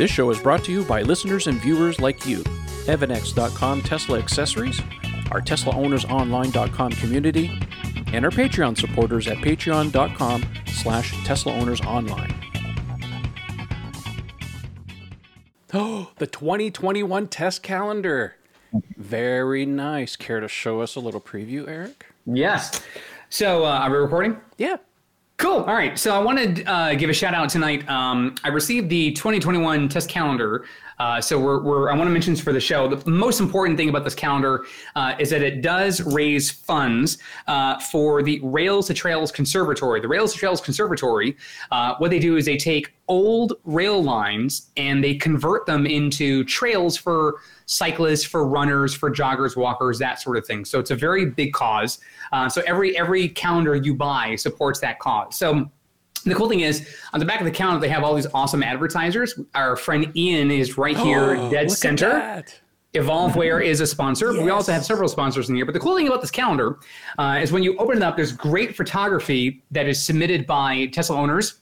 This 0.00 0.10
show 0.10 0.30
is 0.30 0.40
brought 0.40 0.64
to 0.64 0.72
you 0.72 0.82
by 0.82 1.02
listeners 1.02 1.46
and 1.46 1.60
viewers 1.60 2.00
like 2.00 2.24
you. 2.24 2.42
EVANNEX.com 2.86 3.82
Tesla 3.82 4.18
accessories, 4.18 4.80
our 5.30 5.42
TeslaOwnersOnline.com 5.42 6.92
community, 6.92 7.50
and 8.06 8.24
our 8.24 8.30
Patreon 8.30 8.78
supporters 8.78 9.28
at 9.28 9.36
patreon.com 9.36 10.46
slash 10.68 11.12
TeslaOwnersOnline. 11.12 12.34
Oh, 15.74 16.12
the 16.16 16.26
2021 16.26 17.28
test 17.28 17.62
calendar. 17.62 18.36
Very 18.96 19.66
nice. 19.66 20.16
Care 20.16 20.40
to 20.40 20.48
show 20.48 20.80
us 20.80 20.96
a 20.96 21.00
little 21.00 21.20
preview, 21.20 21.68
Eric? 21.68 22.06
Yes. 22.24 22.82
So, 23.28 23.66
uh, 23.66 23.80
are 23.80 23.90
we 23.90 23.98
recording? 23.98 24.38
Yeah. 24.56 24.76
Cool. 25.40 25.60
All 25.60 25.72
right. 25.72 25.98
So 25.98 26.14
I 26.14 26.18
want 26.18 26.38
to 26.56 26.64
uh, 26.64 26.94
give 26.94 27.08
a 27.08 27.14
shout 27.14 27.32
out 27.32 27.48
tonight. 27.48 27.88
Um, 27.88 28.34
I 28.44 28.48
received 28.48 28.90
the 28.90 29.12
2021 29.12 29.88
test 29.88 30.10
calendar. 30.10 30.66
Uh, 31.00 31.18
so 31.18 31.40
we're, 31.40 31.62
we're, 31.62 31.90
I 31.90 31.96
want 31.96 32.08
to 32.08 32.12
mention 32.12 32.34
this 32.34 32.42
for 32.42 32.52
the 32.52 32.60
show. 32.60 32.86
The 32.94 33.10
most 33.10 33.40
important 33.40 33.78
thing 33.78 33.88
about 33.88 34.04
this 34.04 34.14
calendar 34.14 34.66
uh, 34.94 35.14
is 35.18 35.30
that 35.30 35.40
it 35.40 35.62
does 35.62 36.02
raise 36.02 36.50
funds 36.50 37.16
uh, 37.46 37.80
for 37.80 38.22
the 38.22 38.38
Rails 38.42 38.86
to 38.88 38.94
Trails 38.94 39.32
Conservatory. 39.32 40.02
The 40.02 40.08
Rails 40.08 40.34
to 40.34 40.38
Trails 40.38 40.60
Conservatory, 40.60 41.38
uh, 41.70 41.94
what 41.96 42.10
they 42.10 42.18
do 42.18 42.36
is 42.36 42.44
they 42.44 42.58
take 42.58 42.92
old 43.08 43.54
rail 43.64 44.02
lines 44.04 44.70
and 44.76 45.02
they 45.02 45.14
convert 45.14 45.64
them 45.64 45.86
into 45.86 46.44
trails 46.44 46.98
for 46.98 47.40
cyclists, 47.64 48.24
for 48.24 48.46
runners, 48.46 48.94
for 48.94 49.10
joggers, 49.10 49.56
walkers, 49.56 49.98
that 50.00 50.20
sort 50.20 50.36
of 50.36 50.46
thing. 50.46 50.66
So 50.66 50.78
it's 50.78 50.90
a 50.90 50.96
very 50.96 51.24
big 51.24 51.54
cause. 51.54 51.98
Uh, 52.30 52.46
so 52.48 52.62
every 52.66 52.96
every 52.98 53.26
calendar 53.28 53.74
you 53.74 53.94
buy 53.94 54.36
supports 54.36 54.80
that 54.80 54.98
cause. 54.98 55.36
So 55.36 55.70
the 56.24 56.34
cool 56.34 56.48
thing 56.48 56.60
is 56.60 56.88
on 57.12 57.20
the 57.20 57.26
back 57.26 57.40
of 57.40 57.44
the 57.46 57.50
calendar 57.50 57.80
they 57.80 57.88
have 57.88 58.02
all 58.02 58.14
these 58.14 58.26
awesome 58.34 58.62
advertisers. 58.62 59.38
Our 59.54 59.76
friend 59.76 60.12
Ian 60.16 60.50
is 60.50 60.76
right 60.78 60.96
here, 60.96 61.36
Oh, 61.36 61.50
dead 61.50 61.70
center. 61.70 62.44
Evolveware 62.94 63.64
is 63.64 63.80
a 63.80 63.86
sponsor. 63.86 64.32
We 64.42 64.50
also 64.50 64.72
have 64.72 64.84
several 64.84 65.08
sponsors 65.08 65.48
in 65.48 65.54
here. 65.54 65.64
But 65.64 65.74
the 65.74 65.80
cool 65.80 65.96
thing 65.96 66.08
about 66.08 66.20
this 66.22 66.30
calendar 66.32 66.78
uh, 67.18 67.38
is 67.40 67.52
when 67.52 67.62
you 67.62 67.76
open 67.78 67.98
it 67.98 68.02
up, 68.02 68.16
there's 68.16 68.32
great 68.32 68.76
photography 68.76 69.62
that 69.70 69.86
is 69.86 70.02
submitted 70.02 70.44
by 70.44 70.86
Tesla 70.86 71.16
owners 71.16 71.60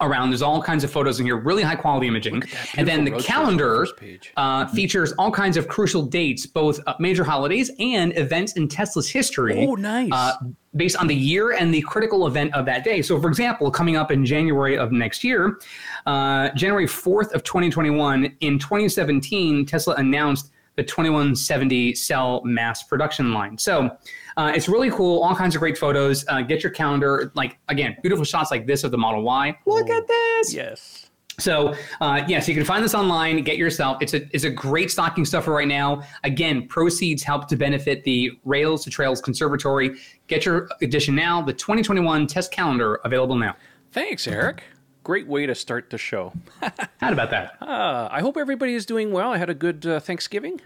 around. 0.00 0.30
There's 0.30 0.42
all 0.42 0.62
kinds 0.62 0.84
of 0.84 0.90
photos 0.90 1.20
in 1.20 1.26
here, 1.26 1.36
really 1.36 1.62
high 1.62 1.76
quality 1.76 2.08
imaging. 2.08 2.42
And 2.76 2.86
then 2.86 3.04
the 3.04 3.12
beautiful 3.12 3.44
road 3.44 3.56
trip 3.56 4.02
on 4.02 4.08
the 4.08 4.18
calendar 4.18 4.32
uh, 4.36 4.66
features 4.66 5.12
all 5.12 5.30
kinds 5.30 5.56
of 5.56 5.68
crucial 5.68 6.02
dates, 6.02 6.46
both 6.46 6.80
uh, 6.86 6.94
major 6.98 7.24
holidays 7.24 7.70
and 7.78 8.16
events 8.16 8.54
in 8.54 8.68
Tesla's 8.68 9.08
history. 9.08 9.66
Oh, 9.66 9.74
nice. 9.74 10.10
Uh, 10.12 10.34
based 10.74 10.96
on 10.96 11.06
the 11.06 11.14
year 11.14 11.52
and 11.52 11.72
the 11.72 11.82
critical 11.82 12.26
event 12.26 12.54
of 12.54 12.64
that 12.64 12.82
day. 12.82 13.02
So, 13.02 13.20
for 13.20 13.28
example, 13.28 13.70
coming 13.70 13.96
up 13.96 14.10
in 14.10 14.24
January 14.24 14.78
of 14.78 14.90
next 14.90 15.22
year, 15.22 15.58
uh, 16.06 16.48
January 16.50 16.86
4th 16.86 17.32
of 17.32 17.42
2021, 17.44 18.36
in 18.40 18.58
2017, 18.58 19.66
Tesla 19.66 19.94
announced 19.96 20.50
the 20.76 20.82
2170 20.82 21.94
cell 21.94 22.42
mass 22.44 22.82
production 22.82 23.34
line. 23.34 23.58
So, 23.58 23.96
uh, 24.36 24.52
it's 24.54 24.68
really 24.68 24.90
cool. 24.90 25.22
All 25.22 25.34
kinds 25.34 25.54
of 25.54 25.60
great 25.60 25.78
photos. 25.78 26.24
Uh, 26.28 26.42
get 26.42 26.62
your 26.62 26.72
calendar. 26.72 27.32
Like 27.34 27.58
again, 27.68 27.96
beautiful 28.02 28.24
shots 28.24 28.50
like 28.50 28.66
this 28.66 28.84
of 28.84 28.90
the 28.90 28.98
Model 28.98 29.22
Y. 29.22 29.56
Look 29.66 29.90
at 29.90 30.06
this. 30.06 30.54
Yes. 30.54 31.10
So 31.38 31.74
uh, 32.00 32.22
yeah, 32.28 32.40
so 32.40 32.48
you 32.52 32.56
can 32.56 32.64
find 32.64 32.84
this 32.84 32.94
online. 32.94 33.42
Get 33.42 33.56
yourself. 33.56 33.98
It's 34.00 34.14
a 34.14 34.22
it's 34.34 34.44
a 34.44 34.50
great 34.50 34.90
stocking 34.90 35.24
stuffer 35.24 35.52
right 35.52 35.68
now. 35.68 36.02
Again, 36.24 36.68
proceeds 36.68 37.22
help 37.22 37.48
to 37.48 37.56
benefit 37.56 38.04
the 38.04 38.32
Rails 38.44 38.84
to 38.84 38.90
Trails 38.90 39.20
Conservatory. 39.20 39.96
Get 40.26 40.44
your 40.44 40.68
edition 40.82 41.14
now. 41.14 41.42
The 41.42 41.52
2021 41.52 42.26
test 42.26 42.52
calendar 42.52 42.96
available 43.04 43.36
now. 43.36 43.56
Thanks, 43.92 44.26
Eric. 44.26 44.64
Great 45.04 45.26
way 45.26 45.46
to 45.46 45.54
start 45.54 45.90
the 45.90 45.98
show. 45.98 46.32
How 47.00 47.12
about 47.12 47.30
that? 47.30 47.56
Uh, 47.60 48.08
I 48.10 48.20
hope 48.20 48.36
everybody 48.36 48.74
is 48.74 48.86
doing 48.86 49.10
well. 49.10 49.32
I 49.32 49.38
had 49.38 49.50
a 49.50 49.54
good 49.54 49.84
uh, 49.84 50.00
Thanksgiving. 50.00 50.60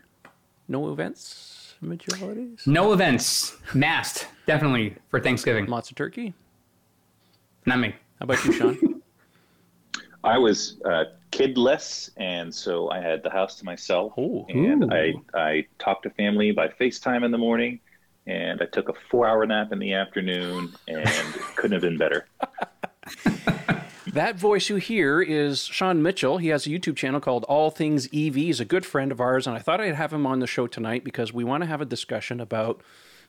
No 0.69 0.91
events, 0.93 1.66
major 1.81 2.17
holidays. 2.17 2.63
No 2.67 2.93
events. 2.93 3.57
Masked 3.75 4.29
definitely 4.47 4.97
for 5.09 5.21
Thanksgiving. 5.21 5.67
Lots 5.67 5.91
of 5.91 5.97
turkey. 5.97 6.35
Not 7.67 7.81
me. 7.81 7.95
How 8.19 8.25
about 8.25 8.45
you, 8.45 8.53
Sean? 8.53 9.03
I 10.25 10.39
was 10.39 10.81
uh, 10.85 11.05
kidless, 11.31 12.11
and 12.17 12.53
so 12.53 12.91
I 12.91 13.01
had 13.01 13.23
the 13.23 13.31
house 13.31 13.57
to 13.57 13.65
myself. 13.65 14.13
Oh. 14.17 14.47
and 14.49 14.93
I 14.93 15.15
I 15.35 15.67
talked 15.79 16.03
to 16.05 16.11
family 16.11 16.51
by 16.51 16.69
FaceTime 16.69 17.25
in 17.25 17.31
the 17.31 17.39
morning, 17.39 17.79
and 18.27 18.61
I 18.61 18.67
took 18.67 18.89
a 18.89 18.95
four-hour 19.11 19.47
nap 19.47 19.73
in 19.73 19.79
the 19.79 19.95
afternoon, 19.95 20.75
and 20.89 21.09
couldn't 21.55 21.73
have 21.73 21.83
been 21.83 21.99
better. 21.99 22.27
that 24.17 24.37
voice 24.37 24.71
you 24.71 24.77
hear 24.77 25.21
is 25.21 25.65
Sean 25.65 26.03
Mitchell. 26.03 26.39
He 26.39 26.49
has 26.49 26.67
a 26.67 26.71
YouTube 26.71 26.97
channel 26.97 27.21
called 27.21 27.45
All 27.45 27.71
Things 27.71 28.07
EV. 28.07 28.35
He's 28.35 28.61
a 28.61 28.65
good 28.65 28.87
friend 28.87 29.13
of 29.13 29.21
ours, 29.21 29.47
and 29.47 29.55
I 29.55 29.61
thought 29.61 29.81
I'd 29.81 29.95
have 29.95 30.13
him 30.13 30.27
on 30.27 30.41
the 30.41 30.47
show 30.47 30.67
tonight 30.67 31.05
because 31.05 31.33
we 31.33 31.45
want 31.45 31.63
to 31.63 31.69
have 31.69 31.83
a 31.83 31.85
discussion 31.85 32.41
about 32.41 32.83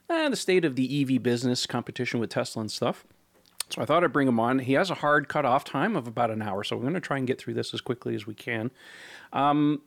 eh, 0.10 0.30
the 0.30 0.36
state 0.38 0.64
of 0.64 0.76
the 0.76 1.02
EV 1.02 1.22
business, 1.22 1.66
competition 1.66 2.22
with 2.22 2.30
Tesla 2.30 2.62
and 2.62 2.72
stuff. 2.72 3.06
So 3.70 3.82
I 3.82 3.86
thought 3.86 4.06
I'd 4.06 4.14
bring 4.14 4.30
him 4.30 4.40
on. 4.40 4.60
He 4.60 4.74
has 4.74 4.90
a 4.90 4.96
hard 4.96 5.28
cutoff 5.28 5.66
time 5.66 5.98
of 5.98 6.08
about 6.08 6.32
an 6.32 6.42
hour, 6.42 6.64
so 6.64 6.78
we're 6.78 6.84
going 6.84 6.94
to 6.94 7.02
try 7.02 7.18
and 7.18 7.28
get 7.28 7.38
through 7.38 7.56
this 7.56 7.74
as 7.74 7.82
quickly 7.82 8.16
as 8.16 8.26
we 8.26 8.34
can. 8.34 8.72
Um, 9.34 9.82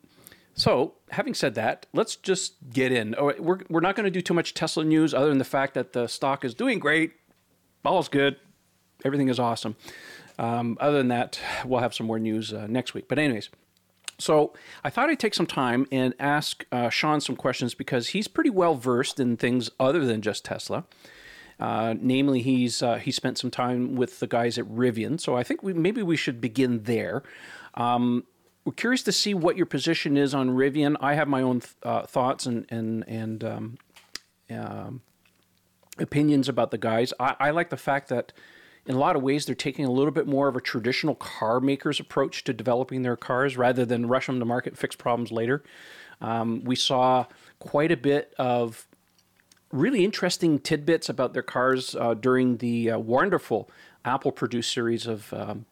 so, 0.53 0.95
having 1.13 1.33
said 1.33 1.55
that, 1.55 1.87
let's 1.95 2.17
just 2.17 2.55
get 2.71 2.93
in. 2.93 3.15
Oh, 3.17 3.33
we're, 3.39 3.61
we're 3.71 3.81
not 3.81 3.97
going 3.97 4.05
to 4.05 4.11
do 4.11 4.21
too 4.21 4.35
much 4.35 4.53
Tesla 4.53 4.85
news 4.85 5.15
other 5.15 5.31
than 5.31 5.39
the 5.39 5.45
fact 5.45 5.73
that 5.75 5.95
the 5.95 6.09
stock 6.09 6.45
is 6.45 6.53
doing 6.53 6.79
great, 6.79 7.13
all's 7.85 8.09
good, 8.09 8.37
everything 9.05 9.29
is 9.29 9.39
awesome. 9.39 9.77
Um, 10.41 10.79
other 10.81 10.97
than 10.97 11.09
that, 11.09 11.39
we'll 11.67 11.81
have 11.81 11.95
some 11.95 12.07
more 12.07 12.19
news 12.19 12.53
uh, 12.53 12.67
next 12.67 12.95
week. 12.95 13.09
But, 13.09 13.19
anyways, 13.19 13.51
so 14.19 14.55
I 14.83 14.89
thought 14.89 15.11
I'd 15.11 15.21
take 15.21 15.35
some 15.35 15.47
time 15.47 15.87
and 15.93 16.15
ask 16.19 16.65
uh, 16.73 16.89
Sean 16.89 17.21
some 17.21 17.37
questions 17.37 17.75
because 17.75 18.09
he's 18.09 18.27
pretty 18.27 18.49
well 18.49 18.75
versed 18.75 19.21
in 19.21 19.37
things 19.37 19.71
other 19.79 20.05
than 20.07 20.23
just 20.23 20.47
Tesla. 20.47 20.85
Uh, 21.61 21.95
namely, 22.01 22.41
he's 22.41 22.83
uh, 22.83 22.97
he 22.97 23.11
spent 23.11 23.37
some 23.37 23.51
time 23.51 23.95
with 23.95 24.19
the 24.19 24.27
guys 24.27 24.57
at 24.57 24.65
Rivian, 24.65 25.21
so 25.21 25.37
I 25.37 25.43
think 25.43 25.63
we, 25.63 25.75
maybe 25.75 26.03
we 26.03 26.17
should 26.17 26.41
begin 26.41 26.85
there. 26.85 27.23
Um, 27.75 28.25
we're 28.65 28.73
curious 28.73 29.03
to 29.03 29.13
see 29.13 29.35
what 29.35 29.59
your 29.59 29.67
position 29.67 30.17
is 30.17 30.35
on 30.35 30.51
Rivian. 30.51 30.97
I 31.03 31.15
have 31.15 31.29
my 31.29 31.43
own 31.43 31.61
uh, 31.83 32.07
thoughts 32.07 32.47
and 32.47 32.65
and 32.71 33.05
and 33.07 33.45
um, 33.45 33.79
um, 34.51 35.03
opinions 35.99 36.49
about 36.49 36.71
the 36.71 36.79
guys. 36.79 37.13
I, 37.21 37.37
I 37.39 37.51
like 37.51 37.69
the 37.69 37.77
fact 37.77 38.09
that 38.09 38.33
in 38.87 38.95
a 38.95 38.99
lot 38.99 39.15
of 39.17 39.23
ways 39.23 39.47
they're 39.47 39.55
taking 39.55 39.85
a 39.85 39.91
little 39.91 40.11
bit 40.11 40.27
more 40.27 40.49
of 40.49 40.57
a 40.57 40.61
traditional 40.61 41.15
car 41.15 41.61
maker's 41.61 42.01
approach 42.01 42.45
to 42.45 42.53
developing 42.53 43.03
their 43.03 43.17
cars 43.17 43.57
rather 43.57 43.85
than 43.85 44.07
rush 44.07 44.27
them 44.27 44.39
to 44.39 44.45
market, 44.45 44.77
fix 44.77 44.97
problems 44.97 45.31
later. 45.31 45.63
Um, 46.21 46.65
we 46.65 46.77
saw 46.77 47.27
quite 47.59 47.93
a 47.93 47.97
bit 47.97 48.35
of 48.39 48.87
really 49.73 50.05
interesting 50.05 50.59
tidbits 50.59 51.09
about 51.09 51.33
their 51.35 51.43
cars 51.43 51.95
uh, 51.95 52.15
during 52.15 52.57
the 52.59 52.91
uh, 52.93 52.99
wonderful 52.99 53.71
Apple 54.05 54.33
produced 54.33 54.73
series 54.73 55.07
of 55.07 55.33
um, 55.33 55.67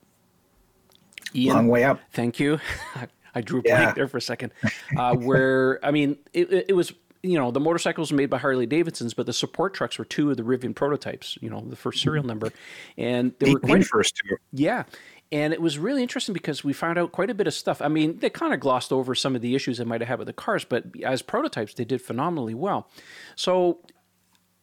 Ian. 1.34 1.54
Long 1.56 1.68
way 1.68 1.84
up. 1.84 2.00
Thank 2.12 2.38
you. 2.40 2.60
I 3.34 3.40
drew 3.40 3.60
a 3.60 3.62
Yeah. 3.64 3.82
blank 3.82 3.96
there 3.96 4.08
for 4.08 4.16
a 4.16 4.22
second. 4.22 4.52
Uh, 4.96 5.14
where 5.16 5.84
I 5.84 5.90
mean, 5.90 6.16
it- 6.32 6.66
it 6.68 6.74
was 6.76 6.92
you 7.22 7.38
know 7.38 7.50
the 7.50 7.60
motorcycles 7.60 8.10
were 8.10 8.16
made 8.16 8.30
by 8.30 8.38
Harley 8.38 8.66
Davidson's, 8.66 9.14
but 9.14 9.26
the 9.26 9.32
support 9.32 9.74
trucks 9.74 9.98
were 9.98 10.04
two 10.04 10.30
of 10.30 10.36
the 10.36 10.42
Rivian 10.42 10.74
prototypes. 10.74 11.38
You 11.40 11.50
know, 11.50 11.60
the 11.60 11.76
first 11.76 12.02
serial 12.02 12.22
mm-hmm. 12.22 12.28
number, 12.28 12.52
and 12.96 13.32
they 13.38 13.52
were 13.52 13.60
The 13.60 13.66
quite 13.66 13.84
first 13.84 14.16
two. 14.16 14.36
yeah. 14.52 14.84
And 15.30 15.52
it 15.52 15.60
was 15.60 15.78
really 15.78 16.00
interesting 16.00 16.32
because 16.32 16.64
we 16.64 16.72
found 16.72 16.98
out 16.98 17.12
quite 17.12 17.28
a 17.28 17.34
bit 17.34 17.46
of 17.46 17.52
stuff. 17.52 17.82
I 17.82 17.88
mean, 17.88 18.18
they 18.20 18.30
kind 18.30 18.54
of 18.54 18.60
glossed 18.60 18.92
over 18.92 19.14
some 19.14 19.36
of 19.36 19.42
the 19.42 19.54
issues 19.54 19.76
they 19.76 19.84
might 19.84 20.00
have 20.00 20.08
had 20.08 20.18
with 20.18 20.26
the 20.26 20.32
cars, 20.32 20.64
but 20.64 20.84
as 21.04 21.20
prototypes, 21.20 21.74
they 21.74 21.84
did 21.84 22.00
phenomenally 22.00 22.54
well. 22.54 22.88
So, 23.36 23.80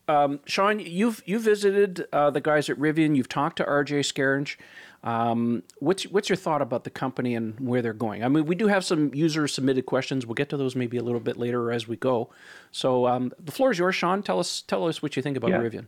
um, 0.07 0.39
Sean, 0.45 0.79
you've 0.79 1.21
you 1.25 1.39
visited 1.39 2.07
uh, 2.13 2.29
the 2.29 2.41
guys 2.41 2.69
at 2.69 2.77
Rivian. 2.77 3.15
You've 3.15 3.29
talked 3.29 3.57
to 3.57 3.63
RJ 3.63 3.99
Scaringe. 3.99 4.55
Um, 5.03 5.63
what's 5.79 6.03
what's 6.07 6.29
your 6.29 6.35
thought 6.35 6.61
about 6.61 6.83
the 6.83 6.89
company 6.89 7.35
and 7.35 7.59
where 7.59 7.81
they're 7.81 7.93
going? 7.93 8.23
I 8.23 8.27
mean, 8.27 8.45
we 8.45 8.55
do 8.55 8.67
have 8.67 8.83
some 8.83 9.13
user 9.13 9.47
submitted 9.47 9.85
questions. 9.85 10.25
We'll 10.25 10.35
get 10.35 10.49
to 10.49 10.57
those 10.57 10.75
maybe 10.75 10.97
a 10.97 11.03
little 11.03 11.19
bit 11.19 11.37
later 11.37 11.71
as 11.71 11.87
we 11.87 11.95
go. 11.95 12.29
So 12.71 13.07
um, 13.07 13.31
the 13.39 13.51
floor 13.51 13.71
is 13.71 13.79
yours, 13.79 13.95
Sean. 13.95 14.23
Tell 14.23 14.39
us 14.39 14.61
tell 14.61 14.87
us 14.87 15.01
what 15.01 15.15
you 15.15 15.21
think 15.21 15.37
about 15.37 15.51
Yeah. 15.51 15.59
Rivian. 15.59 15.87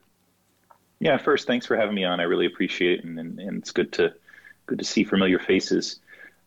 Yeah, 1.00 1.18
first, 1.18 1.46
thanks 1.46 1.68
for 1.68 1.78
having 1.78 1.94
me 1.94 2.04
on. 2.04 2.19
I 2.19 2.24
really 2.24 2.48
appreciate 2.48 3.00
it, 3.00 3.06
and, 3.06 3.19
and, 3.19 3.40
and 3.40 3.58
it's 3.60 3.72
good 3.72 3.92
to 3.94 4.14
good 4.66 4.80
to 4.80 4.86
see 4.86 5.04
familiar 5.04 5.38
faces. 5.40 6.00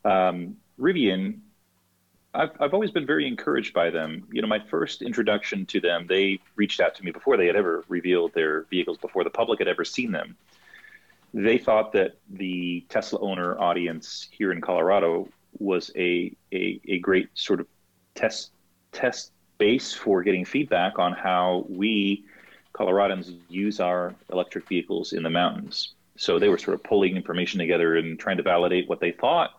Um, 0.03 0.57
Rivian, 0.79 1.39
I've 2.33 2.51
I've 2.59 2.73
always 2.73 2.91
been 2.91 3.05
very 3.05 3.27
encouraged 3.27 3.73
by 3.73 3.89
them. 3.89 4.27
You 4.31 4.41
know, 4.41 4.47
my 4.47 4.59
first 4.59 5.01
introduction 5.01 5.65
to 5.67 5.79
them, 5.79 6.07
they 6.07 6.39
reached 6.55 6.79
out 6.79 6.95
to 6.95 7.03
me 7.03 7.11
before 7.11 7.37
they 7.37 7.47
had 7.47 7.55
ever 7.55 7.83
revealed 7.87 8.33
their 8.33 8.63
vehicles, 8.63 8.97
before 8.97 9.23
the 9.23 9.29
public 9.29 9.59
had 9.59 9.67
ever 9.67 9.83
seen 9.83 10.11
them. 10.11 10.37
They 11.33 11.57
thought 11.57 11.93
that 11.93 12.17
the 12.29 12.85
Tesla 12.89 13.19
owner 13.19 13.59
audience 13.59 14.27
here 14.31 14.51
in 14.51 14.61
Colorado 14.61 15.27
was 15.59 15.91
a 15.95 16.33
a, 16.53 16.79
a 16.87 16.99
great 16.99 17.29
sort 17.33 17.59
of 17.59 17.67
test 18.15 18.51
test 18.91 19.31
base 19.57 19.93
for 19.93 20.23
getting 20.23 20.45
feedback 20.45 20.99
on 20.99 21.13
how 21.13 21.65
we 21.69 22.25
Coloradans 22.73 23.37
use 23.49 23.79
our 23.79 24.15
electric 24.31 24.67
vehicles 24.67 25.11
in 25.13 25.23
the 25.23 25.29
mountains. 25.29 25.93
So 26.15 26.39
they 26.39 26.49
were 26.49 26.57
sort 26.57 26.75
of 26.75 26.83
pulling 26.83 27.15
information 27.15 27.59
together 27.59 27.97
and 27.97 28.17
trying 28.17 28.37
to 28.37 28.43
validate 28.43 28.87
what 28.87 28.99
they 29.01 29.11
thought 29.11 29.51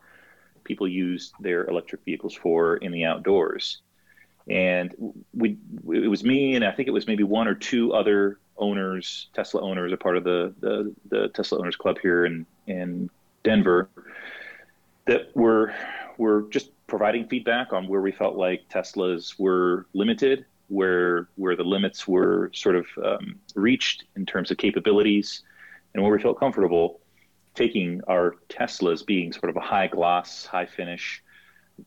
people 0.72 0.88
use 0.88 1.32
their 1.38 1.60
electric 1.66 2.00
vehicles 2.08 2.34
for 2.34 2.78
in 2.78 2.90
the 2.92 3.04
outdoors. 3.04 3.82
And 4.48 4.88
we, 5.34 5.58
it 6.04 6.08
was 6.08 6.24
me, 6.24 6.54
and 6.56 6.64
I 6.64 6.72
think 6.72 6.88
it 6.88 6.92
was 6.98 7.06
maybe 7.06 7.24
one 7.24 7.46
or 7.46 7.54
two 7.54 7.92
other 7.92 8.38
owners, 8.56 9.28
Tesla 9.34 9.60
owners, 9.60 9.92
a 9.92 9.96
part 9.98 10.16
of 10.16 10.24
the, 10.24 10.54
the, 10.60 10.94
the 11.10 11.28
Tesla 11.28 11.58
Owners 11.58 11.76
Club 11.76 11.96
here 12.02 12.24
in, 12.24 12.46
in 12.66 13.10
Denver, 13.44 13.90
that 15.04 15.22
were, 15.36 15.74
were 16.16 16.46
just 16.50 16.70
providing 16.86 17.28
feedback 17.28 17.72
on 17.72 17.86
where 17.86 18.00
we 18.00 18.12
felt 18.12 18.34
like 18.36 18.60
Teslas 18.70 19.38
were 19.38 19.86
limited, 19.92 20.46
where, 20.68 21.28
where 21.36 21.54
the 21.54 21.68
limits 21.76 22.08
were 22.08 22.50
sort 22.54 22.76
of 22.76 22.86
um, 23.04 23.36
reached 23.54 24.04
in 24.16 24.24
terms 24.24 24.50
of 24.50 24.56
capabilities, 24.56 25.42
and 25.92 26.02
where 26.02 26.12
we 26.16 26.22
felt 26.22 26.40
comfortable 26.40 27.01
taking 27.54 28.00
our 28.08 28.36
Teslas 28.48 29.04
being 29.04 29.32
sort 29.32 29.50
of 29.50 29.56
a 29.56 29.60
high 29.60 29.86
gloss, 29.86 30.46
high 30.46 30.66
finish, 30.66 31.22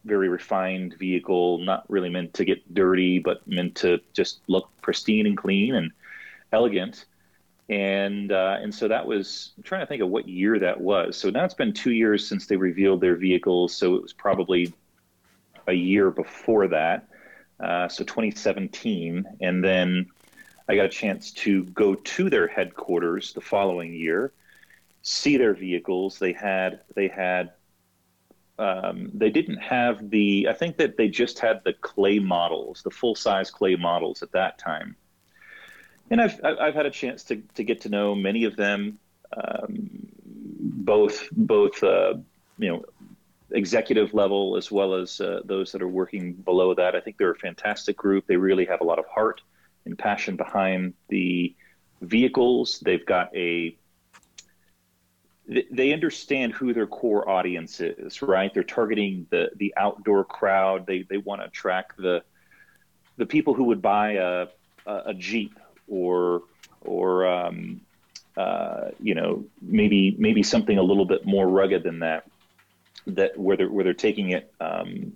very 0.03 0.29
refined 0.29 0.95
vehicle, 0.99 1.59
not 1.59 1.85
really 1.89 2.09
meant 2.09 2.33
to 2.35 2.45
get 2.45 2.73
dirty, 2.73 3.19
but 3.19 3.45
meant 3.47 3.75
to 3.75 3.99
just 4.13 4.41
look 4.47 4.69
pristine 4.81 5.25
and 5.25 5.37
clean 5.37 5.75
and 5.75 5.91
elegant. 6.51 7.05
And 7.67 8.31
uh, 8.31 8.57
and 8.61 8.73
so 8.73 8.87
that 8.87 9.07
was 9.07 9.53
I'm 9.57 9.63
trying 9.63 9.81
to 9.81 9.87
think 9.87 10.03
of 10.03 10.09
what 10.09 10.27
year 10.27 10.59
that 10.59 10.79
was. 10.79 11.17
So 11.17 11.29
now 11.31 11.45
it's 11.45 11.55
been 11.55 11.73
two 11.73 11.91
years 11.91 12.27
since 12.27 12.45
they 12.45 12.57
revealed 12.57 13.01
their 13.01 13.15
vehicles. 13.15 13.75
So 13.75 13.95
it 13.95 14.03
was 14.03 14.13
probably 14.13 14.71
a 15.67 15.73
year 15.73 16.11
before 16.11 16.67
that. 16.67 17.07
Uh, 17.59 17.87
so 17.87 18.03
2017, 18.03 19.25
and 19.41 19.63
then 19.63 20.05
I 20.67 20.75
got 20.75 20.85
a 20.85 20.89
chance 20.89 21.31
to 21.31 21.63
go 21.63 21.95
to 21.95 22.29
their 22.29 22.47
headquarters 22.47 23.33
the 23.33 23.41
following 23.41 23.93
year, 23.93 24.33
see 25.05 25.37
their 25.37 25.53
vehicles. 25.53 26.19
They 26.19 26.33
had 26.33 26.81
they 26.95 27.07
had 27.07 27.51
um, 28.57 29.11
they 29.13 29.29
didn't 29.29 29.57
have 29.57 30.09
the. 30.09 30.47
I 30.49 30.53
think 30.53 30.77
that 30.77 30.97
they 30.97 31.07
just 31.07 31.39
had 31.39 31.61
the 31.63 31.73
clay 31.73 32.19
models, 32.19 32.81
the 32.83 32.89
full 32.89 33.15
size 33.15 33.51
clay 33.51 33.75
models 33.75 34.23
at 34.23 34.31
that 34.31 34.57
time. 34.57 34.95
And 36.09 36.19
I've 36.21 36.43
I've 36.43 36.73
had 36.73 36.85
a 36.85 36.91
chance 36.91 37.23
to 37.25 37.41
to 37.53 37.63
get 37.63 37.81
to 37.81 37.89
know 37.89 38.15
many 38.15 38.43
of 38.45 38.55
them, 38.55 38.99
um, 39.37 39.89
both 40.59 41.29
both 41.31 41.81
uh, 41.83 42.15
you 42.57 42.69
know 42.69 42.85
executive 43.51 44.13
level 44.13 44.57
as 44.57 44.71
well 44.71 44.95
as 44.95 45.21
uh, 45.21 45.41
those 45.45 45.71
that 45.71 45.81
are 45.81 45.87
working 45.87 46.33
below 46.33 46.73
that. 46.73 46.95
I 46.95 46.99
think 46.99 47.17
they're 47.17 47.31
a 47.31 47.35
fantastic 47.35 47.95
group. 47.95 48.25
They 48.25 48.37
really 48.37 48.65
have 48.65 48.81
a 48.81 48.85
lot 48.85 48.97
of 48.97 49.05
heart 49.05 49.41
and 49.85 49.97
passion 49.97 50.35
behind 50.35 50.93
the 51.09 51.55
vehicles. 52.01 52.79
They've 52.79 53.05
got 53.05 53.35
a 53.35 53.77
they 55.47 55.93
understand 55.93 56.53
who 56.53 56.73
their 56.73 56.87
core 56.87 57.29
audience 57.29 57.79
is, 57.79 58.21
right? 58.21 58.53
They're 58.53 58.63
targeting 58.63 59.27
the 59.29 59.51
the 59.55 59.73
outdoor 59.77 60.25
crowd. 60.25 60.87
They 60.87 61.03
they 61.03 61.17
want 61.17 61.41
to 61.41 61.47
attract 61.47 61.97
the 61.97 62.23
the 63.17 63.25
people 63.25 63.53
who 63.53 63.65
would 63.65 63.81
buy 63.81 64.13
a 64.13 64.47
a, 64.87 65.13
Jeep 65.13 65.57
or 65.87 66.43
or 66.81 67.27
um, 67.27 67.81
uh, 68.35 68.89
you 68.99 69.13
know 69.13 69.45
maybe 69.61 70.15
maybe 70.17 70.41
something 70.41 70.77
a 70.77 70.83
little 70.83 71.05
bit 71.05 71.25
more 71.25 71.47
rugged 71.47 71.83
than 71.83 71.99
that. 71.99 72.25
That 73.07 73.37
where 73.37 73.55
they're 73.55 73.69
where 73.69 73.83
they're 73.83 73.93
taking 73.93 74.31
it 74.31 74.51
um, 74.59 75.13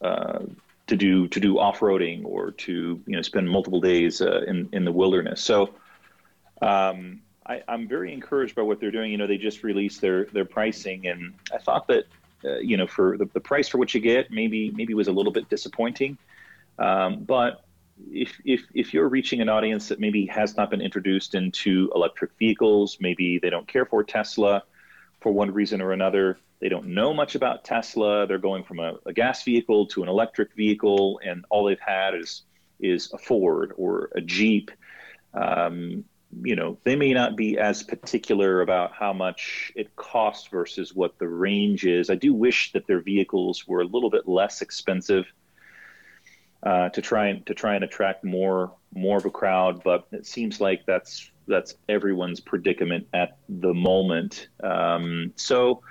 uh, 0.00 0.40
to 0.88 0.96
do 0.96 1.28
to 1.28 1.38
do 1.38 1.60
off 1.60 1.78
roading 1.78 2.24
or 2.24 2.50
to 2.50 3.00
you 3.06 3.16
know 3.16 3.22
spend 3.22 3.48
multiple 3.48 3.80
days 3.80 4.20
uh, 4.20 4.42
in 4.48 4.68
in 4.72 4.84
the 4.84 4.92
wilderness. 4.92 5.40
So. 5.40 5.74
Um, 6.62 7.22
I, 7.50 7.74
am 7.74 7.88
very 7.88 8.12
encouraged 8.12 8.54
by 8.54 8.62
what 8.62 8.80
they're 8.80 8.92
doing. 8.92 9.10
You 9.10 9.18
know, 9.18 9.26
they 9.26 9.36
just 9.36 9.62
released 9.64 10.00
their 10.00 10.26
their 10.26 10.44
pricing, 10.44 11.06
and 11.08 11.34
I 11.52 11.58
thought 11.58 11.88
that 11.88 12.04
uh, 12.44 12.58
you 12.58 12.76
know 12.76 12.86
for 12.86 13.18
the, 13.18 13.26
the 13.26 13.40
price 13.40 13.68
for 13.68 13.78
what 13.78 13.92
you 13.92 14.00
get, 14.00 14.30
maybe 14.30 14.70
maybe 14.70 14.94
was 14.94 15.08
a 15.08 15.12
little 15.12 15.32
bit 15.32 15.48
disappointing. 15.48 16.16
Um, 16.78 17.24
but 17.24 17.64
if 18.10 18.32
if 18.44 18.62
if 18.72 18.94
you're 18.94 19.08
reaching 19.08 19.40
an 19.40 19.48
audience 19.48 19.88
that 19.88 19.98
maybe 19.98 20.26
has 20.26 20.56
not 20.56 20.70
been 20.70 20.80
introduced 20.80 21.34
into 21.34 21.90
electric 21.94 22.30
vehicles, 22.38 22.98
maybe 23.00 23.38
they 23.38 23.50
don't 23.50 23.66
care 23.66 23.84
for 23.84 24.04
Tesla 24.04 24.62
for 25.20 25.32
one 25.32 25.50
reason 25.52 25.82
or 25.82 25.92
another. 25.92 26.38
They 26.60 26.68
don't 26.68 26.88
know 26.88 27.12
much 27.12 27.34
about 27.34 27.64
Tesla. 27.64 28.26
They're 28.26 28.38
going 28.38 28.64
from 28.64 28.78
a, 28.78 28.94
a 29.06 29.12
gas 29.12 29.42
vehicle 29.42 29.86
to 29.86 30.02
an 30.02 30.08
electric 30.08 30.54
vehicle, 30.54 31.20
and 31.24 31.44
all 31.50 31.64
they've 31.64 31.80
had 31.80 32.14
is 32.14 32.42
is 32.78 33.12
a 33.12 33.18
Ford 33.18 33.72
or 33.76 34.10
a 34.14 34.20
Jeep. 34.20 34.70
Um, 35.34 36.04
you 36.42 36.54
know, 36.54 36.78
they 36.84 36.96
may 36.96 37.12
not 37.12 37.36
be 37.36 37.58
as 37.58 37.82
particular 37.82 38.60
about 38.60 38.92
how 38.92 39.12
much 39.12 39.72
it 39.74 39.94
costs 39.96 40.48
versus 40.48 40.94
what 40.94 41.18
the 41.18 41.28
range 41.28 41.84
is. 41.84 42.08
I 42.08 42.14
do 42.14 42.32
wish 42.32 42.72
that 42.72 42.86
their 42.86 43.00
vehicles 43.00 43.66
were 43.66 43.80
a 43.80 43.86
little 43.86 44.10
bit 44.10 44.28
less 44.28 44.62
expensive 44.62 45.26
uh, 46.62 46.90
to 46.90 47.02
try 47.02 47.28
and 47.28 47.44
to 47.46 47.54
try 47.54 47.74
and 47.74 47.84
attract 47.84 48.24
more 48.24 48.72
more 48.94 49.18
of 49.18 49.24
a 49.24 49.30
crowd, 49.30 49.82
but 49.84 50.06
it 50.12 50.26
seems 50.26 50.60
like 50.60 50.84
that's 50.86 51.30
that's 51.46 51.74
everyone's 51.88 52.40
predicament 52.40 53.08
at 53.12 53.38
the 53.48 53.74
moment. 53.74 54.48
Um, 54.62 55.32
so 55.36 55.82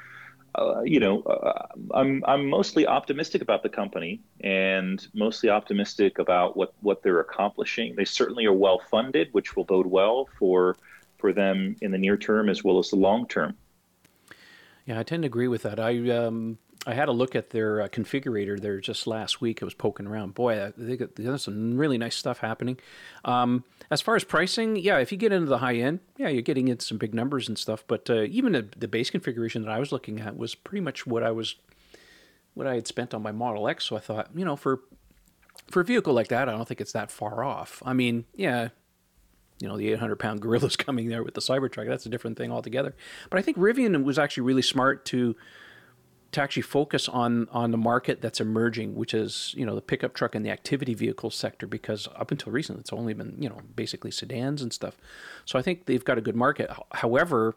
uh, 0.56 0.82
you 0.84 1.00
know, 1.00 1.22
uh, 1.22 1.68
I'm 1.94 2.24
I'm 2.26 2.48
mostly 2.48 2.88
optimistic 2.88 3.42
about 3.42 3.64
the 3.64 3.70
company 3.70 4.22
and 4.42 5.06
mostly 5.14 5.50
optimistic 5.50 6.20
about 6.20 6.58
what 6.58 6.74
what 6.82 7.04
they're 7.04 7.20
accomplishing. 7.20 7.96
They 7.96 8.06
certainly 8.06 8.46
are 8.46 8.54
well 8.54 8.80
funded, 8.80 9.30
which 9.32 9.56
will 9.56 9.66
bode 9.66 9.88
well 9.88 10.28
for 10.38 10.76
for 11.18 11.34
them 11.34 11.76
in 11.82 11.92
the 11.92 11.98
near 11.98 12.18
term 12.18 12.50
as 12.50 12.64
well 12.64 12.80
as 12.80 12.90
the 12.90 12.96
long 12.96 13.28
term. 13.28 13.56
Yeah, 14.86 15.00
I 15.00 15.04
tend 15.04 15.24
to 15.24 15.28
agree 15.28 15.48
with 15.48 15.62
that. 15.64 15.80
I 15.80 16.10
um, 16.10 16.58
I 16.88 16.94
had 16.94 17.10
a 17.10 17.12
look 17.12 17.36
at 17.36 17.50
their 17.50 17.82
uh, 17.82 17.88
configurator 17.90 18.60
there 18.60 18.80
just 18.80 19.06
last 19.06 19.42
week. 19.42 19.62
I 19.62 19.66
was 19.66 19.74
poking 19.74 20.08
around. 20.08 20.34
Boy, 20.34 20.72
they 20.78 20.96
got, 20.96 21.16
there's 21.16 21.44
some 21.44 21.78
really 21.78 21.98
nice 21.98 22.16
stuff 22.16 22.40
happening. 22.40 22.80
Um, 23.26 23.66
as 23.92 24.00
far 24.02 24.16
as 24.16 24.24
pricing, 24.24 24.78
yeah, 24.78 24.98
if 24.98 25.12
you 25.12 25.18
get 25.18 25.34
into 25.34 25.48
the 25.48 25.58
high 25.58 25.76
end, 25.76 26.00
yeah, 26.18 26.30
you're 26.30 26.42
getting 26.42 26.70
into 26.70 26.86
some 26.86 26.98
big 26.98 27.14
numbers 27.14 27.50
and 27.50 27.58
stuff. 27.58 27.84
But 27.86 28.10
uh, 28.10 28.22
even 28.24 28.54
the, 28.54 28.68
the 28.78 28.88
base 28.88 29.10
configuration 29.10 29.62
that 29.64 29.72
I 29.72 29.80
was 29.80 29.92
looking 29.92 30.22
at 30.22 30.38
was 30.38 30.56
pretty 30.56 30.82
much 30.82 31.06
what 31.06 31.22
I 31.22 31.32
was, 31.32 31.56
what 32.54 32.66
I 32.66 32.76
had 32.76 32.88
spent 32.88 33.14
on 33.14 33.22
my 33.22 33.34
Model 33.34 33.68
X. 33.68 33.86
So 33.86 33.98
I 33.98 34.00
thought, 34.00 34.30
you 34.34 34.46
know, 34.46 34.56
for 34.56 34.80
for 35.70 35.82
a 35.82 35.86
vehicle 35.86 36.14
like 36.14 36.30
that, 36.30 36.48
I 36.48 36.54
don't 36.54 36.68
think 36.68 36.82
it's 36.82 36.94
that 36.94 37.12
far 37.12 37.44
off. 37.44 37.84
I 37.86 37.94
mean, 37.94 38.26
yeah, 38.36 38.70
you 39.60 39.68
know, 39.68 39.78
the 39.78 39.92
800 39.92 40.16
pound 40.18 40.42
gorilla's 40.42 40.76
coming 40.76 41.10
there 41.10 41.24
with 41.24 41.34
the 41.34 41.42
Cybertruck. 41.42 41.88
That's 41.88 42.06
a 42.06 42.10
different 42.10 42.38
thing 42.38 42.52
altogether. 42.52 42.96
But 43.30 43.40
I 43.40 43.42
think 43.42 43.58
Rivian 43.58 44.04
was 44.04 44.18
actually 44.18 44.44
really 44.44 44.62
smart 44.62 45.06
to 45.08 45.36
to 46.32 46.42
actually 46.42 46.62
focus 46.62 47.10
on 47.10 47.48
on 47.52 47.72
the 47.72 47.78
market 47.78 48.22
that's 48.22 48.40
emerging, 48.40 48.96
which 48.96 49.14
is 49.14 49.54
you 49.58 49.66
know 49.66 49.76
the 49.76 49.82
pickup 49.82 50.14
truck 50.14 50.36
and 50.36 50.46
the 50.46 50.52
activity 50.52 50.94
vehicle 50.94 51.32
sector, 51.32 51.68
because 51.68 52.08
up 52.16 52.32
until 52.32 52.52
recently 52.52 52.82
it's 52.82 52.94
only 52.94 53.14
been 53.14 53.36
you 53.40 53.50
know 53.50 53.60
basically 53.76 54.12
sedans 54.12 54.62
and 54.62 54.72
stuff. 54.72 54.98
So 55.46 55.58
I 55.58 55.62
think 55.62 55.86
they've 55.86 56.04
got 56.04 56.18
a 56.18 56.22
good 56.22 56.36
market. 56.36 56.70
However, 56.92 57.56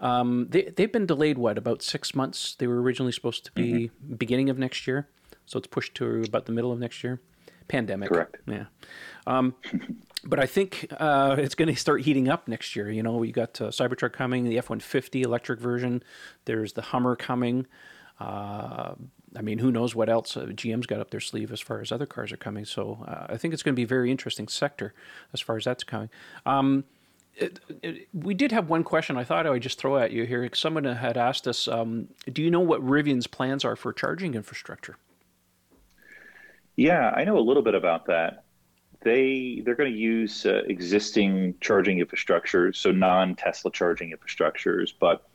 um, 0.00 0.48
they 0.50 0.72
they've 0.76 0.92
been 0.92 1.06
delayed 1.06 1.38
what 1.38 1.58
about 1.58 1.82
six 1.82 2.14
months? 2.14 2.54
They 2.58 2.66
were 2.66 2.80
originally 2.80 3.12
supposed 3.12 3.44
to 3.44 3.52
be 3.52 3.72
mm-hmm. 3.72 4.14
beginning 4.14 4.50
of 4.50 4.58
next 4.58 4.86
year, 4.86 5.08
so 5.44 5.58
it's 5.58 5.66
pushed 5.66 5.94
to 5.96 6.22
about 6.22 6.46
the 6.46 6.52
middle 6.52 6.72
of 6.72 6.78
next 6.78 7.04
year. 7.04 7.20
Pandemic, 7.68 8.10
correct? 8.10 8.36
Yeah. 8.46 8.66
Um, 9.26 9.56
but 10.24 10.38
I 10.38 10.46
think 10.46 10.86
uh, 10.98 11.34
it's 11.36 11.56
going 11.56 11.68
to 11.68 11.74
start 11.74 12.02
heating 12.02 12.28
up 12.28 12.46
next 12.46 12.76
year. 12.76 12.90
You 12.90 13.02
know, 13.02 13.24
you 13.24 13.32
got 13.32 13.60
uh, 13.60 13.70
Cybertruck 13.70 14.12
coming, 14.12 14.44
the 14.44 14.56
F 14.56 14.70
one 14.70 14.78
fifty 14.78 15.22
electric 15.22 15.58
version. 15.58 16.02
There's 16.44 16.74
the 16.74 16.82
Hummer 16.82 17.16
coming. 17.16 17.66
Uh, 18.18 18.94
I 19.36 19.42
mean, 19.42 19.58
who 19.58 19.70
knows 19.70 19.94
what 19.94 20.08
else 20.08 20.36
uh, 20.36 20.46
GM's 20.46 20.86
got 20.86 21.00
up 21.00 21.10
their 21.10 21.20
sleeve 21.20 21.52
as 21.52 21.60
far 21.60 21.80
as 21.80 21.92
other 21.92 22.06
cars 22.06 22.32
are 22.32 22.38
coming. 22.38 22.64
So 22.64 23.04
uh, 23.06 23.26
I 23.32 23.36
think 23.36 23.52
it's 23.52 23.62
going 23.62 23.74
to 23.74 23.76
be 23.76 23.84
a 23.84 23.86
very 23.86 24.10
interesting 24.10 24.48
sector 24.48 24.94
as 25.32 25.40
far 25.40 25.56
as 25.56 25.64
that's 25.64 25.84
coming. 25.84 26.08
Um, 26.46 26.84
it, 27.36 27.60
it, 27.82 28.08
we 28.14 28.32
did 28.32 28.50
have 28.52 28.70
one 28.70 28.82
question 28.82 29.18
I 29.18 29.24
thought 29.24 29.46
I 29.46 29.50
would 29.50 29.62
just 29.62 29.78
throw 29.78 29.98
at 29.98 30.10
you 30.10 30.24
here. 30.24 30.48
Someone 30.54 30.84
had 30.84 31.18
asked 31.18 31.46
us, 31.46 31.68
um, 31.68 32.08
do 32.32 32.42
you 32.42 32.50
know 32.50 32.60
what 32.60 32.80
Rivian's 32.80 33.26
plans 33.26 33.64
are 33.64 33.76
for 33.76 33.92
charging 33.92 34.34
infrastructure? 34.34 34.96
Yeah, 36.76 37.10
I 37.10 37.24
know 37.24 37.38
a 37.38 37.40
little 37.40 37.62
bit 37.62 37.74
about 37.74 38.06
that. 38.06 38.44
They 39.02 39.62
they're 39.64 39.74
going 39.74 39.92
to 39.92 39.98
use 39.98 40.46
uh, 40.46 40.62
existing 40.66 41.54
charging 41.60 42.00
infrastructure, 42.00 42.72
so 42.72 42.90
non-Tesla 42.90 43.70
charging 43.70 44.12
infrastructures, 44.12 44.92
but 44.98 45.26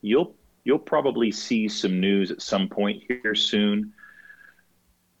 you'll 0.00 0.34
you'll 0.64 0.78
probably 0.78 1.30
see 1.30 1.68
some 1.68 2.00
news 2.00 2.30
at 2.30 2.40
some 2.40 2.68
point 2.68 3.02
here 3.08 3.34
soon 3.34 3.92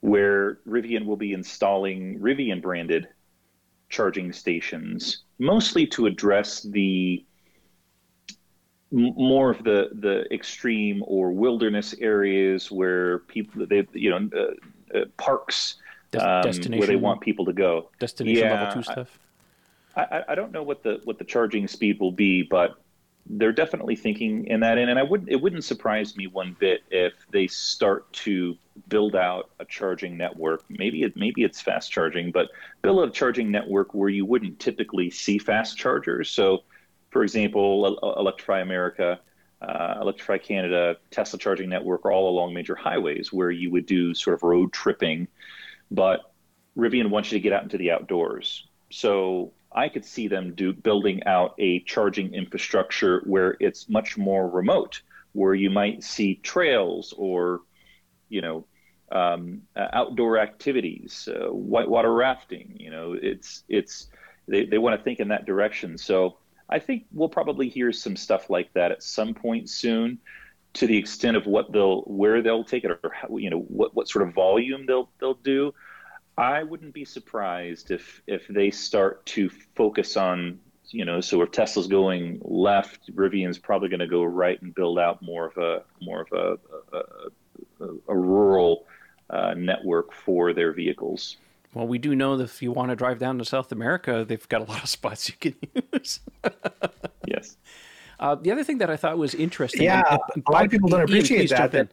where 0.00 0.58
Rivian 0.68 1.06
will 1.06 1.16
be 1.16 1.32
installing 1.32 2.18
Rivian 2.18 2.60
branded 2.60 3.08
charging 3.88 4.32
stations, 4.32 5.22
mostly 5.38 5.86
to 5.88 6.06
address 6.06 6.62
the 6.62 7.24
more 8.90 9.50
of 9.50 9.64
the 9.64 9.90
the 10.00 10.26
extreme 10.32 11.02
or 11.06 11.32
wilderness 11.32 11.94
areas 12.00 12.70
where 12.70 13.20
people 13.20 13.66
they 13.66 13.86
you 13.92 14.10
know 14.10 14.28
uh, 14.36 14.98
uh, 14.98 15.04
parks 15.16 15.76
um, 16.18 16.42
where 16.72 16.86
they 16.86 16.96
want 16.96 17.20
people 17.20 17.44
to 17.44 17.52
go. 17.52 17.88
Destination 17.98 18.44
yeah, 18.44 18.64
level 18.64 18.74
two 18.74 18.82
stuff. 18.82 19.18
I, 19.96 20.02
I, 20.02 20.22
I 20.30 20.34
don't 20.34 20.52
know 20.52 20.62
what 20.62 20.82
the 20.82 21.00
what 21.04 21.18
the 21.18 21.24
charging 21.24 21.68
speed 21.68 22.00
will 22.00 22.12
be, 22.12 22.42
but 22.42 22.81
they're 23.26 23.52
definitely 23.52 23.96
thinking 23.96 24.46
in 24.46 24.60
that, 24.60 24.78
and 24.78 24.98
I 24.98 25.02
wouldn't 25.02 25.30
it 25.30 25.40
wouldn't 25.40 25.64
surprise 25.64 26.16
me 26.16 26.26
one 26.26 26.56
bit 26.58 26.82
if 26.90 27.14
they 27.30 27.46
start 27.46 28.12
to 28.12 28.56
build 28.88 29.14
out 29.14 29.50
a 29.60 29.64
charging 29.64 30.16
network. 30.16 30.64
Maybe 30.68 31.02
it 31.02 31.16
maybe 31.16 31.44
it's 31.44 31.60
fast 31.60 31.90
charging, 31.90 32.32
but 32.32 32.48
build 32.82 33.08
a 33.08 33.12
charging 33.12 33.50
network 33.50 33.94
where 33.94 34.08
you 34.08 34.24
wouldn't 34.24 34.58
typically 34.58 35.10
see 35.10 35.38
fast 35.38 35.76
chargers. 35.76 36.30
So, 36.30 36.64
for 37.10 37.22
example, 37.22 37.98
Electrify 38.18 38.60
America. 38.60 39.20
Uh, 39.60 39.98
Electrify 40.00 40.38
Canada, 40.38 40.96
Tesla 41.12 41.38
charging 41.38 41.68
network, 41.68 42.04
are 42.04 42.10
all 42.10 42.28
along 42.28 42.52
major 42.52 42.74
highways 42.74 43.32
where 43.32 43.52
you 43.52 43.70
would 43.70 43.86
do 43.86 44.12
sort 44.12 44.34
of 44.34 44.42
road 44.42 44.72
tripping. 44.72 45.28
But 45.88 46.32
Rivian 46.76 47.10
wants 47.10 47.30
you 47.30 47.38
to 47.38 47.42
get 47.42 47.52
out 47.52 47.62
into 47.62 47.78
the 47.78 47.92
outdoors. 47.92 48.66
So 48.90 49.52
I 49.74 49.88
could 49.88 50.04
see 50.04 50.28
them 50.28 50.54
do 50.54 50.72
building 50.72 51.24
out 51.24 51.54
a 51.58 51.80
charging 51.80 52.34
infrastructure 52.34 53.22
where 53.24 53.56
it's 53.60 53.88
much 53.88 54.16
more 54.16 54.48
remote, 54.48 55.02
where 55.32 55.54
you 55.54 55.70
might 55.70 56.02
see 56.02 56.34
trails 56.36 57.14
or, 57.16 57.60
you 58.28 58.40
know, 58.40 58.66
um, 59.10 59.62
uh, 59.76 59.88
outdoor 59.92 60.38
activities, 60.38 61.28
uh, 61.28 61.48
whitewater 61.52 62.12
rafting. 62.12 62.76
You 62.78 62.90
know, 62.90 63.12
it's 63.12 63.64
it's 63.68 64.08
they, 64.48 64.64
they 64.64 64.78
want 64.78 64.98
to 64.98 65.02
think 65.02 65.20
in 65.20 65.28
that 65.28 65.46
direction. 65.46 65.98
So 65.98 66.38
I 66.68 66.78
think 66.78 67.04
we'll 67.12 67.28
probably 67.28 67.68
hear 67.68 67.92
some 67.92 68.16
stuff 68.16 68.50
like 68.50 68.72
that 68.74 68.92
at 68.92 69.02
some 69.02 69.34
point 69.34 69.68
soon. 69.70 70.18
To 70.76 70.86
the 70.86 70.96
extent 70.96 71.36
of 71.36 71.44
what 71.44 71.70
they'll, 71.70 72.00
where 72.02 72.40
they'll 72.40 72.64
take 72.64 72.84
it, 72.84 72.90
or 72.90 73.12
how, 73.12 73.36
you 73.36 73.50
know, 73.50 73.60
what, 73.60 73.94
what 73.94 74.08
sort 74.08 74.26
of 74.26 74.32
volume 74.32 74.86
they'll 74.86 75.10
they'll 75.20 75.34
do. 75.34 75.74
I 76.38 76.62
wouldn't 76.62 76.94
be 76.94 77.04
surprised 77.04 77.90
if 77.90 78.22
if 78.26 78.46
they 78.48 78.70
start 78.70 79.24
to 79.26 79.50
focus 79.74 80.16
on 80.16 80.58
you 80.88 81.04
know 81.04 81.20
so 81.20 81.42
if 81.42 81.50
Tesla's 81.50 81.86
going 81.86 82.40
left, 82.42 83.14
Rivian's 83.14 83.58
probably 83.58 83.88
going 83.88 84.00
to 84.00 84.06
go 84.06 84.24
right 84.24 84.60
and 84.62 84.74
build 84.74 84.98
out 84.98 85.22
more 85.22 85.46
of 85.46 85.56
a 85.58 85.82
more 86.00 86.22
of 86.22 86.32
a 86.32 86.96
a, 86.96 87.84
a, 87.84 87.88
a 88.08 88.16
rural 88.16 88.86
uh, 89.30 89.54
network 89.54 90.12
for 90.12 90.52
their 90.52 90.72
vehicles. 90.72 91.36
Well, 91.74 91.86
we 91.86 91.98
do 91.98 92.14
know 92.14 92.36
that 92.36 92.44
if 92.44 92.62
you 92.62 92.70
want 92.70 92.90
to 92.90 92.96
drive 92.96 93.18
down 93.18 93.38
to 93.38 93.44
South 93.44 93.72
America, 93.72 94.26
they've 94.28 94.46
got 94.48 94.60
a 94.60 94.64
lot 94.64 94.82
of 94.82 94.88
spots 94.88 95.28
you 95.28 95.34
can 95.40 95.54
use. 95.92 96.20
yes. 97.26 97.56
Uh, 98.20 98.34
the 98.34 98.52
other 98.52 98.62
thing 98.62 98.78
that 98.78 98.90
I 98.90 98.96
thought 98.96 99.16
was 99.16 99.34
interesting. 99.34 99.82
Yeah, 99.82 100.02
and, 100.08 100.20
and 100.34 100.44
a 100.46 100.52
lot 100.52 100.64
of 100.64 100.70
people 100.70 100.88
don't 100.88 101.02
appreciate 101.02 101.50
Ian, 101.50 101.60
that. 101.60 101.72
that 101.72 101.88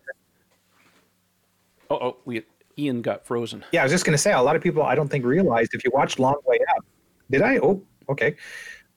oh, 1.90 1.96
oh, 1.96 2.18
we 2.26 2.44
Ian 2.80 3.02
got 3.02 3.26
frozen. 3.26 3.64
Yeah, 3.72 3.82
I 3.82 3.84
was 3.84 3.92
just 3.92 4.06
going 4.06 4.14
to 4.14 4.22
say 4.22 4.32
a 4.32 4.42
lot 4.42 4.56
of 4.56 4.62
people 4.62 4.84
I 4.84 4.96
don't 4.96 5.10
think 5.10 5.26
realized 5.26 5.74
if 5.74 5.84
you 5.84 5.92
watched 5.94 6.20
Long 6.20 6.38
Way 6.46 6.60
Up. 6.78 6.86
Did 7.30 7.42
I? 7.42 7.58
Oh, 7.58 7.84
okay. 8.10 8.36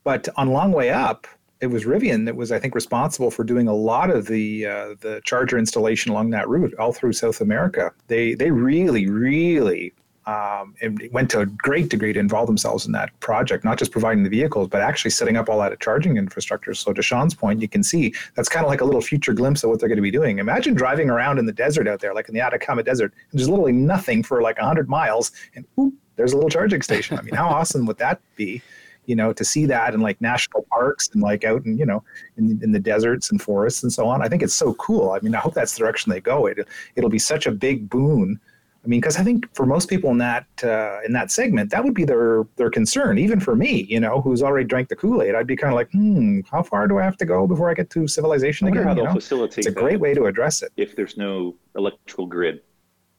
But 0.05 0.29
on 0.37 0.49
Long 0.49 0.73
Way 0.73 0.91
Up, 0.91 1.27
it 1.61 1.67
was 1.69 1.85
Rivian 1.85 2.25
that 2.27 2.35
was, 2.35 2.51
I 2.51 2.59
think, 2.59 2.75
responsible 2.75 3.31
for 3.31 3.45
doing 3.45 3.69
a 3.69 3.75
lot 3.75 4.11
of 4.11 4.27
the 4.27 4.67
uh, 4.67 4.95
the 5.01 5.21
charger 5.25 5.59
installation 5.59 6.11
along 6.11 6.31
that 6.31 6.49
route 6.49 6.75
all 6.79 6.93
through 6.93 7.13
South 7.13 7.41
America. 7.41 7.93
They 8.09 8.35
they 8.35 8.51
really 8.51 9.09
really 9.09 9.95
um, 10.27 10.75
and 10.81 11.09
went 11.13 11.31
to 11.31 11.41
a 11.41 11.47
great 11.47 11.89
degree 11.89 12.13
to 12.13 12.21
involve 12.21 12.47
themselves 12.47 12.87
in 12.87 12.93
that 12.93 13.19
project, 13.21 13.65
not 13.65 13.79
just 13.79 13.91
providing 13.91 14.23
the 14.23 14.31
vehicles, 14.31 14.69
but 14.69 14.81
actually 14.81 15.11
setting 15.11 15.37
up 15.37 15.49
all 15.49 15.59
that 15.59 15.79
charging 15.81 16.17
infrastructure. 16.17 16.75
So 16.75 16.93
to 16.93 17.03
Sean's 17.03 17.35
point, 17.35 17.61
you 17.61 17.69
can 17.69 17.83
see 17.83 18.15
that's 18.35 18.49
kind 18.49 18.65
of 18.65 18.71
like 18.71 18.81
a 18.81 18.85
little 18.85 19.01
future 19.01 19.33
glimpse 19.33 19.65
of 19.65 19.71
what 19.71 19.81
they're 19.81 19.89
going 19.89 19.97
to 19.97 20.03
be 20.03 20.13
doing. 20.13 20.39
Imagine 20.39 20.75
driving 20.75 21.11
around 21.11 21.39
in 21.39 21.47
the 21.47 21.53
desert 21.53 21.89
out 21.89 22.01
there, 22.01 22.15
like 22.15 22.29
in 22.29 22.35
the 22.35 22.41
Atacama 22.41 22.83
Desert, 22.83 23.13
and 23.31 23.41
there's 23.41 23.49
literally 23.49 23.73
nothing 23.73 24.23
for 24.23 24.43
like 24.43 24.59
100 24.59 24.89
miles, 24.89 25.33
and 25.57 25.65
whoop, 25.75 25.95
there's 26.17 26.33
a 26.33 26.37
little 26.37 26.51
charging 26.51 26.83
station. 26.83 27.19
I 27.19 27.23
mean, 27.23 27.35
how 27.35 27.49
awesome 27.49 27.87
would 27.87 27.99
that 27.99 28.21
be? 28.37 28.63
You 29.07 29.17
know, 29.17 29.33
to 29.33 29.45
see 29.45 29.67
that 29.67 29.95
in 29.95 30.01
like 30.01 30.21
national 30.21 30.65
parks 30.71 31.11
and 31.13 31.21
like 31.21 31.45
out 31.45 31.67
in, 31.67 31.77
you 31.77 31.85
know, 31.85 32.05
in, 32.37 32.61
in 32.63 32.71
the 32.71 32.79
deserts 32.79 33.33
and 33.33 33.43
forests 33.43 33.83
and 33.83 33.93
so 33.93 34.07
on. 34.07 34.23
I 34.23 34.29
think 34.29 34.45
it's 34.45 34.55
so 34.55 34.75
cool. 34.75 35.11
I 35.11 35.19
mean, 35.19 35.35
I 35.35 35.41
hope 35.41 35.55
that's 35.55 35.73
the 35.73 35.81
direction 35.81 36.13
they 36.13 36.21
go. 36.21 36.47
It, 36.47 36.69
it'll 36.95 37.11
be 37.11 37.19
such 37.19 37.47
a 37.47 37.51
big 37.51 37.91
boon 37.91 38.39
I 38.85 38.89
mean, 38.89 39.01
because 39.01 39.17
I 39.17 39.23
think 39.23 39.55
for 39.55 39.65
most 39.65 39.89
people 39.89 40.11
in 40.11 40.19
that 40.19 40.47
uh, 40.65 40.99
in 41.07 41.13
that 41.13 41.31
segment, 41.31 41.71
that 41.71 41.85
would 41.85 41.95
be 41.95 42.05
their 42.05 42.45
their 42.57 42.71
concern. 42.71 43.17
Even 43.17 43.39
for 43.39 43.55
me, 43.55 43.85
you 43.89 44.01
know, 44.01 44.21
who's 44.21 44.43
already 44.43 44.67
drank 44.67 44.89
the 44.89 44.97
Kool 44.97 45.23
Aid, 45.23 45.37
I'd 45.37 45.47
be 45.47 45.55
kind 45.55 45.73
of 45.73 45.77
like, 45.77 45.91
hmm, 45.93 46.41
how 46.51 46.65
far 46.65 46.89
do 46.89 46.99
I 46.99 47.05
have 47.05 47.17
to 47.19 47.25
go 47.25 47.47
before 47.47 47.71
I 47.71 47.75
get 47.75 47.91
to 47.91 48.09
civilization 48.09 48.67
again? 48.67 48.83
How 48.83 48.95
they'll 48.95 49.05
know? 49.05 49.15
facilitate. 49.15 49.59
It's 49.59 49.69
a 49.69 49.71
great 49.71 50.01
way 50.01 50.15
to 50.15 50.27
address 50.27 50.63
it. 50.63 50.73
If 50.77 50.97
there's 50.97 51.17
no 51.17 51.55
electrical 51.77 52.27
grid, 52.27 52.63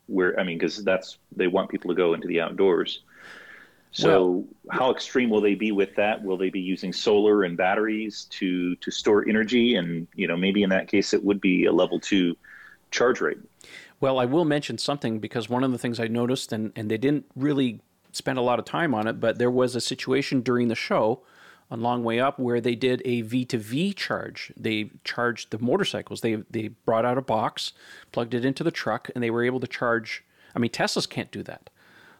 where 0.07 0.37
I 0.37 0.43
mean, 0.43 0.57
because 0.57 0.83
that's 0.83 1.17
they 1.33 1.47
want 1.47 1.69
people 1.69 1.89
to 1.89 1.95
go 1.95 2.13
into 2.13 2.27
the 2.27 2.41
outdoors. 2.41 3.03
So 3.91 4.09
well, 4.09 4.45
how 4.71 4.91
extreme 4.91 5.29
will 5.29 5.41
they 5.41 5.55
be 5.55 5.71
with 5.71 5.95
that? 5.95 6.21
Will 6.21 6.35
they 6.35 6.49
be 6.49 6.59
using 6.59 6.91
solar 6.91 7.43
and 7.43 7.55
batteries 7.55 8.25
to 8.31 8.75
to 8.77 8.91
store 8.91 9.29
energy? 9.29 9.75
And 9.75 10.07
you 10.13 10.27
know, 10.27 10.35
maybe 10.35 10.63
in 10.63 10.69
that 10.71 10.89
case, 10.89 11.13
it 11.13 11.23
would 11.23 11.39
be 11.39 11.65
a 11.65 11.71
level 11.71 12.01
two 12.01 12.35
charge 12.91 13.21
rate. 13.21 13.37
Well, 14.03 14.19
I 14.19 14.25
will 14.25 14.43
mention 14.43 14.77
something 14.79 15.19
because 15.19 15.47
one 15.47 15.63
of 15.63 15.71
the 15.71 15.77
things 15.77 15.97
I 15.97 16.09
noticed, 16.09 16.51
and, 16.51 16.73
and 16.75 16.91
they 16.91 16.97
didn't 16.97 17.25
really 17.37 17.79
spend 18.11 18.37
a 18.37 18.41
lot 18.41 18.59
of 18.59 18.65
time 18.65 18.93
on 18.93 19.07
it, 19.07 19.21
but 19.21 19.37
there 19.39 19.49
was 19.49 19.77
a 19.77 19.79
situation 19.79 20.41
during 20.41 20.67
the 20.67 20.75
show 20.75 21.21
on 21.71 21.79
Long 21.79 22.03
Way 22.03 22.19
Up 22.19 22.37
where 22.37 22.59
they 22.59 22.75
did 22.75 23.01
a 23.05 23.23
V2V 23.23 23.95
charge. 23.95 24.51
They 24.57 24.91
charged 25.05 25.51
the 25.51 25.57
motorcycles. 25.57 26.19
They 26.19 26.43
they 26.51 26.67
brought 26.67 27.05
out 27.05 27.17
a 27.17 27.21
box, 27.21 27.71
plugged 28.11 28.33
it 28.33 28.43
into 28.43 28.61
the 28.61 28.71
truck, 28.71 29.09
and 29.15 29.23
they 29.23 29.29
were 29.29 29.41
able 29.41 29.61
to 29.61 29.67
charge. 29.67 30.25
I 30.53 30.59
mean, 30.59 30.71
Teslas 30.71 31.07
can't 31.07 31.31
do 31.31 31.41
that. 31.43 31.69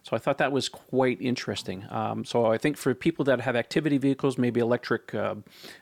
So 0.04 0.16
I 0.16 0.20
thought 0.20 0.38
that 0.38 0.54
was 0.54 0.70
quite 0.70 1.22
interesting. 1.22 1.86
Um, 1.90 2.24
so 2.24 2.46
I 2.46 2.58
think 2.58 2.78
for 2.78 2.94
people 2.94 3.25
that 3.25 3.42
have 3.42 3.58
activity 3.58 3.98
vehicles, 3.98 4.38
maybe 4.38 4.62
electric 4.62 5.13
uh, 5.13 5.36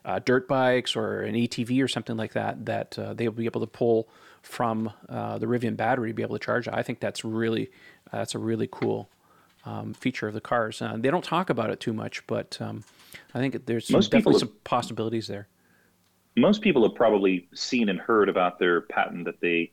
uh, 0.03 0.19
dirt 0.25 0.47
bikes 0.47 0.95
or 0.95 1.21
an 1.21 1.35
ATV 1.35 1.83
or 1.83 1.87
something 1.87 2.17
like 2.17 2.33
that, 2.33 2.65
that 2.65 2.97
uh, 2.97 3.13
they'll 3.13 3.31
be 3.31 3.45
able 3.45 3.61
to 3.61 3.67
pull 3.67 4.09
from 4.41 4.91
uh, 5.09 5.37
the 5.37 5.45
Rivian 5.45 5.77
battery 5.77 6.09
to 6.09 6.13
be 6.13 6.23
able 6.23 6.37
to 6.37 6.43
charge 6.43 6.67
it. 6.67 6.73
I 6.73 6.83
think 6.83 6.99
that's 6.99 7.23
really 7.23 7.71
that's 8.11 8.35
a 8.35 8.39
really 8.39 8.67
cool 8.71 9.09
um, 9.65 9.93
feature 9.93 10.27
of 10.27 10.33
the 10.33 10.41
cars. 10.41 10.81
Uh, 10.81 10.95
they 10.97 11.11
don't 11.11 11.23
talk 11.23 11.49
about 11.49 11.69
it 11.69 11.79
too 11.79 11.93
much, 11.93 12.25
but 12.27 12.57
um, 12.59 12.83
I 13.33 13.39
think 13.39 13.65
there's 13.65 13.87
some, 13.87 14.01
definitely 14.01 14.33
have, 14.33 14.39
some 14.39 14.51
possibilities 14.63 15.27
there. 15.27 15.47
Most 16.35 16.61
people 16.61 16.83
have 16.83 16.95
probably 16.95 17.47
seen 17.53 17.89
and 17.89 17.99
heard 17.99 18.29
about 18.29 18.57
their 18.57 18.81
patent 18.81 19.25
that 19.25 19.39
they 19.41 19.71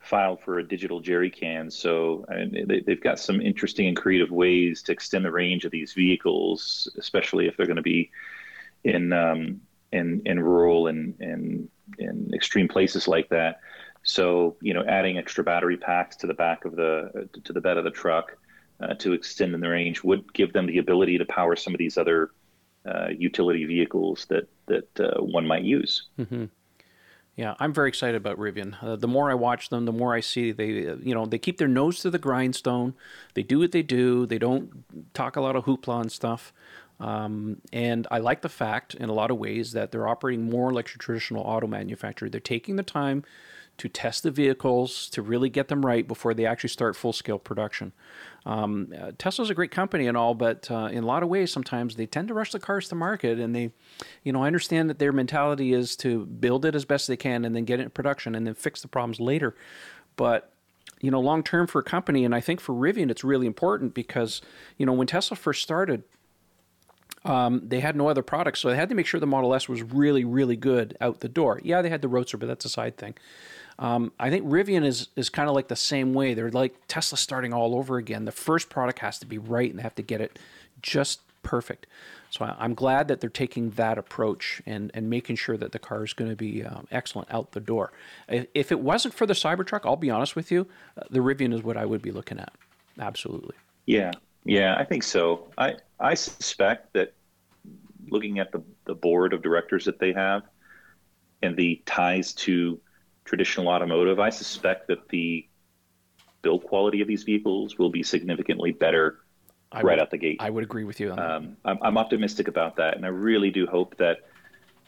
filed 0.00 0.40
for 0.44 0.58
a 0.58 0.66
digital 0.66 1.00
jerry 1.00 1.30
can. 1.30 1.70
So 1.70 2.24
they, 2.28 2.82
have 2.88 3.00
got 3.00 3.18
some 3.18 3.40
interesting 3.40 3.86
and 3.86 3.96
creative 3.96 4.30
ways 4.30 4.82
to 4.82 4.92
extend 4.92 5.24
the 5.24 5.30
range 5.30 5.64
of 5.64 5.70
these 5.70 5.92
vehicles, 5.92 6.88
especially 6.98 7.46
if 7.46 7.56
they're 7.56 7.66
going 7.66 7.76
to 7.76 7.82
be 7.82 8.10
in 8.84 9.12
um, 9.12 9.60
in 9.92 10.22
in 10.24 10.40
rural 10.40 10.88
and 10.88 11.14
and 11.20 11.68
in 11.98 12.30
extreme 12.34 12.68
places 12.68 13.06
like 13.06 13.28
that. 13.28 13.60
So, 14.02 14.56
you 14.60 14.74
know, 14.74 14.84
adding 14.86 15.18
extra 15.18 15.44
battery 15.44 15.76
packs 15.76 16.16
to 16.16 16.26
the 16.26 16.34
back 16.34 16.64
of 16.64 16.76
the 16.76 17.28
to 17.44 17.52
the 17.52 17.60
bed 17.60 17.76
of 17.76 17.84
the 17.84 17.90
truck 17.90 18.36
uh, 18.80 18.94
to 18.94 19.12
extend 19.12 19.54
in 19.54 19.60
the 19.60 19.68
range 19.68 20.02
would 20.02 20.32
give 20.32 20.52
them 20.52 20.66
the 20.66 20.78
ability 20.78 21.18
to 21.18 21.24
power 21.24 21.54
some 21.56 21.74
of 21.74 21.78
these 21.78 21.96
other 21.96 22.30
uh, 22.84 23.08
utility 23.16 23.64
vehicles 23.64 24.26
that 24.28 24.48
that 24.66 25.00
uh, 25.00 25.22
one 25.22 25.46
might 25.46 25.62
use. 25.62 26.08
Mm-hmm. 26.18 26.46
Yeah, 27.36 27.54
I'm 27.58 27.72
very 27.72 27.88
excited 27.88 28.16
about 28.16 28.38
Rivian. 28.38 28.74
Uh, 28.82 28.96
the 28.96 29.08
more 29.08 29.30
I 29.30 29.34
watch 29.34 29.70
them, 29.70 29.86
the 29.86 29.92
more 29.92 30.14
I 30.14 30.20
see 30.20 30.52
they, 30.52 30.86
uh, 30.86 30.96
you 30.96 31.14
know, 31.14 31.24
they 31.24 31.38
keep 31.38 31.56
their 31.56 31.68
nose 31.68 32.00
to 32.00 32.10
the 32.10 32.18
grindstone. 32.18 32.94
They 33.34 33.42
do 33.42 33.58
what 33.60 33.72
they 33.72 33.82
do. 33.82 34.26
They 34.26 34.38
don't 34.38 34.84
talk 35.14 35.36
a 35.36 35.40
lot 35.40 35.56
of 35.56 35.64
hoopla 35.64 36.02
and 36.02 36.12
stuff. 36.12 36.52
Um, 37.00 37.62
and 37.72 38.06
I 38.10 38.18
like 38.18 38.42
the 38.42 38.50
fact, 38.50 38.94
in 38.94 39.08
a 39.08 39.14
lot 39.14 39.30
of 39.30 39.38
ways, 39.38 39.72
that 39.72 39.92
they're 39.92 40.06
operating 40.06 40.50
more 40.50 40.72
like 40.72 40.94
a 40.94 40.98
traditional 40.98 41.42
auto 41.42 41.66
manufacturer. 41.66 42.28
They're 42.28 42.38
taking 42.38 42.76
the 42.76 42.82
time 42.82 43.24
to 43.78 43.88
test 43.88 44.22
the 44.22 44.30
vehicles 44.30 45.08
to 45.10 45.22
really 45.22 45.48
get 45.48 45.68
them 45.68 45.84
right 45.84 46.06
before 46.06 46.34
they 46.34 46.46
actually 46.46 46.68
start 46.68 46.94
full 46.94 47.12
scale 47.12 47.38
production. 47.38 47.92
Um, 48.44 48.92
uh, 48.98 49.12
Tesla's 49.18 49.50
a 49.50 49.54
great 49.54 49.70
company 49.70 50.06
and 50.06 50.16
all, 50.16 50.34
but 50.34 50.70
uh, 50.70 50.88
in 50.92 51.02
a 51.02 51.06
lot 51.06 51.22
of 51.22 51.28
ways, 51.28 51.50
sometimes 51.50 51.96
they 51.96 52.06
tend 52.06 52.28
to 52.28 52.34
rush 52.34 52.52
the 52.52 52.60
cars 52.60 52.88
to 52.88 52.94
market. 52.94 53.38
And 53.38 53.54
they, 53.54 53.72
you 54.24 54.32
know, 54.32 54.42
I 54.42 54.46
understand 54.46 54.90
that 54.90 54.98
their 54.98 55.12
mentality 55.12 55.72
is 55.72 55.96
to 55.96 56.26
build 56.26 56.64
it 56.64 56.74
as 56.74 56.84
best 56.84 57.08
they 57.08 57.16
can 57.16 57.44
and 57.44 57.56
then 57.56 57.64
get 57.64 57.80
it 57.80 57.84
in 57.84 57.90
production 57.90 58.34
and 58.34 58.46
then 58.46 58.54
fix 58.54 58.82
the 58.82 58.88
problems 58.88 59.20
later. 59.20 59.54
But 60.16 60.52
you 61.00 61.10
know, 61.10 61.20
long 61.20 61.42
term 61.42 61.66
for 61.66 61.80
a 61.80 61.82
company, 61.82 62.24
and 62.24 62.34
I 62.34 62.40
think 62.40 62.60
for 62.60 62.72
Rivian, 62.72 63.10
it's 63.10 63.24
really 63.24 63.46
important 63.46 63.92
because, 63.92 64.40
you 64.78 64.86
know, 64.86 64.92
when 64.92 65.08
Tesla 65.08 65.36
first 65.36 65.60
started, 65.60 66.04
um, 67.24 67.60
they 67.64 67.80
had 67.80 67.96
no 67.96 68.08
other 68.08 68.22
products, 68.22 68.60
so 68.60 68.68
they 68.68 68.76
had 68.76 68.88
to 68.88 68.94
make 68.94 69.06
sure 69.06 69.20
the 69.20 69.26
Model 69.26 69.54
S 69.54 69.68
was 69.68 69.82
really, 69.82 70.24
really 70.24 70.56
good 70.56 70.96
out 71.00 71.20
the 71.20 71.28
door. 71.28 71.60
Yeah, 71.62 71.82
they 71.82 71.90
had 71.90 72.02
the 72.02 72.08
Roadster, 72.08 72.36
but 72.36 72.46
that's 72.46 72.64
a 72.64 72.68
side 72.68 72.96
thing. 72.96 73.14
Um, 73.78 74.12
I 74.18 74.30
think 74.30 74.46
Rivian 74.46 74.84
is 74.84 75.08
is 75.16 75.28
kind 75.28 75.48
of 75.48 75.54
like 75.54 75.68
the 75.68 75.76
same 75.76 76.14
way. 76.14 76.34
They're 76.34 76.50
like 76.50 76.74
Tesla 76.88 77.18
starting 77.18 77.52
all 77.52 77.74
over 77.74 77.96
again. 77.96 78.24
The 78.24 78.32
first 78.32 78.68
product 78.70 78.98
has 79.00 79.18
to 79.20 79.26
be 79.26 79.38
right, 79.38 79.70
and 79.70 79.78
they 79.78 79.82
have 79.82 79.94
to 79.96 80.02
get 80.02 80.20
it 80.20 80.38
just 80.82 81.20
perfect. 81.42 81.86
So 82.30 82.44
I, 82.44 82.64
am 82.64 82.74
glad 82.74 83.08
that 83.08 83.20
they're 83.20 83.28
taking 83.28 83.70
that 83.70 83.98
approach 83.98 84.62
and, 84.64 84.90
and 84.94 85.10
making 85.10 85.36
sure 85.36 85.56
that 85.58 85.72
the 85.72 85.78
car 85.78 86.02
is 86.02 86.14
going 86.14 86.30
to 86.30 86.36
be 86.36 86.64
um, 86.64 86.86
excellent 86.90 87.32
out 87.32 87.52
the 87.52 87.60
door. 87.60 87.92
If, 88.26 88.46
if, 88.54 88.72
it 88.72 88.80
wasn't 88.80 89.12
for 89.12 89.26
the 89.26 89.34
Cybertruck, 89.34 89.80
I'll 89.84 89.96
be 89.96 90.08
honest 90.08 90.34
with 90.34 90.50
you, 90.50 90.66
uh, 90.96 91.02
the 91.10 91.18
Rivian 91.18 91.52
is 91.52 91.62
what 91.62 91.76
I 91.76 91.84
would 91.84 92.00
be 92.00 92.10
looking 92.10 92.38
at. 92.38 92.52
Absolutely. 92.98 93.54
Yeah, 93.84 94.12
yeah, 94.44 94.76
I 94.76 94.84
think 94.84 95.02
so. 95.02 95.48
I 95.58 95.76
I 95.98 96.14
suspect 96.14 96.92
that 96.94 97.14
looking 98.08 98.38
at 98.38 98.52
the 98.52 98.62
the 98.84 98.94
board 98.94 99.32
of 99.32 99.42
directors 99.42 99.84
that 99.84 99.98
they 99.98 100.12
have, 100.12 100.42
and 101.42 101.56
the 101.56 101.82
ties 101.86 102.32
to 102.34 102.80
traditional 103.24 103.68
automotive, 103.68 104.18
I 104.20 104.30
suspect 104.30 104.88
that 104.88 105.08
the 105.08 105.46
build 106.42 106.64
quality 106.64 107.00
of 107.00 107.08
these 107.08 107.22
vehicles 107.22 107.78
will 107.78 107.90
be 107.90 108.02
significantly 108.02 108.72
better 108.72 109.20
I 109.70 109.82
right 109.82 109.96
would, 109.96 110.02
out 110.02 110.10
the 110.10 110.18
gate. 110.18 110.36
I 110.40 110.50
would 110.50 110.64
agree 110.64 110.84
with 110.84 111.00
you 111.00 111.10
on 111.10 111.16
that. 111.16 111.30
Um, 111.30 111.56
I'm, 111.64 111.78
I'm 111.82 111.98
optimistic 111.98 112.48
about 112.48 112.76
that, 112.76 112.96
and 112.96 113.06
I 113.06 113.08
really 113.08 113.50
do 113.50 113.66
hope 113.66 113.96
that 113.96 114.18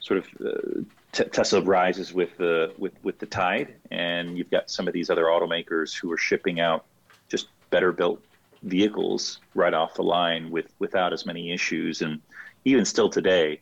sort 0.00 0.18
of 0.18 0.26
uh, 0.44 0.80
t- 1.12 1.24
Tesla 1.24 1.62
rises 1.62 2.12
with 2.12 2.36
the 2.36 2.74
with 2.76 2.92
with 3.02 3.18
the 3.18 3.26
tide, 3.26 3.74
and 3.90 4.36
you've 4.36 4.50
got 4.50 4.70
some 4.70 4.86
of 4.86 4.92
these 4.92 5.08
other 5.08 5.24
automakers 5.24 5.94
who 5.96 6.12
are 6.12 6.18
shipping 6.18 6.60
out 6.60 6.84
just 7.28 7.48
better 7.70 7.92
built 7.92 8.22
vehicles 8.62 9.40
right 9.54 9.74
off 9.74 9.94
the 9.94 10.02
line 10.02 10.50
with 10.50 10.66
without 10.78 11.12
as 11.12 11.24
many 11.24 11.52
issues, 11.52 12.02
and 12.02 12.20
even 12.64 12.84
still 12.84 13.08
today, 13.08 13.60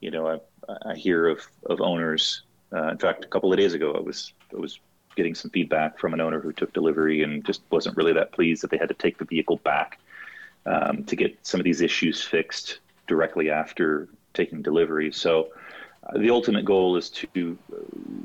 you 0.00 0.10
know, 0.10 0.40
I, 0.68 0.90
I 0.90 0.94
hear 0.94 1.26
of 1.26 1.46
of 1.66 1.80
owners. 1.80 2.42
Uh, 2.72 2.88
in 2.88 2.98
fact, 2.98 3.24
a 3.24 3.28
couple 3.28 3.52
of 3.52 3.58
days 3.58 3.74
ago, 3.74 3.94
I 3.94 4.00
was 4.00 4.32
I 4.54 4.60
was 4.60 4.78
getting 5.16 5.34
some 5.34 5.50
feedback 5.50 5.98
from 5.98 6.14
an 6.14 6.20
owner 6.20 6.40
who 6.40 6.52
took 6.52 6.72
delivery 6.72 7.22
and 7.22 7.44
just 7.44 7.62
wasn't 7.70 7.96
really 7.96 8.12
that 8.12 8.32
pleased 8.32 8.62
that 8.62 8.70
they 8.70 8.78
had 8.78 8.88
to 8.88 8.94
take 8.94 9.18
the 9.18 9.24
vehicle 9.24 9.56
back 9.64 9.98
um, 10.66 11.04
to 11.04 11.16
get 11.16 11.36
some 11.42 11.60
of 11.60 11.64
these 11.64 11.80
issues 11.80 12.22
fixed 12.22 12.78
directly 13.06 13.50
after 13.50 14.08
taking 14.34 14.62
delivery. 14.62 15.10
So 15.12 15.48
uh, 16.04 16.18
the 16.18 16.30
ultimate 16.30 16.64
goal 16.64 16.96
is 16.96 17.10
to 17.10 17.58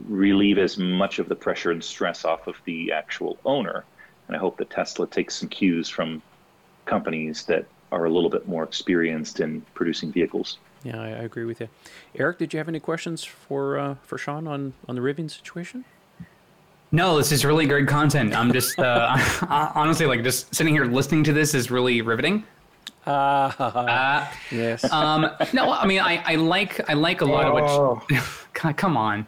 relieve 0.07 0.57
as 0.57 0.77
much 0.77 1.19
of 1.19 1.27
the 1.27 1.35
pressure 1.35 1.71
and 1.71 1.83
stress 1.83 2.23
off 2.23 2.47
of 2.47 2.55
the 2.65 2.91
actual 2.91 3.37
owner. 3.45 3.83
And 4.27 4.35
I 4.35 4.39
hope 4.39 4.57
that 4.57 4.69
Tesla 4.69 5.07
takes 5.07 5.35
some 5.35 5.49
cues 5.49 5.89
from 5.89 6.21
companies 6.85 7.43
that 7.45 7.65
are 7.91 8.05
a 8.05 8.09
little 8.09 8.29
bit 8.29 8.47
more 8.47 8.63
experienced 8.63 9.39
in 9.39 9.61
producing 9.73 10.11
vehicles. 10.11 10.59
Yeah, 10.85 11.01
I, 11.01 11.07
I 11.07 11.23
agree 11.23 11.45
with 11.45 11.59
you. 11.59 11.67
Eric, 12.15 12.37
did 12.37 12.53
you 12.53 12.59
have 12.59 12.69
any 12.69 12.79
questions 12.79 13.23
for 13.23 13.77
uh, 13.77 13.95
for 14.03 14.17
Sean 14.17 14.47
on 14.47 14.73
on 14.87 14.95
the 14.95 15.01
Rivian 15.01 15.29
situation? 15.29 15.83
No, 16.91 17.17
this 17.17 17.31
is 17.31 17.43
really 17.43 17.65
great 17.65 17.87
content. 17.87 18.33
I'm 18.35 18.53
just 18.53 18.77
uh, 18.79 19.17
honestly 19.75 20.05
like 20.05 20.23
just 20.23 20.53
sitting 20.53 20.73
here 20.73 20.85
listening 20.85 21.23
to 21.25 21.33
this 21.33 21.53
is 21.53 21.71
really 21.71 22.01
riveting. 22.01 22.43
Uh, 23.05 23.51
Uh, 23.59 24.27
yes. 24.51 24.83
um, 24.91 25.29
no, 25.53 25.71
I 25.71 25.85
mean 25.87 25.99
I, 25.99 26.21
I 26.25 26.35
like 26.35 26.87
I 26.89 26.93
like 26.93 27.21
a 27.21 27.25
lot 27.25 27.45
of 27.47 27.53
Oh. 27.55 28.01
what. 28.07 28.23
God, 28.53 28.77
come 28.77 28.95
on. 28.95 29.27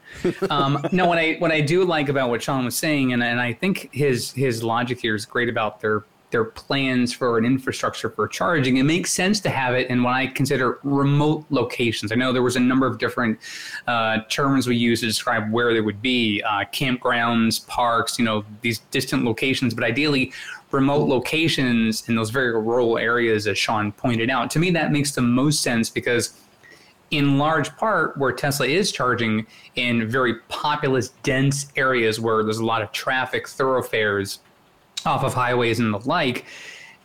Um, 0.49 0.85
no, 0.93 1.05
what 1.07 1.17
I 1.17 1.33
what 1.39 1.51
I 1.51 1.59
do 1.61 1.83
like 1.83 2.07
about 2.07 2.29
what 2.29 2.41
Sean 2.41 2.63
was 2.65 2.75
saying, 2.77 3.11
and 3.13 3.21
and 3.23 3.41
I 3.41 3.51
think 3.53 3.89
his 3.91 4.31
his 4.31 4.63
logic 4.63 5.01
here 5.01 5.15
is 5.15 5.25
great 5.25 5.49
about 5.49 5.81
their 5.81 6.03
their 6.29 6.43
plans 6.43 7.13
for 7.13 7.37
an 7.37 7.45
infrastructure 7.45 8.09
for 8.09 8.27
charging. 8.27 8.77
It 8.77 8.83
makes 8.83 9.11
sense 9.11 9.39
to 9.41 9.49
have 9.49 9.75
it 9.75 9.89
in 9.89 10.03
what 10.03 10.13
I 10.13 10.27
consider 10.27 10.79
remote 10.83 11.45
locations. 11.49 12.11
I 12.11 12.15
know 12.15 12.33
there 12.33 12.43
was 12.43 12.57
a 12.57 12.61
number 12.61 12.85
of 12.85 12.97
different 12.97 13.39
uh, 13.87 14.19
terms 14.29 14.67
we 14.67 14.75
use 14.75 14.99
to 14.99 15.05
describe 15.05 15.51
where 15.51 15.73
they 15.73 15.81
would 15.81 16.01
be: 16.01 16.41
uh, 16.41 16.65
campgrounds, 16.73 17.65
parks, 17.67 18.19
you 18.19 18.25
know, 18.25 18.43
these 18.61 18.79
distant 18.91 19.23
locations. 19.23 19.73
But 19.73 19.85
ideally, 19.85 20.33
remote 20.71 21.07
locations 21.07 22.07
in 22.09 22.15
those 22.15 22.29
very 22.29 22.51
rural 22.51 22.97
areas, 22.97 23.47
as 23.47 23.57
Sean 23.57 23.91
pointed 23.93 24.29
out. 24.29 24.49
To 24.51 24.59
me, 24.59 24.69
that 24.71 24.91
makes 24.91 25.11
the 25.11 25.21
most 25.21 25.61
sense 25.61 25.89
because 25.89 26.33
in 27.11 27.37
large 27.37 27.73
part 27.77 28.17
where 28.17 28.33
Tesla 28.33 28.67
is 28.67 28.91
charging 28.91 29.47
in 29.75 30.09
very 30.09 30.35
populous, 30.49 31.09
dense 31.23 31.71
areas 31.77 32.19
where 32.19 32.43
there's 32.43 32.57
a 32.57 32.65
lot 32.65 32.81
of 32.81 32.91
traffic, 32.91 33.47
thoroughfares 33.47 34.39
off 35.07 35.23
of 35.23 35.33
highways 35.33 35.79
and 35.79 35.93
the 35.93 35.99
like, 35.99 36.45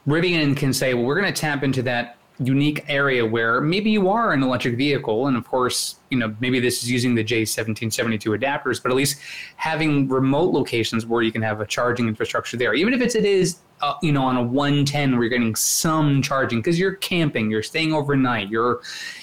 Rivian 0.07 0.57
can 0.57 0.73
say, 0.73 0.93
well, 0.95 1.05
we're 1.05 1.21
going 1.21 1.33
to 1.33 1.41
tap 1.41 1.63
into 1.63 1.83
that 1.83 2.19
unique 2.39 2.85
area 2.89 3.25
where 3.25 3.61
maybe 3.61 3.91
you 3.91 4.09
are 4.09 4.33
an 4.33 4.43
electric 4.43 4.77
vehicle. 4.77 5.29
And 5.29 5.37
of 5.37 5.47
course, 5.47 5.97
you 6.11 6.19
know, 6.19 6.35
maybe 6.41 6.59
this 6.59 6.83
is 6.83 6.91
using 6.91 7.15
the 7.15 7.23
J1772 7.23 8.39
adapters, 8.39 8.83
but 8.83 8.91
at 8.91 8.97
least 8.97 9.21
having 9.57 10.09
remote 10.09 10.53
locations 10.53 11.07
where 11.07 11.23
you 11.23 11.31
can 11.31 11.43
have 11.43 11.61
a 11.61 11.67
charging 11.67 12.09
infrastructure 12.09 12.57
there, 12.57 12.75
even 12.75 12.95
if 12.95 13.01
it's, 13.01 13.15
it 13.15 13.25
is, 13.25 13.59
uh, 13.81 13.95
you 14.03 14.13
know, 14.13 14.25
on 14.25 14.37
a 14.37 14.43
110 14.43 15.13
where 15.13 15.23
you're 15.23 15.31
getting 15.31 15.55
some 15.55 16.23
charging 16.23 16.59
because 16.59 16.79
you're 16.79 16.97
camping, 16.97 17.51
you're 17.51 17.63
staying 17.63 17.93
overnight, 17.93 18.49
you're, 18.49 18.81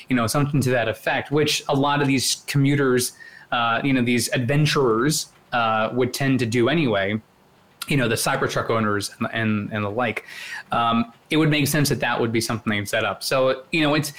you 0.07 0.15
know, 0.15 0.27
something 0.27 0.61
to 0.61 0.69
that 0.69 0.87
effect, 0.87 1.31
which 1.31 1.63
a 1.67 1.75
lot 1.75 2.01
of 2.01 2.07
these 2.07 2.43
commuters, 2.47 3.13
uh, 3.51 3.81
you 3.83 3.91
know, 3.91 4.01
these 4.01 4.29
adventurers 4.29 5.31
uh, 5.51 5.89
would 5.93 6.13
tend 6.13 6.39
to 6.39 6.45
do 6.45 6.69
anyway 6.69 7.19
you 7.89 7.97
know 7.97 8.07
the 8.07 8.15
Cybertruck 8.15 8.69
owners 8.69 9.13
and 9.19 9.27
and, 9.33 9.73
and 9.73 9.83
the 9.83 9.89
like, 9.89 10.25
um, 10.71 11.11
it 11.29 11.37
would 11.37 11.49
make 11.49 11.67
sense 11.67 11.89
that 11.89 11.99
that 11.99 12.19
would 12.19 12.31
be 12.31 12.41
something 12.41 12.71
they'd 12.71 12.87
set 12.87 13.03
up. 13.03 13.23
So 13.23 13.63
you 13.71 13.81
know, 13.81 13.93
it's 13.95 14.13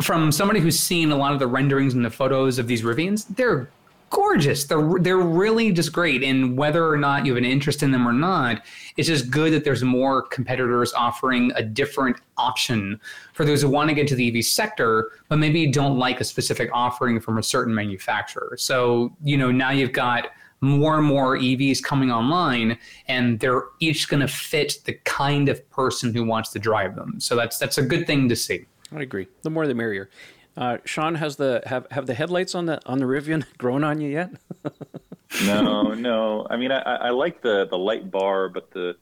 from 0.00 0.32
somebody 0.32 0.60
who's 0.60 0.78
seen 0.78 1.10
a 1.12 1.16
lot 1.16 1.32
of 1.32 1.38
the 1.38 1.46
renderings 1.46 1.94
and 1.94 2.04
the 2.04 2.10
photos 2.10 2.58
of 2.58 2.66
these 2.66 2.82
Rivians, 2.82 3.26
they're 3.36 3.68
gorgeous. 4.14 4.64
They're 4.64 4.94
they're 5.00 5.18
really 5.18 5.72
just 5.72 5.92
great. 5.92 6.22
And 6.22 6.56
whether 6.56 6.88
or 6.88 6.96
not 6.96 7.26
you 7.26 7.34
have 7.34 7.38
an 7.38 7.44
interest 7.44 7.82
in 7.82 7.90
them 7.90 8.06
or 8.06 8.12
not, 8.12 8.62
it's 8.96 9.08
just 9.08 9.30
good 9.30 9.52
that 9.52 9.64
there's 9.64 9.82
more 9.82 10.22
competitors 10.22 10.92
offering 10.94 11.52
a 11.56 11.62
different 11.62 12.16
option 12.36 13.00
for 13.32 13.44
those 13.44 13.62
who 13.62 13.68
want 13.68 13.88
to 13.88 13.94
get 13.94 14.06
to 14.08 14.14
the 14.14 14.36
EV 14.36 14.44
sector, 14.44 15.10
but 15.28 15.38
maybe 15.38 15.66
don't 15.66 15.98
like 15.98 16.20
a 16.20 16.24
specific 16.24 16.70
offering 16.72 17.20
from 17.20 17.38
a 17.38 17.42
certain 17.42 17.74
manufacturer. 17.74 18.56
So 18.56 19.14
you 19.22 19.36
know 19.36 19.50
now 19.50 19.70
you've 19.70 19.92
got 19.92 20.28
more 20.64 20.96
and 20.98 21.06
more 21.06 21.36
EVs 21.36 21.82
coming 21.82 22.10
online, 22.10 22.78
and 23.08 23.38
they're 23.40 23.64
each 23.80 24.08
going 24.08 24.20
to 24.20 24.28
fit 24.28 24.78
the 24.84 24.94
kind 25.04 25.48
of 25.48 25.68
person 25.70 26.12
who 26.14 26.24
wants 26.24 26.50
to 26.50 26.58
drive 26.58 26.96
them. 26.96 27.20
So 27.20 27.36
that's 27.36 27.58
that's 27.58 27.78
a 27.78 27.82
good 27.82 28.06
thing 28.06 28.28
to 28.28 28.36
see. 28.36 28.64
I 28.92 29.02
agree. 29.02 29.28
The 29.42 29.50
more 29.50 29.66
the 29.66 29.74
merrier. 29.74 30.10
Uh, 30.56 30.78
Sean, 30.84 31.16
has 31.16 31.36
the 31.36 31.62
have 31.66 31.86
have 31.90 32.06
the 32.06 32.14
headlights 32.14 32.54
on 32.54 32.66
the 32.66 32.80
on 32.86 32.98
the 32.98 33.04
Rivian 33.06 33.44
grown 33.58 33.82
on 33.84 34.00
you 34.00 34.10
yet? 34.10 34.30
no, 35.44 35.94
no. 35.94 36.46
I 36.48 36.56
mean, 36.56 36.70
I, 36.72 36.80
I 36.80 37.10
like 37.10 37.42
the 37.42 37.66
the 37.66 37.78
light 37.78 38.10
bar, 38.10 38.48
but 38.48 38.70
the 38.70 38.96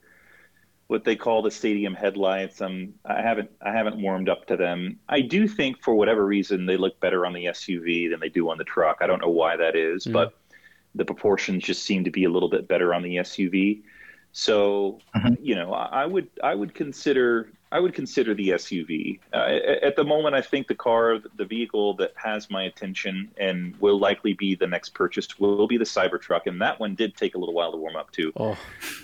what 0.87 1.03
they 1.05 1.15
call 1.15 1.41
the 1.41 1.49
stadium 1.51 1.93
headlights, 1.93 2.61
um, 2.61 2.93
I 3.05 3.21
haven't 3.21 3.51
I 3.61 3.71
haven't 3.71 3.97
warmed 4.01 4.29
up 4.29 4.45
to 4.47 4.57
them. 4.57 4.99
I 5.09 5.21
do 5.21 5.47
think 5.47 5.81
for 5.81 5.93
whatever 5.95 6.25
reason 6.25 6.65
they 6.65 6.77
look 6.77 6.99
better 6.99 7.25
on 7.25 7.33
the 7.33 7.45
SUV 7.45 8.09
than 8.09 8.19
they 8.19 8.29
do 8.29 8.49
on 8.49 8.57
the 8.57 8.63
truck. 8.63 8.97
I 9.01 9.07
don't 9.07 9.21
know 9.21 9.29
why 9.29 9.55
that 9.57 9.75
is, 9.75 10.05
Mm. 10.05 10.13
but 10.13 10.33
the 10.95 11.05
proportions 11.05 11.63
just 11.63 11.83
seem 11.83 12.03
to 12.03 12.11
be 12.11 12.23
a 12.23 12.29
little 12.29 12.49
bit 12.49 12.67
better 12.67 12.93
on 12.93 13.03
the 13.03 13.17
SUV. 13.17 13.81
So, 14.31 14.99
Mhm. 15.15 15.37
you 15.41 15.55
know, 15.55 15.73
I 15.73 16.03
I 16.03 16.05
would 16.05 16.27
I 16.43 16.55
would 16.55 16.73
consider 16.73 17.51
I 17.73 17.79
would 17.79 17.93
consider 17.95 18.35
the 18.35 18.49
SUV. 18.49 19.19
Uh, 19.33 19.37
at, 19.37 19.83
at 19.83 19.95
the 19.95 20.03
moment, 20.03 20.35
I 20.35 20.41
think 20.41 20.67
the 20.67 20.75
car, 20.75 21.17
the 21.37 21.43
vehicle 21.45 21.95
that 21.95 22.13
has 22.15 22.49
my 22.51 22.63
attention 22.63 23.31
and 23.37 23.75
will 23.81 23.97
likely 23.99 24.33
be 24.33 24.53
the 24.53 24.67
next 24.67 24.93
purchase 24.93 25.27
will 25.39 25.65
be 25.67 25.77
the 25.77 25.83
Cybertruck, 25.83 26.41
and 26.45 26.61
that 26.61 26.79
one 26.79 26.93
did 26.93 27.17
take 27.17 27.33
a 27.33 27.39
little 27.39 27.55
while 27.55 27.71
to 27.71 27.77
warm 27.77 27.95
up 27.95 28.11
to. 28.11 28.31
Oh, 28.37 28.55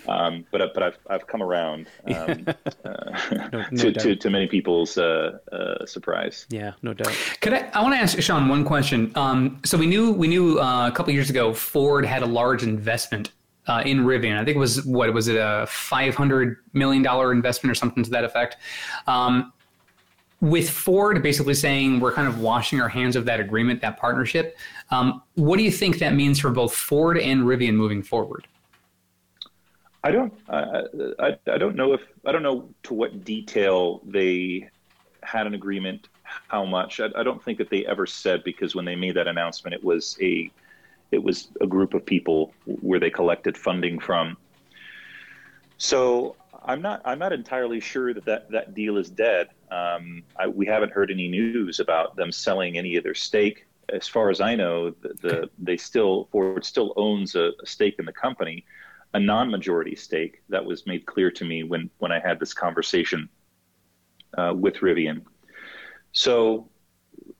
Um, 0.08 0.44
but 0.52 0.72
but 0.72 0.82
I've 0.84 0.98
I've 1.08 1.26
come 1.26 1.42
around 1.42 1.88
um, 2.06 2.46
uh, 2.84 3.10
No- 3.52 3.64
no 3.70 3.76
to, 3.76 3.92
to 3.92 4.16
to 4.16 4.30
many 4.30 4.46
people's 4.46 4.96
uh, 4.96 5.38
uh, 5.50 5.84
surprise. 5.84 6.46
yeah, 6.48 6.72
no 6.82 6.94
doubt. 6.94 7.16
Could 7.40 7.54
I? 7.54 7.68
I 7.74 7.82
want 7.82 7.94
to 7.94 7.98
ask 7.98 8.20
Sean 8.20 8.48
one 8.48 8.64
question. 8.64 9.10
Um, 9.16 9.60
so 9.64 9.76
we 9.76 9.86
knew 9.86 10.12
we 10.12 10.28
knew 10.28 10.60
uh, 10.60 10.86
a 10.86 10.92
couple 10.92 11.12
years 11.12 11.28
ago 11.30 11.52
Ford 11.52 12.04
had 12.06 12.22
a 12.22 12.26
large 12.26 12.62
investment 12.62 13.32
uh, 13.70 13.82
in 13.86 14.00
Rivian. 14.00 14.36
I 14.36 14.44
think 14.44 14.56
it 14.56 14.58
was 14.58 14.84
what 14.84 15.14
was 15.14 15.28
it 15.28 15.36
a 15.36 15.64
five 15.68 16.16
hundred 16.16 16.56
million 16.72 17.04
dollar 17.04 17.30
investment 17.30 17.70
or 17.70 17.76
something 17.76 18.02
to 18.02 18.10
that 18.10 18.24
effect. 18.24 18.56
Um, 19.06 19.52
with 20.40 20.68
Ford 20.68 21.22
basically 21.22 21.54
saying 21.54 22.00
we're 22.00 22.12
kind 22.12 22.26
of 22.26 22.40
washing 22.40 22.80
our 22.80 22.88
hands 22.88 23.14
of 23.14 23.24
that 23.26 23.38
agreement, 23.38 23.80
that 23.82 23.96
partnership. 23.98 24.56
Um, 24.90 25.22
what 25.34 25.58
do 25.58 25.62
you 25.62 25.70
think 25.70 25.98
that 25.98 26.14
means 26.14 26.40
for 26.40 26.50
both 26.50 26.74
Ford 26.74 27.18
and 27.18 27.42
Rivian 27.42 27.74
moving 27.74 28.02
forward? 28.02 28.48
I 30.02 30.10
don't 30.10 30.32
I, 30.48 30.82
I 31.20 31.36
I 31.46 31.58
don't 31.58 31.76
know 31.76 31.92
if 31.92 32.00
I 32.26 32.32
don't 32.32 32.42
know 32.42 32.68
to 32.84 32.94
what 32.94 33.24
detail 33.24 34.00
they 34.04 34.68
had 35.22 35.46
an 35.46 35.54
agreement. 35.54 36.08
How 36.24 36.64
much? 36.64 36.98
I, 36.98 37.08
I 37.14 37.22
don't 37.22 37.42
think 37.44 37.58
that 37.58 37.70
they 37.70 37.86
ever 37.86 38.06
said 38.06 38.42
because 38.42 38.74
when 38.74 38.84
they 38.84 38.96
made 38.96 39.14
that 39.14 39.28
announcement, 39.28 39.74
it 39.74 39.84
was 39.84 40.16
a 40.20 40.50
it 41.10 41.22
was 41.22 41.48
a 41.60 41.66
group 41.66 41.94
of 41.94 42.04
people 42.04 42.52
where 42.64 43.00
they 43.00 43.10
collected 43.10 43.56
funding 43.56 43.98
from. 43.98 44.36
So 45.78 46.36
I'm 46.64 46.82
not 46.82 47.02
I'm 47.04 47.18
not 47.18 47.32
entirely 47.32 47.80
sure 47.80 48.14
that 48.14 48.24
that, 48.26 48.50
that 48.50 48.74
deal 48.74 48.96
is 48.96 49.10
dead. 49.10 49.48
Um, 49.70 50.22
I, 50.36 50.46
we 50.46 50.66
haven't 50.66 50.92
heard 50.92 51.10
any 51.10 51.28
news 51.28 51.80
about 51.80 52.16
them 52.16 52.30
selling 52.32 52.76
any 52.76 52.96
of 52.96 53.04
their 53.04 53.14
stake. 53.14 53.66
As 53.88 54.06
far 54.06 54.30
as 54.30 54.40
I 54.40 54.54
know, 54.54 54.90
the, 54.90 55.14
the 55.20 55.50
they 55.58 55.76
still 55.76 56.28
Ford 56.30 56.64
still 56.64 56.92
owns 56.96 57.34
a, 57.34 57.50
a 57.62 57.66
stake 57.66 57.96
in 57.98 58.04
the 58.04 58.12
company, 58.12 58.64
a 59.14 59.20
non-majority 59.20 59.96
stake. 59.96 60.42
That 60.48 60.64
was 60.64 60.86
made 60.86 61.06
clear 61.06 61.30
to 61.32 61.44
me 61.44 61.64
when 61.64 61.90
when 61.98 62.12
I 62.12 62.20
had 62.20 62.38
this 62.38 62.54
conversation 62.54 63.28
uh, 64.38 64.52
with 64.54 64.76
Rivian. 64.76 65.22
So 66.12 66.69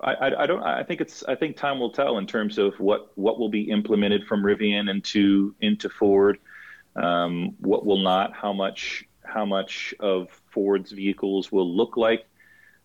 I, 0.00 0.32
I, 0.38 0.46
don't. 0.46 0.62
I 0.62 0.82
think 0.82 1.00
it's. 1.00 1.22
I 1.24 1.34
think 1.34 1.56
time 1.56 1.78
will 1.78 1.92
tell 1.92 2.18
in 2.18 2.26
terms 2.26 2.58
of 2.58 2.78
what 2.78 3.10
what 3.16 3.38
will 3.38 3.48
be 3.48 3.70
implemented 3.70 4.26
from 4.26 4.42
Rivian 4.42 4.90
into 4.90 5.54
into 5.60 5.88
Ford, 5.88 6.38
um, 6.96 7.54
what 7.58 7.84
will 7.84 7.98
not, 7.98 8.34
how 8.34 8.52
much 8.52 9.04
how 9.24 9.44
much 9.44 9.94
of 10.00 10.28
Ford's 10.50 10.92
vehicles 10.92 11.52
will 11.52 11.70
look 11.74 11.96
like 11.96 12.26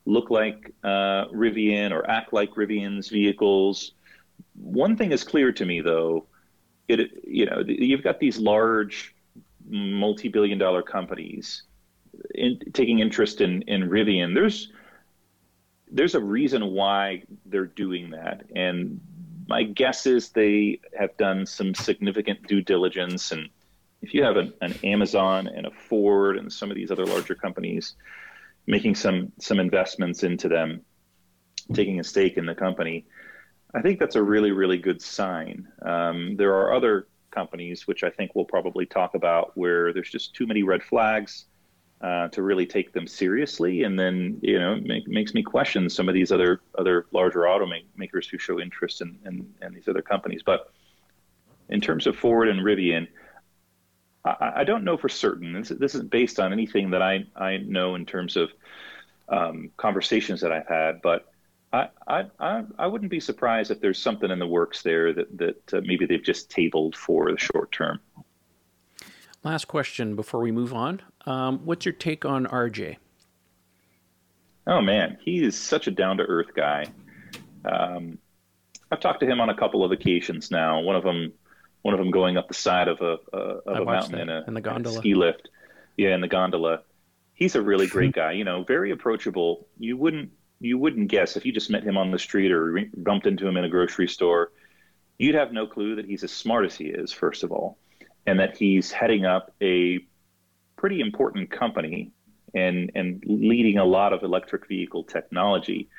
look 0.06 0.30
like 0.30 0.74
uh, 0.84 1.26
Rivian 1.34 1.91
or 1.91 2.10
act 2.10 2.32
like 2.32 2.52
Rivian's 2.52 3.10
vehicles. 3.10 3.94
one 4.54 4.96
thing 4.96 5.12
is 5.12 5.24
clear 5.24 5.52
to 5.52 5.65
me, 5.65 5.82
though. 5.82 6.28
It 6.88 7.24
you 7.26 7.46
know 7.46 7.63
you've 7.65 8.04
got 8.04 8.20
these 8.20 8.38
large, 8.38 9.15
multi-billion-dollar 9.68 10.84
companies 10.84 11.63
in, 12.36 12.60
taking 12.74 13.00
interest 13.00 13.41
in 13.41 13.63
in 13.63 13.89
Rivian. 13.89 14.34
There's 14.34 14.72
there's 15.96 16.14
a 16.14 16.20
reason 16.20 16.74
why 16.74 17.24
they're 17.46 17.66
doing 17.66 18.12
that, 18.12 18.44
and 18.54 19.00
my 19.48 19.64
guess 19.64 20.06
is 20.06 20.30
they 20.30 20.82
have 20.98 21.16
done 21.18 21.46
some 21.46 21.74
significant 21.74 22.46
due 22.48 22.62
diligence. 22.62 23.32
And 23.32 23.50
if 24.02 24.14
you 24.14 24.24
have 24.24 24.36
an, 24.36 24.54
an 24.62 24.74
Amazon 24.84 25.48
and 25.48 25.66
a 25.66 25.72
Ford 25.72 26.38
and 26.38 26.52
some 26.52 26.70
of 26.70 26.76
these 26.76 26.92
other 26.92 27.06
larger 27.06 27.36
companies 27.36 27.96
making 28.68 28.96
some 28.96 29.32
some 29.40 29.60
investments 29.60 30.24
into 30.24 30.50
them, 30.50 30.82
taking 31.74 32.00
a 32.00 32.04
stake 32.04 32.38
in 32.38 32.46
the 32.46 32.56
company, 32.56 33.06
I 33.74 33.82
think 33.82 34.00
that's 34.00 34.16
a 34.16 34.24
really 34.24 34.52
really 34.52 34.78
good 34.78 35.02
sign. 35.02 35.68
Um, 35.82 36.36
there 36.36 36.56
are 36.56 36.74
other 36.74 37.08
companies 37.32 37.88
which 37.88 38.04
I 38.04 38.10
think 38.10 38.36
we'll 38.36 38.46
probably 38.46 38.86
talk 38.86 39.16
about 39.16 39.52
where 39.56 39.94
there's 39.94 40.10
just 40.10 40.36
too 40.36 40.48
many 40.48 40.64
red 40.64 40.84
flags 40.84 41.46
uh, 42.02 42.28
to 42.30 42.42
really 42.42 42.66
take 42.66 42.94
them 42.94 43.08
seriously. 43.08 43.84
And 43.84 43.98
then, 43.98 44.40
you 44.42 44.60
know, 44.60 44.76
make, 44.76 45.08
makes 45.08 45.34
me 45.34 45.42
question 45.42 45.90
some 45.90 46.10
of 46.10 46.14
these 46.14 46.32
other 46.32 46.62
other 46.78 47.06
larger 47.12 47.42
automakers 47.42 48.30
who 48.30 48.38
show 48.38 48.60
interest 48.60 49.02
in, 49.02 49.18
in, 49.26 49.54
in, 49.62 49.74
these 49.74 49.88
other 49.88 50.02
companies. 50.02 50.44
But 50.44 50.72
in 51.70 51.82
terms 51.82 52.06
of 52.06 52.16
Ford 52.16 52.50
and 52.50 52.60
Rivian, 52.60 53.08
I, 54.24 54.54
I 54.58 54.64
don't 54.64 54.84
know 54.84 54.98
for 54.98 55.10
certain. 55.10 55.54
This, 55.54 55.70
this 55.70 55.96
isn't 55.96 56.12
based 56.12 56.40
on 56.40 56.52
anything 56.52 56.92
that 56.92 57.02
I, 57.02 57.26
I 57.36 57.58
know 57.58 57.96
in 57.96 58.06
terms 58.06 58.36
of 58.36 58.52
um, 59.30 59.72
conversations 59.78 60.42
that 60.42 60.52
I've 60.52 60.68
had, 60.68 61.02
but 61.02 61.32
I, 62.08 62.26
I, 62.40 62.64
I 62.78 62.88
wouldn't 62.88 63.12
be 63.12 63.20
surprised 63.20 63.72
if 63.72 63.82
there's 63.82 64.02
something 64.02 64.32
in 64.32 64.40
the 64.40 64.48
works 64.48 64.82
there 64.82 65.14
that, 65.14 65.38
that 65.38 65.74
uh, 65.74 65.82
maybe 65.84 66.06
they've 66.06 66.24
just 66.24 66.50
tabled 66.50 66.96
for 66.96 67.32
the 67.32 67.38
short 67.38 67.72
term. 67.72 68.00
Last 69.44 69.66
question 69.66 70.16
before 70.16 70.40
we 70.40 70.52
move 70.52 70.74
on. 70.74 71.02
Um, 71.26 71.60
what's 71.66 71.86
your 71.86 71.94
take 71.94 72.26
on 72.26 72.46
RJ? 72.46 72.98
Oh 74.68 74.82
man, 74.82 75.18
he 75.24 75.44
is 75.44 75.58
such 75.58 75.88
a 75.88 75.92
down 75.92 76.18
to 76.18 76.24
earth 76.24 76.54
guy. 76.56 76.86
Um, 77.64 78.18
I've 78.92 79.00
talked 79.00 79.20
to 79.22 79.26
him 79.26 79.40
on 79.40 79.50
a 79.50 79.56
couple 79.56 79.84
of 79.84 79.92
occasions 79.92 80.52
now. 80.52 80.80
One 80.80 80.96
of 80.96 81.04
them, 81.04 81.34
one 81.82 81.94
of 81.94 82.00
them 82.00 82.12
going 82.12 82.38
up 82.38 82.48
the 82.48 82.54
side 82.54 82.88
of 82.88 83.02
a, 83.02 83.18
a 83.34 83.38
of 83.38 83.82
a 83.82 83.86
mountain 83.86 84.20
in 84.20 84.30
a, 84.30 84.44
in 84.48 84.54
the 84.54 84.62
gondola. 84.62 84.96
In 84.96 85.00
a 85.00 85.02
ski 85.02 85.16
lift. 85.16 85.50
Yeah, 85.98 86.14
in 86.16 86.22
the 86.22 86.28
gondola. 86.28 86.82
He's 87.34 87.56
a 87.56 87.62
really 87.62 87.88
great 87.88 88.14
guy. 88.14 88.32
You 88.34 88.44
know, 88.44 88.64
very 88.64 88.92
approachable. 88.92 89.68
You 89.80 89.98
wouldn't 89.98 90.32
you 90.60 90.78
wouldn't 90.78 91.10
guess 91.10 91.36
if 91.36 91.46
you 91.46 91.52
just 91.52 91.70
met 91.70 91.84
him 91.84 91.98
on 91.98 92.12
the 92.12 92.20
street 92.20 92.52
or 92.52 92.80
bumped 92.98 93.28
into 93.28 93.48
him 93.48 93.58
in 93.58 93.66
a 93.66 93.70
grocery 93.70 94.08
store. 94.08 94.52
You'd 95.18 95.36
have 95.36 95.52
no 95.52 95.68
clue 95.68 95.96
that 95.96 96.06
he's 96.06 96.24
as 96.24 96.32
smart 96.32 96.66
as 96.66 96.76
he 96.76 96.86
is. 96.86 97.12
First 97.12 97.44
of 97.44 97.52
all, 97.52 97.78
and 98.26 98.40
that 98.40 98.58
he's 98.58 98.92
heading 98.92 99.26
up 99.26 99.54
a 99.62 100.00
pretty 100.86 101.02
important 101.02 101.50
company 101.50 102.12
and 102.54 102.91
and 102.93 103.24
leading 103.26 103.80
a 103.80 103.84
lot 103.84 104.13
of 104.13 104.21
electric 104.21 104.67
vehicle 104.67 105.04
technology. 105.04 105.89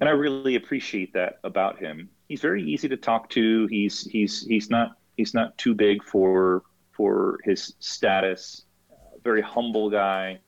And 0.00 0.08
I 0.08 0.12
really 0.12 0.56
appreciate 0.56 1.12
that 1.12 1.38
about 1.44 1.78
him. 1.78 2.08
He's 2.28 2.40
very 2.40 2.64
easy 2.64 2.88
to 2.88 2.96
talk 2.96 3.30
to. 3.30 3.68
He's 3.68 4.02
he's 4.02 4.44
he's 4.44 4.68
not 4.70 4.96
he's 5.16 5.34
not 5.34 5.56
too 5.56 5.72
big 5.72 6.02
for 6.02 6.64
for 6.90 7.38
his 7.44 7.76
status. 7.78 8.64
Very 9.22 9.40
humble 9.40 9.88
guy. 9.88 10.40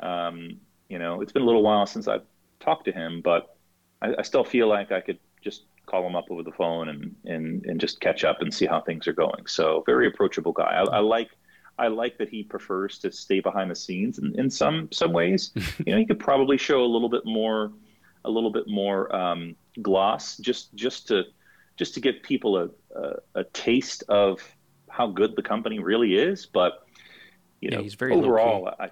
Um, 0.00 0.56
you 0.88 0.98
know, 0.98 1.20
it's 1.20 1.30
been 1.30 1.42
a 1.42 1.46
little 1.46 1.62
while 1.62 1.86
since 1.86 2.08
I've 2.08 2.26
talked 2.58 2.86
to 2.86 2.92
him, 2.92 3.20
but 3.22 3.54
I, 4.02 4.08
I 4.18 4.22
still 4.22 4.42
feel 4.42 4.66
like 4.66 4.90
I 4.90 5.00
could 5.00 5.20
just 5.40 5.66
call 5.86 6.04
him 6.04 6.16
up 6.16 6.24
over 6.30 6.42
the 6.42 6.50
phone 6.50 6.88
and, 6.88 7.14
and, 7.26 7.64
and 7.64 7.80
just 7.80 8.00
catch 8.00 8.24
up 8.24 8.40
and 8.40 8.52
see 8.52 8.66
how 8.66 8.80
things 8.80 9.06
are 9.06 9.12
going. 9.12 9.46
So 9.46 9.84
very 9.86 10.08
approachable 10.08 10.52
guy. 10.52 10.82
I, 10.82 10.96
I 10.96 10.98
like 10.98 11.30
I 11.78 11.88
like 11.88 12.18
that 12.18 12.28
he 12.28 12.42
prefers 12.42 12.98
to 13.00 13.10
stay 13.10 13.40
behind 13.40 13.70
the 13.70 13.74
scenes 13.74 14.18
in, 14.18 14.38
in 14.38 14.50
some 14.50 14.90
some 14.92 15.12
ways. 15.12 15.50
you 15.86 15.92
know, 15.92 15.98
he 15.98 16.06
could 16.06 16.20
probably 16.20 16.58
show 16.58 16.82
a 16.82 16.86
little 16.86 17.08
bit 17.08 17.24
more 17.24 17.72
a 18.24 18.30
little 18.30 18.50
bit 18.50 18.68
more 18.68 19.14
um, 19.14 19.56
gloss 19.80 20.36
just 20.36 20.74
just 20.74 21.08
to 21.08 21.24
just 21.76 21.94
to 21.94 22.00
give 22.00 22.22
people 22.22 22.56
a, 22.58 22.68
a, 22.96 23.14
a 23.36 23.44
taste 23.44 24.04
of 24.08 24.40
how 24.88 25.06
good 25.06 25.34
the 25.36 25.42
company 25.42 25.78
really 25.78 26.16
is. 26.16 26.46
But 26.46 26.86
you 27.60 27.70
yeah, 27.70 27.76
know, 27.76 27.82
he's 27.82 27.94
very 27.94 28.12
overall, 28.12 28.74
I, 28.78 28.90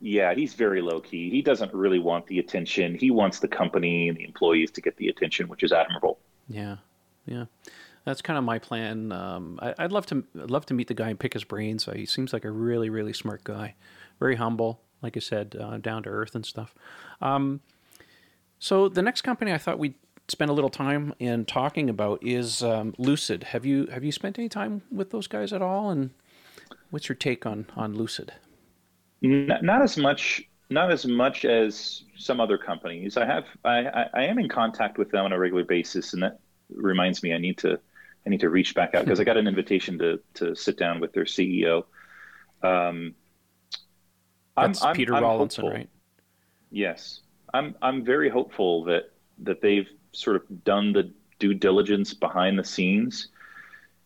yeah, 0.00 0.34
he's 0.34 0.54
very 0.54 0.82
low 0.82 1.00
key. 1.00 1.30
He 1.30 1.42
doesn't 1.42 1.72
really 1.72 1.98
want 1.98 2.26
the 2.26 2.38
attention. 2.38 2.94
He 2.94 3.10
wants 3.10 3.38
the 3.38 3.48
company 3.48 4.08
and 4.08 4.18
the 4.18 4.24
employees 4.24 4.70
to 4.72 4.80
get 4.80 4.96
the 4.96 5.08
attention, 5.08 5.48
which 5.48 5.62
is 5.62 5.72
admirable. 5.72 6.18
Yeah, 6.48 6.76
yeah, 7.26 7.44
that's 8.04 8.22
kind 8.22 8.38
of 8.38 8.44
my 8.44 8.58
plan. 8.58 9.12
Um, 9.12 9.58
I, 9.60 9.82
would 9.82 9.92
love 9.92 10.06
to 10.06 10.24
I'd 10.40 10.50
love 10.50 10.66
to 10.66 10.74
meet 10.74 10.88
the 10.88 10.94
guy 10.94 11.08
and 11.08 11.18
pick 11.18 11.34
his 11.34 11.44
brains. 11.44 11.88
he 11.92 12.06
seems 12.06 12.32
like 12.32 12.44
a 12.44 12.50
really 12.50 12.90
really 12.90 13.12
smart 13.12 13.44
guy, 13.44 13.74
very 14.18 14.36
humble. 14.36 14.80
Like 15.02 15.16
I 15.16 15.20
said, 15.20 15.56
uh, 15.58 15.78
down 15.78 16.02
to 16.02 16.10
earth 16.10 16.34
and 16.34 16.44
stuff. 16.44 16.74
Um, 17.22 17.60
so 18.58 18.88
the 18.88 19.02
next 19.02 19.22
company 19.22 19.52
I 19.52 19.58
thought 19.58 19.78
we'd 19.78 19.94
spend 20.28 20.50
a 20.50 20.54
little 20.54 20.70
time 20.70 21.14
in 21.18 21.44
talking 21.44 21.88
about 21.88 22.22
is 22.22 22.62
um, 22.62 22.94
Lucid. 22.98 23.44
Have 23.44 23.64
you 23.64 23.86
have 23.86 24.04
you 24.04 24.12
spent 24.12 24.38
any 24.38 24.48
time 24.48 24.82
with 24.90 25.10
those 25.10 25.26
guys 25.26 25.52
at 25.52 25.62
all? 25.62 25.90
And 25.90 26.10
what's 26.90 27.08
your 27.08 27.16
take 27.16 27.46
on 27.46 27.66
on 27.76 27.94
Lucid? 27.94 28.32
Not, 29.22 29.62
not 29.62 29.82
as 29.82 29.96
much, 29.96 30.42
not 30.70 30.90
as 30.90 31.06
much 31.06 31.44
as 31.44 32.04
some 32.16 32.40
other 32.40 32.56
companies. 32.56 33.16
I 33.16 33.26
have, 33.26 33.44
I, 33.64 33.86
I, 33.86 34.06
I 34.14 34.22
am 34.24 34.38
in 34.38 34.48
contact 34.48 34.98
with 34.98 35.10
them 35.10 35.24
on 35.24 35.32
a 35.32 35.38
regular 35.38 35.64
basis, 35.64 36.14
and 36.14 36.22
that 36.22 36.38
reminds 36.70 37.22
me, 37.22 37.34
I 37.34 37.38
need 37.38 37.58
to, 37.58 37.78
I 38.26 38.30
need 38.30 38.40
to 38.40 38.50
reach 38.50 38.74
back 38.74 38.94
out 38.94 39.04
because 39.04 39.20
I 39.20 39.24
got 39.24 39.36
an 39.36 39.46
invitation 39.46 39.98
to 39.98 40.20
to 40.34 40.54
sit 40.54 40.78
down 40.78 41.00
with 41.00 41.12
their 41.12 41.24
CEO. 41.24 41.84
Um, 42.62 43.14
That's 44.56 44.84
I'm, 44.84 44.94
Peter 44.94 45.14
I'm, 45.14 45.22
Rawlinson, 45.22 45.66
I'm 45.66 45.72
right? 45.72 45.90
Yes, 46.70 47.22
I'm. 47.54 47.74
I'm 47.80 48.04
very 48.04 48.28
hopeful 48.28 48.84
that 48.84 49.12
that 49.42 49.62
they've 49.62 49.88
sort 50.12 50.36
of 50.36 50.64
done 50.64 50.92
the 50.92 51.12
due 51.38 51.54
diligence 51.54 52.12
behind 52.14 52.58
the 52.58 52.64
scenes. 52.64 53.28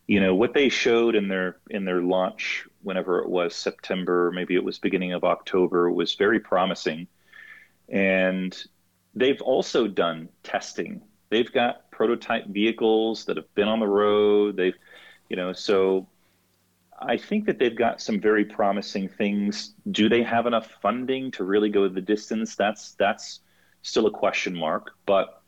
You 0.07 0.21
know 0.21 0.35
what 0.35 0.55
they 0.55 0.69
showed 0.69 1.15
in 1.15 1.29
their 1.29 1.57
in 1.71 1.85
their 1.85 2.03
launch 2.03 2.67
whenever 2.83 3.21
it 3.21 3.29
was 3.29 3.57
September, 3.57 4.31
maybe 4.33 4.55
it 4.55 4.63
was 4.63 4.79
beginning 4.79 5.13
of 5.13 5.25
October, 5.25 5.91
was 5.91 6.15
very 6.15 6.39
promising. 6.39 7.09
And 7.89 8.57
they've 9.15 9.41
also 9.41 9.89
done 9.89 10.29
testing. 10.43 11.03
They've 11.31 11.51
got 11.51 11.84
prototype 11.95 12.47
vehicles 12.47 13.25
that 13.27 13.37
have 13.37 13.55
been 13.55 13.69
on 13.69 13.79
the 13.79 13.87
road. 13.87 14.57
They've, 14.57 14.75
you 15.29 15.37
know, 15.37 15.53
so 15.53 16.09
I 17.01 17.17
think 17.17 17.47
that 17.47 17.59
they've 17.59 17.77
got 17.77 18.01
some 18.01 18.21
very 18.21 18.45
promising 18.45 19.09
things. 19.09 19.75
Do 19.91 20.09
they 20.09 20.23
have 20.23 20.47
enough 20.47 20.69
funding 20.83 21.31
to 21.33 21.45
really 21.45 21.69
go 21.69 21.89
the 21.89 22.01
distance? 22.01 22.57
That's 22.57 22.93
that's 22.93 23.41
still 23.83 24.07
a 24.07 24.11
question 24.11 24.57
mark. 24.57 24.93
But 25.07 25.41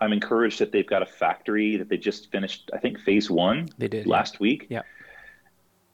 I'm 0.00 0.12
encouraged 0.12 0.60
that 0.60 0.70
they've 0.70 0.86
got 0.86 1.02
a 1.02 1.06
factory 1.06 1.76
that 1.76 1.88
they 1.88 1.96
just 1.96 2.30
finished. 2.30 2.70
I 2.72 2.78
think 2.78 3.00
phase 3.00 3.28
one. 3.28 3.68
They 3.78 3.88
did 3.88 4.06
last 4.06 4.34
yeah. 4.34 4.38
week. 4.40 4.66
Yeah. 4.68 4.82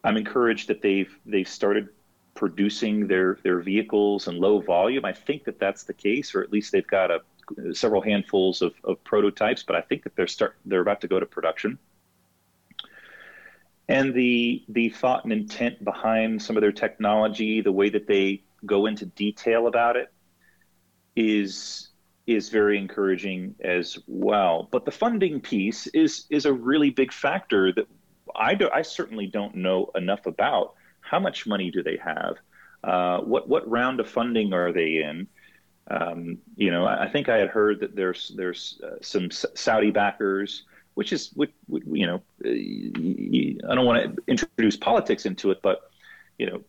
I'm 0.04 0.18
encouraged 0.18 0.68
that 0.68 0.82
they've 0.82 1.12
they've 1.24 1.48
started 1.48 1.88
producing 2.34 3.06
their 3.06 3.38
their 3.42 3.60
vehicles 3.60 4.28
in 4.28 4.38
low 4.38 4.60
volume. 4.60 5.06
I 5.06 5.14
think 5.14 5.44
that 5.44 5.58
that's 5.58 5.84
the 5.84 5.94
case, 5.94 6.34
or 6.34 6.42
at 6.42 6.52
least 6.52 6.72
they've 6.72 6.86
got 6.86 7.10
a 7.10 7.20
several 7.72 8.02
handfuls 8.02 8.62
of, 8.62 8.74
of 8.85 9.02
prototypes. 9.04 9.62
But 9.62 9.76
I 9.76 9.80
think 9.80 10.04
that 10.04 10.16
they're 10.16 10.26
start 10.26 10.57
they're 10.64 10.80
about 10.80 11.00
to 11.02 11.09
go 11.09 11.20
to 11.20 11.26
production. 11.26 11.78
And 13.88 14.14
the 14.14 14.64
the 14.68 14.88
thought 14.88 15.24
and 15.24 15.33
intent 15.33 15.85
behind 15.85 16.42
some 16.42 16.57
of 16.57 16.62
their 16.62 16.72
technology, 16.72 17.61
the 17.61 17.72
way 17.72 17.90
that 17.90 18.07
they 18.07 18.42
go 18.64 18.87
into 18.87 19.07
detail 19.07 19.66
about 19.66 19.96
it, 19.96 20.12
is 21.16 21.90
is 22.26 22.48
very 22.48 22.78
encouraging 22.78 23.54
as 23.62 23.98
well. 24.07 24.68
But 24.70 24.87
the 24.87 24.90
funding 24.90 25.40
piece 25.40 25.87
is 25.88 26.26
is 26.30 26.46
a 26.46 26.52
really 26.52 26.90
big 26.90 27.12
factor 27.12 27.72
that 27.72 27.87
I 28.35 28.54
do, 28.54 28.70
I 28.72 28.83
certainly 28.83 29.26
don't 29.26 29.57
know 29.57 29.90
enough 29.94 30.26
about 30.26 30.74
how 31.00 31.20
much 31.20 31.46
money 31.46 31.70
do 31.70 31.83
they 31.83 31.98
have, 31.98 32.37
uh, 32.83 33.18
what 33.20 33.48
what 33.48 33.68
round 33.68 34.00
of 34.00 34.09
funding 34.09 34.52
are 34.52 34.72
they 34.72 35.02
in. 35.02 35.28
Um, 35.88 36.38
you 36.57 36.70
know, 36.70 36.87
I, 36.87 37.09
think 37.09 37.29
I 37.29 37.37
had 37.37 37.49
heard 37.49 37.81
that 37.81 37.94
there's 37.94 38.33
there's 38.37 38.81
uh, 38.83 38.97
some 39.03 39.31
Saudi 39.31 39.90
backers, 39.90 40.62
which 40.94 41.12
is 41.12 41.31
which, 41.35 41.53
you 41.68 42.07
know, 42.07 42.23
uh, 42.44 43.70
I 43.70 43.75
don't 43.75 43.85
want 43.85 44.16
to 44.16 44.23
introduce 44.27 44.77
politics 44.77 45.27
into 45.27 45.51
it, 45.51 45.61
but 45.62 45.90
you 46.38 46.47
know, 46.47 46.62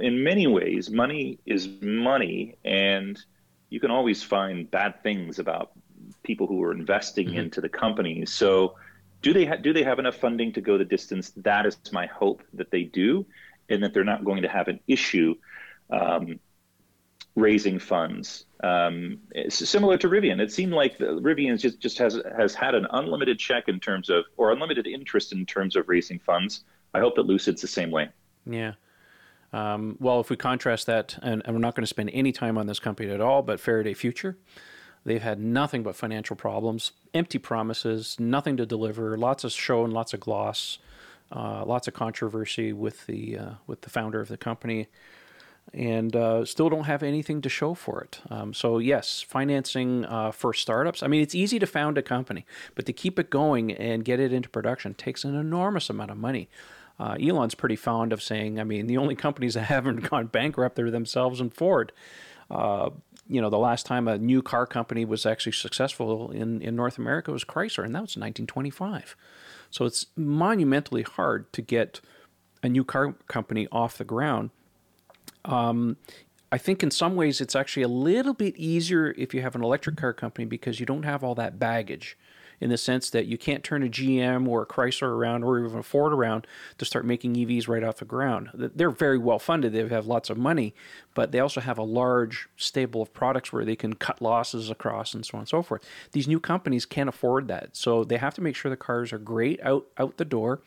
in 0.00 0.22
many 0.22 0.46
ways, 0.46 0.88
money 0.88 1.38
is 1.46 1.68
money, 1.80 2.56
and 2.64 3.18
you 3.70 3.80
can 3.80 3.90
always 3.90 4.22
find 4.22 4.70
bad 4.70 5.02
things 5.02 5.40
about 5.40 5.72
people 6.22 6.46
who 6.46 6.62
are 6.62 6.72
investing 6.72 7.28
mm-hmm. 7.28 7.38
into 7.38 7.60
the 7.60 7.68
companies. 7.68 8.32
So 8.32 8.76
do 9.20 9.32
they 9.32 9.46
ha- 9.46 9.56
do 9.56 9.72
they 9.72 9.82
have 9.82 9.98
enough 9.98 10.16
funding 10.16 10.52
to 10.52 10.60
go 10.60 10.78
the 10.78 10.84
distance? 10.84 11.32
That 11.38 11.66
is 11.66 11.76
my 11.92 12.06
hope 12.06 12.42
that 12.54 12.70
they 12.70 12.84
do, 12.84 13.26
and 13.68 13.82
that 13.82 13.92
they're 13.92 14.04
not 14.04 14.24
going 14.24 14.42
to 14.42 14.48
have 14.48 14.68
an 14.68 14.78
issue 14.86 15.34
um, 15.90 16.38
raising 17.36 17.78
funds. 17.78 18.46
Um, 18.64 19.18
similar 19.48 19.96
to 19.98 20.08
Rivian. 20.08 20.40
It 20.40 20.50
seemed 20.50 20.72
like 20.72 20.98
Rivian 20.98 21.60
just 21.60 21.78
just 21.78 21.98
has 21.98 22.20
has 22.36 22.54
had 22.54 22.74
an 22.74 22.86
unlimited 22.90 23.38
check 23.38 23.68
in 23.68 23.78
terms 23.78 24.10
of 24.10 24.24
or 24.36 24.50
unlimited 24.50 24.86
interest 24.86 25.32
in 25.32 25.46
terms 25.46 25.76
of 25.76 25.88
raising 25.88 26.18
funds. 26.18 26.64
I 26.94 27.00
hope 27.00 27.14
that 27.16 27.26
Lucid's 27.26 27.60
the 27.60 27.68
same 27.68 27.90
way. 27.90 28.08
Yeah. 28.46 28.72
Um, 29.52 29.96
well, 30.00 30.20
if 30.20 30.28
we 30.28 30.36
contrast 30.36 30.86
that, 30.86 31.18
and, 31.22 31.42
and 31.44 31.54
we're 31.54 31.60
not 31.60 31.74
going 31.74 31.82
to 31.82 31.88
spend 31.88 32.10
any 32.12 32.32
time 32.32 32.58
on 32.58 32.66
this 32.66 32.80
company 32.80 33.10
at 33.10 33.20
all, 33.20 33.42
but 33.42 33.60
Faraday 33.60 33.94
Future, 33.94 34.36
they've 35.04 35.22
had 35.22 35.38
nothing 35.38 35.82
but 35.82 35.94
financial 35.94 36.36
problems, 36.36 36.92
empty 37.14 37.38
promises, 37.38 38.16
nothing 38.18 38.56
to 38.56 38.66
deliver, 38.66 39.16
lots 39.16 39.44
of 39.44 39.52
show 39.52 39.84
and 39.84 39.92
lots 39.92 40.12
of 40.12 40.20
gloss, 40.20 40.78
uh, 41.30 41.64
lots 41.64 41.86
of 41.86 41.94
controversy 41.94 42.72
with 42.72 43.06
the 43.06 43.38
uh, 43.38 43.50
with 43.66 43.82
the 43.82 43.90
founder 43.90 44.20
of 44.20 44.28
the 44.28 44.38
company 44.38 44.88
and 45.74 46.14
uh, 46.14 46.44
still 46.44 46.68
don't 46.68 46.84
have 46.84 47.02
anything 47.02 47.42
to 47.42 47.48
show 47.48 47.74
for 47.74 48.00
it. 48.02 48.20
Um, 48.30 48.54
so, 48.54 48.78
yes, 48.78 49.22
financing 49.22 50.04
uh, 50.04 50.30
for 50.30 50.52
startups. 50.52 51.02
I 51.02 51.06
mean, 51.06 51.22
it's 51.22 51.34
easy 51.34 51.58
to 51.58 51.66
found 51.66 51.98
a 51.98 52.02
company, 52.02 52.46
but 52.74 52.86
to 52.86 52.92
keep 52.92 53.18
it 53.18 53.30
going 53.30 53.72
and 53.72 54.04
get 54.04 54.20
it 54.20 54.32
into 54.32 54.48
production 54.48 54.94
takes 54.94 55.24
an 55.24 55.34
enormous 55.34 55.90
amount 55.90 56.10
of 56.10 56.16
money. 56.16 56.48
Uh, 56.98 57.16
Elon's 57.20 57.54
pretty 57.54 57.76
fond 57.76 58.12
of 58.12 58.22
saying, 58.22 58.58
I 58.58 58.64
mean, 58.64 58.86
the 58.86 58.96
only 58.96 59.14
companies 59.14 59.54
that 59.54 59.64
haven't 59.64 60.08
gone 60.08 60.26
bankrupt 60.26 60.78
are 60.78 60.90
themselves 60.90 61.40
and 61.40 61.52
Ford. 61.52 61.92
Uh, 62.50 62.90
you 63.28 63.40
know, 63.40 63.50
the 63.50 63.58
last 63.58 63.86
time 63.86 64.06
a 64.06 64.18
new 64.18 64.40
car 64.40 64.66
company 64.66 65.04
was 65.04 65.26
actually 65.26 65.52
successful 65.52 66.30
in, 66.30 66.62
in 66.62 66.76
North 66.76 66.96
America 66.96 67.32
was 67.32 67.44
Chrysler, 67.44 67.84
and 67.84 67.94
that 67.94 68.02
was 68.02 68.16
1925. 68.16 69.16
So 69.70 69.84
it's 69.84 70.06
monumentally 70.16 71.02
hard 71.02 71.52
to 71.52 71.60
get 71.60 72.00
a 72.62 72.68
new 72.68 72.84
car 72.84 73.16
company 73.26 73.66
off 73.72 73.98
the 73.98 74.04
ground 74.04 74.50
um, 75.46 75.96
I 76.52 76.58
think 76.58 76.82
in 76.82 76.90
some 76.90 77.16
ways 77.16 77.40
it's 77.40 77.56
actually 77.56 77.82
a 77.82 77.88
little 77.88 78.34
bit 78.34 78.56
easier 78.56 79.14
if 79.18 79.34
you 79.34 79.42
have 79.42 79.54
an 79.54 79.64
electric 79.64 79.96
car 79.96 80.12
company 80.12 80.44
because 80.44 80.78
you 80.78 80.86
don't 80.86 81.02
have 81.02 81.24
all 81.24 81.34
that 81.34 81.58
baggage 81.58 82.16
in 82.60 82.70
the 82.70 82.78
sense 82.78 83.10
that 83.10 83.26
you 83.26 83.36
can't 83.36 83.62
turn 83.62 83.82
a 83.82 83.88
GM 83.88 84.48
or 84.48 84.62
a 84.62 84.66
Chrysler 84.66 85.08
around 85.08 85.44
or 85.44 85.58
even 85.58 85.78
a 85.78 85.82
Ford 85.82 86.12
around 86.12 86.46
to 86.78 86.84
start 86.84 87.04
making 87.04 87.34
EVs 87.34 87.68
right 87.68 87.84
off 87.84 87.98
the 87.98 88.04
ground. 88.04 88.48
They're 88.54 88.90
very 88.90 89.18
well 89.18 89.38
funded, 89.38 89.72
they 89.72 89.86
have 89.86 90.06
lots 90.06 90.30
of 90.30 90.38
money, 90.38 90.74
but 91.14 91.32
they 91.32 91.40
also 91.40 91.60
have 91.60 91.78
a 91.78 91.82
large 91.82 92.48
stable 92.56 93.02
of 93.02 93.12
products 93.12 93.52
where 93.52 93.64
they 93.64 93.76
can 93.76 93.94
cut 93.94 94.22
losses 94.22 94.70
across 94.70 95.14
and 95.14 95.24
so 95.24 95.36
on 95.36 95.40
and 95.40 95.48
so 95.48 95.62
forth. 95.62 95.84
These 96.12 96.28
new 96.28 96.40
companies 96.40 96.86
can't 96.86 97.08
afford 97.08 97.48
that. 97.48 97.76
So 97.76 98.04
they 98.04 98.16
have 98.16 98.34
to 98.34 98.40
make 98.40 98.56
sure 98.56 98.70
the 98.70 98.76
cars 98.76 99.12
are 99.12 99.18
great 99.18 99.60
out 99.62 99.86
out 99.98 100.16
the 100.16 100.24
door 100.24 100.60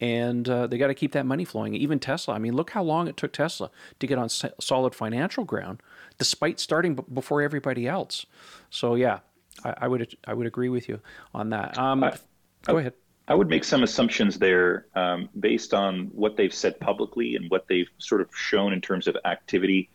and 0.00 0.48
uh, 0.48 0.66
they 0.66 0.78
got 0.78 0.86
to 0.86 0.94
keep 0.94 1.12
that 1.12 1.26
money 1.26 1.44
flowing. 1.44 1.74
Even 1.74 1.98
Tesla. 1.98 2.34
I 2.34 2.38
mean, 2.38 2.54
look 2.54 2.70
how 2.70 2.82
long 2.82 3.08
it 3.08 3.16
took 3.16 3.32
Tesla 3.32 3.70
to 3.98 4.06
get 4.06 4.18
on 4.18 4.28
solid 4.28 4.94
financial 4.94 5.44
ground, 5.44 5.82
despite 6.18 6.58
starting 6.58 6.94
b- 6.94 7.04
before 7.12 7.42
everybody 7.42 7.86
else. 7.86 8.24
So 8.70 8.94
yeah, 8.94 9.20
I, 9.64 9.74
I, 9.82 9.88
would 9.88 10.16
I 10.26 10.34
would 10.34 10.46
agree 10.46 10.68
with 10.68 10.88
you 10.88 11.00
on 11.34 11.50
that. 11.50 11.76
Um, 11.76 12.04
I, 12.04 12.16
go 12.64 12.78
ahead. 12.78 12.94
I 13.28 13.34
would 13.34 13.48
make 13.48 13.62
some 13.62 13.82
assumptions 13.82 14.38
there 14.38 14.86
um, 14.96 15.28
based 15.38 15.72
on 15.72 16.06
what 16.06 16.36
they've 16.36 16.52
said 16.52 16.80
publicly 16.80 17.36
and 17.36 17.48
what 17.48 17.68
they've 17.68 17.88
sort 17.98 18.22
of 18.22 18.28
shown 18.34 18.72
in 18.72 18.80
terms 18.80 19.06
of 19.06 19.16
activity. 19.24 19.90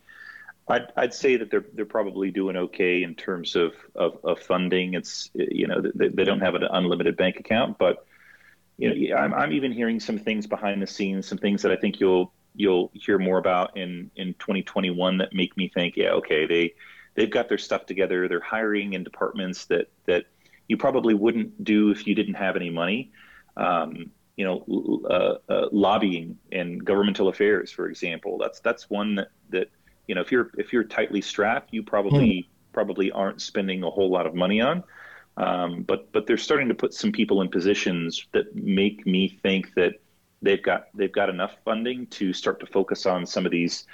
I'd, 0.68 0.90
I'd 0.96 1.14
say 1.14 1.36
that 1.36 1.50
they're 1.50 1.64
they're 1.74 1.84
probably 1.84 2.30
doing 2.30 2.56
okay 2.56 3.02
in 3.02 3.14
terms 3.14 3.54
of, 3.54 3.74
of, 3.94 4.18
of 4.24 4.40
funding. 4.40 4.94
It's 4.94 5.30
you 5.34 5.66
know 5.66 5.82
they, 5.94 6.08
they 6.08 6.24
don't 6.24 6.40
have 6.40 6.54
an 6.54 6.62
unlimited 6.62 7.16
bank 7.16 7.38
account, 7.38 7.76
but 7.78 8.05
you 8.78 9.10
know, 9.10 9.16
I'm, 9.16 9.34
I'm 9.34 9.52
even 9.52 9.72
hearing 9.72 10.00
some 10.00 10.18
things 10.18 10.46
behind 10.46 10.82
the 10.82 10.86
scenes, 10.86 11.26
some 11.26 11.38
things 11.38 11.62
that 11.62 11.72
I 11.72 11.76
think 11.76 12.00
you'll 12.00 12.32
you'll 12.54 12.90
hear 12.94 13.18
more 13.18 13.38
about 13.38 13.76
in 13.76 14.10
in 14.16 14.34
2021 14.34 15.18
that 15.18 15.32
make 15.32 15.56
me 15.56 15.68
think, 15.68 15.96
yeah, 15.96 16.10
okay, 16.10 16.46
they 16.46 16.74
they've 17.14 17.30
got 17.30 17.48
their 17.48 17.58
stuff 17.58 17.86
together. 17.86 18.28
They're 18.28 18.40
hiring 18.40 18.92
in 18.92 19.04
departments 19.04 19.66
that 19.66 19.90
that 20.06 20.26
you 20.68 20.76
probably 20.76 21.14
wouldn't 21.14 21.64
do 21.64 21.90
if 21.90 22.06
you 22.06 22.14
didn't 22.14 22.34
have 22.34 22.56
any 22.56 22.70
money. 22.70 23.12
Um, 23.56 24.10
you 24.36 24.44
know, 24.44 25.00
uh, 25.08 25.52
uh, 25.52 25.68
lobbying 25.72 26.36
and 26.52 26.84
governmental 26.84 27.28
affairs, 27.28 27.70
for 27.70 27.88
example. 27.88 28.36
That's 28.38 28.60
that's 28.60 28.90
one 28.90 29.14
that 29.14 29.28
that 29.50 29.70
you 30.06 30.14
know 30.14 30.20
if 30.20 30.30
you're 30.30 30.50
if 30.58 30.72
you're 30.72 30.84
tightly 30.84 31.22
strapped, 31.22 31.72
you 31.72 31.82
probably 31.82 32.40
hmm. 32.40 32.72
probably 32.72 33.10
aren't 33.10 33.40
spending 33.40 33.82
a 33.82 33.90
whole 33.90 34.10
lot 34.10 34.26
of 34.26 34.34
money 34.34 34.60
on. 34.60 34.84
Um, 35.36 35.82
but 35.82 36.10
but 36.12 36.26
they're 36.26 36.38
starting 36.38 36.68
to 36.68 36.74
put 36.74 36.94
some 36.94 37.12
people 37.12 37.42
in 37.42 37.48
positions 37.48 38.26
that 38.32 38.54
make 38.56 39.06
me 39.06 39.28
think 39.28 39.74
that 39.74 39.94
they've 40.42 40.62
got 40.62 40.88
they've 40.94 41.12
got 41.12 41.28
enough 41.28 41.56
funding 41.64 42.06
to 42.08 42.32
start 42.32 42.60
to 42.60 42.66
focus 42.66 43.04
on 43.04 43.26
some 43.26 43.44
of 43.44 43.52
these 43.52 43.84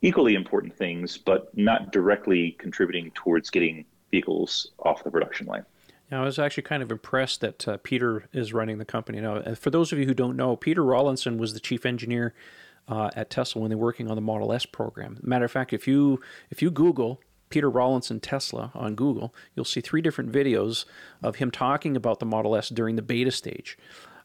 equally 0.00 0.34
important 0.34 0.74
things, 0.76 1.18
but 1.18 1.56
not 1.56 1.92
directly 1.92 2.56
contributing 2.58 3.10
towards 3.14 3.50
getting 3.50 3.84
vehicles 4.10 4.70
off 4.80 5.04
the 5.04 5.10
production 5.10 5.46
line. 5.46 5.64
Now, 6.10 6.22
I 6.22 6.24
was 6.24 6.38
actually 6.38 6.64
kind 6.64 6.82
of 6.82 6.90
impressed 6.90 7.40
that 7.40 7.66
uh, 7.66 7.78
Peter 7.82 8.28
is 8.32 8.52
running 8.52 8.78
the 8.78 8.84
company 8.84 9.20
now. 9.20 9.54
For 9.54 9.70
those 9.70 9.92
of 9.92 9.98
you 9.98 10.04
who 10.04 10.12
don't 10.12 10.36
know, 10.36 10.56
Peter 10.56 10.84
Rawlinson 10.84 11.38
was 11.38 11.54
the 11.54 11.60
chief 11.60 11.86
engineer 11.86 12.34
uh, 12.86 13.10
at 13.16 13.30
Tesla 13.30 13.62
when 13.62 13.70
they 13.70 13.76
were 13.76 13.86
working 13.86 14.10
on 14.10 14.16
the 14.16 14.20
Model 14.20 14.52
S 14.52 14.66
program. 14.66 15.18
Matter 15.22 15.44
of 15.44 15.50
fact, 15.50 15.72
if 15.72 15.86
you 15.86 16.20
if 16.50 16.60
you 16.60 16.70
Google 16.70 17.20
Peter 17.52 17.68
Rawlinson 17.68 18.18
Tesla 18.18 18.72
on 18.74 18.94
Google, 18.94 19.34
you'll 19.54 19.66
see 19.66 19.82
three 19.82 20.00
different 20.00 20.32
videos 20.32 20.86
of 21.22 21.36
him 21.36 21.50
talking 21.50 21.96
about 21.96 22.18
the 22.18 22.24
Model 22.24 22.56
S 22.56 22.70
during 22.70 22.96
the 22.96 23.02
beta 23.02 23.30
stage. 23.30 23.76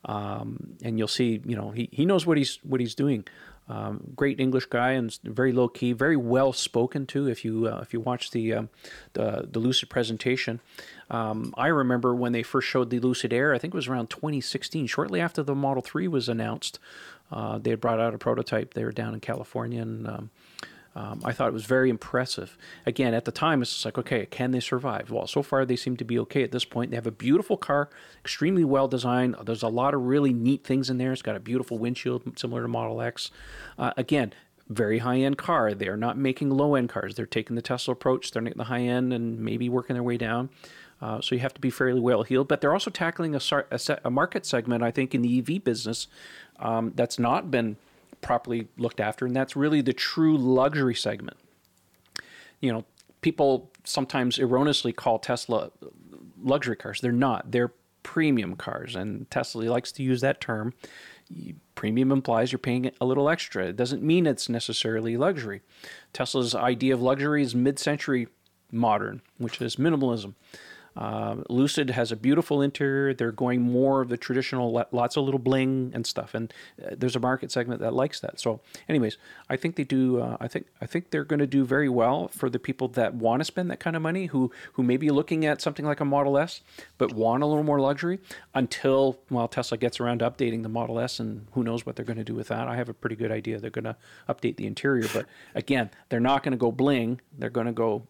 Um, 0.06 0.78
and 0.82 0.98
you'll 0.98 1.10
see, 1.10 1.42
you 1.46 1.58
know, 1.58 1.72
he, 1.72 1.90
he 1.92 2.06
knows 2.06 2.26
what 2.26 2.38
he's 2.38 2.60
what 2.64 2.80
he's 2.80 2.96
doing. 2.96 3.26
Um, 3.68 4.14
great 4.16 4.40
English 4.40 4.68
guy 4.68 4.92
and 4.92 5.14
very 5.24 5.52
low 5.52 5.68
key, 5.68 5.92
very 5.92 6.16
well 6.16 6.54
spoken 6.54 7.06
to. 7.08 7.28
If 7.28 7.44
you 7.44 7.68
uh, 7.68 7.80
if 7.82 7.92
you 7.92 8.00
watch 8.00 8.32
the, 8.32 8.54
uh, 8.54 8.64
the 9.12 9.50
the 9.52 9.60
Lucid 9.60 9.90
presentation, 9.90 10.62
um, 11.10 11.54
I 11.58 11.68
remember 11.68 12.16
when 12.16 12.32
they 12.32 12.44
first 12.44 12.70
showed 12.70 12.90
the 12.92 13.00
Lucid 13.02 13.34
Air. 13.34 13.54
I 13.54 13.58
think 13.58 13.74
it 13.74 13.78
was 13.78 13.90
around 13.90 14.10
2016, 14.10 14.88
shortly 14.88 15.20
after 15.20 15.44
the 15.44 15.54
Model 15.54 15.84
3 15.84 16.08
was 16.08 16.30
announced. 16.30 16.80
Uh, 17.30 17.58
they 17.58 17.72
had 17.72 17.82
brought 17.82 18.00
out 18.00 18.14
a 18.14 18.18
prototype. 18.18 18.74
They 18.74 18.86
were 18.86 18.94
down 18.94 19.14
in 19.14 19.20
California, 19.20 19.82
and 19.82 20.30
um, 20.98 21.22
I 21.24 21.32
thought 21.32 21.50
it 21.50 21.54
was 21.54 21.68
very 21.68 21.92
impressive. 21.92 22.58
Again, 22.88 23.14
at 23.14 23.26
the 23.26 23.32
time, 23.32 23.62
it's 23.62 23.86
like, 23.86 24.00
okay, 24.00 24.26
can 24.26 24.50
they 24.50 24.60
survive? 24.60 25.12
Well, 25.12 25.28
so 25.28 25.44
far 25.44 25.64
they 25.64 25.76
seem 25.76 25.96
to 25.98 26.04
be 26.04 26.18
okay 26.18 26.42
at 26.42 26.52
this 26.52 26.66
point. 26.66 26.90
They 26.90 26.98
have 26.98 27.06
a 27.06 27.12
beautiful 27.12 27.56
car, 27.56 27.92
extremely 28.20 28.64
well 28.64 28.88
designed. 28.88 29.36
There's 29.46 29.62
a 29.62 29.68
lot 29.68 29.94
of 29.94 30.02
really 30.02 30.34
neat 30.34 30.64
things 30.64 30.90
in 30.90 30.98
there. 30.98 31.14
It's 31.14 31.22
got 31.22 31.36
a 31.36 31.40
beautiful 31.40 31.78
windshield, 31.78 32.40
similar 32.40 32.64
to 32.64 32.68
Model 32.68 33.00
X. 33.00 33.30
Uh, 33.78 33.94
again, 33.96 34.34
very 34.70 34.98
high 34.98 35.20
end 35.20 35.38
car. 35.38 35.76
They 35.76 35.88
are 35.88 35.98
not 35.98 36.18
making 36.18 36.50
low 36.50 36.74
end 36.74 36.90
cars. 36.90 37.14
They're 37.14 37.28
taking 37.28 37.56
the 37.56 37.62
Tesla 37.62 37.92
approach, 37.92 38.26
starting 38.26 38.50
at 38.50 38.58
the 38.58 38.64
high 38.64 38.82
end 38.82 39.14
and 39.14 39.38
maybe 39.40 39.70
working 39.70 39.94
their 39.94 40.04
way 40.04 40.18
down. 40.18 40.50
Uh, 41.00 41.22
so 41.22 41.36
you 41.36 41.42
have 41.42 41.54
to 41.54 41.62
be 41.62 41.70
fairly 41.70 42.00
well 42.00 42.24
heeled. 42.24 42.48
But 42.48 42.62
they're 42.62 42.74
also 42.74 42.90
tackling 42.90 43.36
a, 43.36 43.42
a, 43.70 44.00
a, 44.04 44.10
market 44.10 44.48
segment, 44.48 44.82
I 44.82 44.90
think, 44.90 45.14
in 45.14 45.22
the 45.22 45.38
EV 45.38 45.64
business 45.64 46.08
um, 46.60 46.92
that's 46.96 47.20
not 47.20 47.52
been 47.52 47.78
properly 48.22 48.68
looked 48.78 49.00
after, 49.00 49.26
and 49.26 49.36
that's 49.36 49.56
really 49.56 49.82
the 49.82 49.94
true 49.94 50.38
luxury 50.38 50.96
segment. 50.96 51.38
You 52.60 52.74
know, 52.74 52.86
people 53.22 53.72
sometimes 53.84 54.40
erroneously 54.40 54.94
call 54.94 55.20
Tesla 55.20 55.72
luxury 56.42 56.76
cars. 56.76 57.02
They're 57.02 57.12
not. 57.12 57.52
They're 57.52 57.74
premium 58.04 58.56
cars, 58.56 58.96
and 58.96 59.30
Tesla 59.30 59.64
likes 59.64 59.92
to 59.94 60.04
use 60.04 60.22
that 60.22 60.40
term. 60.40 60.74
Premium 61.76 62.12
implies 62.12 62.52
you're 62.52 62.60
paying 62.60 62.90
a 63.02 63.06
little 63.06 63.30
extra. 63.30 63.66
It 63.66 63.76
doesn't 63.76 64.02
mean 64.02 64.26
it's 64.26 64.48
necessarily 64.48 65.18
luxury. 65.18 65.62
Tesla's 66.14 66.56
idea 66.56 66.94
of 66.94 67.02
luxury 67.02 67.44
is 67.44 67.54
mid-century 67.54 68.28
modern, 68.72 69.22
which 69.38 69.62
is 69.62 69.76
minimalism. 69.76 70.36
Uh, 70.98 71.44
Lucid 71.48 71.92
has 71.92 72.12
a 72.12 72.16
beautiful 72.16 72.64
interior. 72.64 73.14
They're 73.14 73.32
going 73.32 73.62
more 73.62 74.02
of 74.02 74.10
the 74.10 74.18
traditional, 74.18 74.84
lots 74.92 75.16
of 75.16 75.26
little 75.26 75.40
bling 75.40 75.92
and 75.94 76.08
stuff, 76.08 76.34
and 76.34 76.52
uh, 76.84 76.96
there's 76.98 77.16
a 77.16 77.20
market 77.20 77.52
segment 77.52 77.82
that 77.82 77.94
likes 77.94 78.20
that. 78.22 78.40
So, 78.40 78.62
anyways, 78.90 79.18
I 79.48 79.58
think 79.58 79.76
they 79.76 79.84
do. 79.84 80.20
Uh, 80.20 80.38
I 80.40 80.48
think 80.48 80.66
I 80.82 80.88
think 80.88 81.12
they're 81.12 81.24
going 81.24 81.40
to 81.40 81.48
do 81.48 81.64
very 81.66 81.88
well 81.88 82.30
for 82.30 82.50
the 82.50 82.58
people 82.58 82.88
that 82.90 83.14
want 83.14 83.42
to 83.42 83.46
spend 83.46 83.70
that 83.70 83.80
kind 83.80 83.96
of 83.96 84.02
money, 84.02 84.26
who 84.26 84.52
who 84.74 84.82
may 84.82 84.98
be 84.98 85.12
looking 85.12 85.46
at 85.46 85.62
something 85.62 85.86
like 85.86 86.00
a 86.00 86.06
Model 86.06 86.36
S, 86.36 86.62
but 86.98 87.14
want 87.14 87.44
a 87.44 87.46
little 87.46 87.64
more 87.64 87.80
luxury. 87.80 88.20
Until 88.56 89.20
well, 89.30 89.48
Tesla 89.48 89.78
gets 89.78 90.00
around 90.00 90.20
to 90.20 90.32
updating 90.32 90.64
the 90.64 90.70
Model 90.70 91.00
S, 91.00 91.20
and 91.20 91.46
who 91.52 91.64
knows 91.64 91.86
what 91.86 91.96
they're 91.96 92.06
going 92.06 92.18
to 92.18 92.24
do 92.24 92.34
with 92.34 92.48
that. 92.48 92.68
I 92.68 92.76
have 92.76 92.90
a 92.90 92.94
pretty 92.94 93.16
good 93.16 93.32
idea. 93.32 93.60
They're 93.60 93.70
going 93.70 93.86
to 93.86 93.98
update 94.28 94.56
the 94.58 94.66
interior, 94.66 95.08
but 95.14 95.28
again, 95.54 95.92
they're 96.10 96.20
not 96.20 96.42
going 96.42 96.54
to 96.54 96.58
go 96.58 96.72
bling. 96.72 97.22
They're 97.38 97.52
going 97.52 97.68
to 97.68 97.74
go 97.74 98.08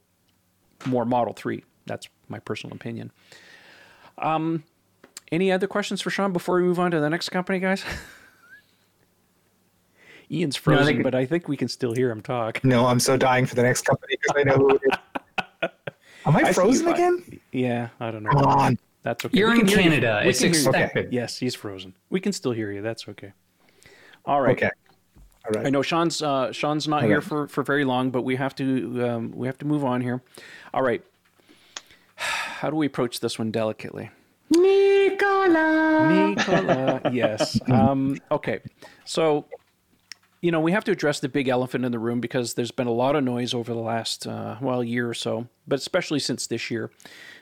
more 0.85 1.03
Model 1.03 1.33
Three. 1.33 1.65
That's 1.87 2.07
my 2.27 2.39
personal 2.39 2.75
opinion. 2.75 3.11
Um, 4.17 4.63
any 5.31 5.51
other 5.51 5.67
questions 5.67 6.01
for 6.01 6.09
Sean 6.09 6.33
before 6.33 6.55
we 6.57 6.63
move 6.63 6.79
on 6.79 6.91
to 6.91 6.99
the 6.99 7.09
next 7.09 7.29
company, 7.29 7.59
guys? 7.59 7.83
Ian's 10.31 10.57
frozen, 10.57 10.83
no, 10.83 10.89
I 10.89 10.93
think, 10.93 11.03
but 11.03 11.15
I 11.15 11.25
think 11.25 11.47
we 11.47 11.55
can 11.55 11.69
still 11.69 11.93
hear 11.93 12.11
him 12.11 12.21
talk. 12.21 12.61
No, 12.63 12.85
I'm 12.85 12.99
so 12.99 13.15
dying 13.15 13.45
for 13.45 13.55
the 13.55 13.63
next 13.63 13.83
company 13.83 14.17
because 14.19 14.35
I 14.37 14.43
know 14.43 14.55
who 14.55 14.69
it 14.71 14.81
is. 14.83 15.69
Am 16.25 16.35
I, 16.35 16.41
I 16.45 16.53
frozen 16.53 16.87
again? 16.89 17.39
Yeah, 17.53 17.89
I 17.99 18.11
don't 18.11 18.23
know. 18.23 18.31
Come 18.31 18.45
on. 18.45 18.79
That's 19.03 19.23
okay. 19.23 19.37
You're 19.37 19.53
in 19.53 19.65
Canada. 19.65 20.19
You. 20.23 20.29
It's 20.29 20.41
expected. 20.41 21.05
Okay. 21.05 21.15
Yes, 21.15 21.37
he's 21.37 21.55
frozen. 21.55 21.93
We 22.09 22.19
can 22.19 22.33
still 22.33 22.51
hear 22.51 22.73
you. 22.73 22.81
That's 22.81 23.07
okay. 23.07 23.31
All 24.25 24.41
right. 24.41 24.57
Okay. 24.57 24.69
All 25.45 25.51
right. 25.55 25.67
I 25.67 25.69
know 25.69 25.81
Sean's 25.81 26.21
uh, 26.21 26.51
Sean's 26.51 26.89
not 26.89 27.03
All 27.03 27.07
here 27.07 27.19
right. 27.19 27.27
for, 27.27 27.47
for 27.47 27.63
very 27.63 27.85
long, 27.85 28.09
but 28.09 28.23
we 28.23 28.35
have 28.35 28.53
to 28.55 29.07
um, 29.07 29.31
we 29.31 29.47
have 29.47 29.57
to 29.59 29.65
move 29.65 29.85
on 29.85 30.01
here. 30.01 30.21
All 30.73 30.83
right. 30.83 31.01
How 32.57 32.71
do 32.71 32.75
we 32.75 32.87
approach 32.87 33.19
this 33.19 33.37
one 33.37 33.51
delicately? 33.51 34.09
Nikola. 34.49 36.07
Nikola, 36.09 37.01
yes. 37.13 37.59
Um, 37.69 38.19
okay, 38.31 38.61
so 39.05 39.45
you 40.41 40.51
know 40.51 40.59
we 40.59 40.71
have 40.71 40.83
to 40.85 40.91
address 40.91 41.19
the 41.19 41.29
big 41.29 41.49
elephant 41.49 41.85
in 41.85 41.91
the 41.91 41.99
room 41.99 42.19
because 42.19 42.55
there's 42.55 42.71
been 42.71 42.87
a 42.87 42.91
lot 42.91 43.15
of 43.15 43.23
noise 43.23 43.53
over 43.53 43.73
the 43.73 43.79
last 43.79 44.25
uh, 44.25 44.55
well 44.59 44.83
year 44.83 45.07
or 45.07 45.13
so, 45.13 45.47
but 45.67 45.77
especially 45.77 46.17
since 46.17 46.47
this 46.47 46.71
year 46.71 46.89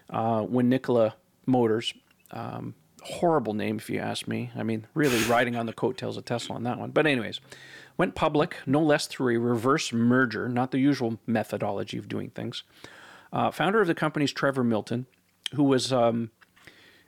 uh, 0.10 0.42
when 0.42 0.68
Nikola 0.68 1.16
Motors, 1.46 1.94
um, 2.32 2.76
horrible 3.02 3.54
name 3.54 3.78
if 3.78 3.90
you 3.90 4.00
ask 4.00 4.28
me. 4.28 4.52
I 4.54 4.64
mean, 4.64 4.86
really 4.94 5.24
riding 5.30 5.56
on 5.56 5.66
the 5.66 5.74
coattails 5.74 6.18
of 6.18 6.26
Tesla 6.26 6.58
on 6.58 6.64
that 6.64 6.78
one. 6.78 6.92
But 6.92 7.08
anyways, 7.08 7.40
went 7.96 8.16
public 8.16 8.58
no 8.66 8.82
less 8.82 9.08
through 9.08 9.38
a 9.38 9.40
reverse 9.40 9.94
merger, 9.94 10.50
not 10.50 10.72
the 10.72 10.80
usual 10.80 11.20
methodology 11.26 11.98
of 11.98 12.10
doing 12.10 12.32
things. 12.32 12.64
Uh, 13.36 13.52
founder 13.52 13.82
of 13.82 13.88
the 13.88 13.94
company 13.94 14.26
Trevor 14.28 14.64
Milton, 14.64 15.08
who 15.54 15.64
was 15.64 15.92
um, 15.92 16.32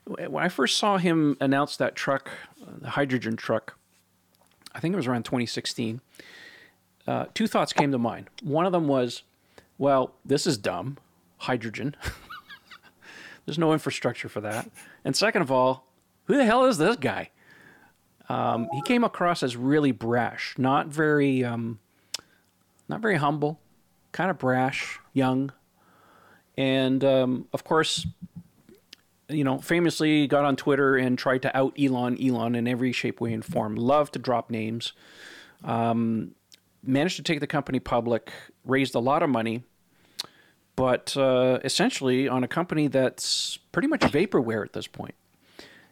when 0.04 0.44
I 0.44 0.50
first 0.50 0.76
saw 0.76 0.98
him 0.98 1.38
announce 1.40 1.78
that 1.78 1.96
truck, 1.96 2.30
uh, 2.62 2.72
the 2.80 2.90
hydrogen 2.92 3.38
truck, 3.38 3.78
I 4.76 4.82
think 4.82 4.92
it 4.92 4.98
was 4.98 5.08
around 5.08 5.24
2016. 5.24 6.02
Uh, 7.08 7.28
two 7.34 7.48
thoughts 7.48 7.72
came 7.72 7.94
to 7.94 7.98
mind. 7.98 8.30
One 8.44 8.66
of 8.66 8.74
them 8.74 8.90
was, 8.90 9.24
well, 9.78 10.16
this 10.26 10.46
is 10.46 10.58
dumb, 10.58 10.98
hydrogen. 11.38 11.96
There's 13.46 13.58
no 13.58 13.72
infrastructure 13.72 14.28
for 14.28 14.42
that. 14.42 14.70
And 15.06 15.16
second 15.16 15.44
of 15.44 15.50
all, 15.50 15.88
who 16.26 16.36
the 16.36 16.44
hell 16.44 16.66
is 16.66 16.78
this 16.78 16.98
guy? 16.98 17.30
Um, 18.28 18.68
he 18.74 18.82
came 18.82 19.06
across 19.06 19.44
as 19.44 19.56
really 19.56 19.94
brash, 19.94 20.56
not 20.58 20.88
very, 20.88 21.46
um, 21.46 21.80
not 22.90 23.00
very 23.00 23.16
humble, 23.16 23.62
kind 24.12 24.30
of 24.30 24.38
brash, 24.38 25.00
young, 25.13 25.54
and 26.58 27.04
um, 27.04 27.48
of 27.54 27.63
course, 27.63 28.08
you 29.30 29.43
know, 29.43 29.60
famously 29.60 30.28
got 30.28 30.46
on 30.46 30.56
Twitter 30.56 30.96
and 30.96 31.17
tried 31.17 31.41
to 31.43 31.56
out 31.56 31.78
Elon, 31.80 32.17
Elon 32.22 32.56
in 32.56 32.67
every 32.67 32.91
shape, 32.91 33.22
way, 33.22 33.34
and 33.34 33.43
form. 33.43 33.76
Loved 33.76 34.13
to 34.13 34.20
drop 34.20 34.50
names. 34.50 34.93
Um, 35.63 36.32
managed 36.84 37.17
to 37.17 37.24
take 37.24 37.39
the 37.39 37.48
company 37.48 37.80
public, 37.80 38.32
raised 38.65 38.96
a 38.96 39.00
lot 39.00 39.22
of 39.22 39.30
money, 39.30 39.63
but 40.76 41.15
uh, 41.17 41.60
essentially 41.63 42.28
on 42.28 42.43
a 42.43 42.48
company 42.48 42.88
that's 42.88 43.58
pretty 43.72 43.88
much 43.88 44.02
vaporware 44.02 44.63
at 44.63 44.74
this 44.74 44.88
point. 44.88 45.15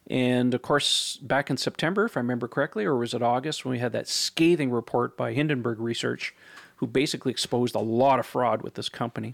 And 0.08 0.54
of 0.54 0.62
course, 0.62 1.17
back 1.17 1.49
in 1.49 1.58
September, 1.58 2.06
if 2.06 2.15
I 2.15 2.19
remember 2.19 2.47
correctly, 2.47 2.86
or 2.86 2.95
was 2.95 3.13
it 3.13 3.23
August, 3.23 3.65
when 3.65 3.71
we 3.71 3.80
had 3.80 3.91
that 3.93 4.08
scathing 4.08 4.69
report 4.69 5.17
by 5.17 5.34
Hindenburg 5.34 5.80
Research, 5.80 6.36
who 6.78 6.88
basically 6.88 7.32
exposed 7.32 7.75
a 7.75 7.80
lot 7.80 8.19
of 8.19 8.25
fraud 8.25 8.62
with 8.62 8.75
this 8.75 8.89
company. 8.89 9.34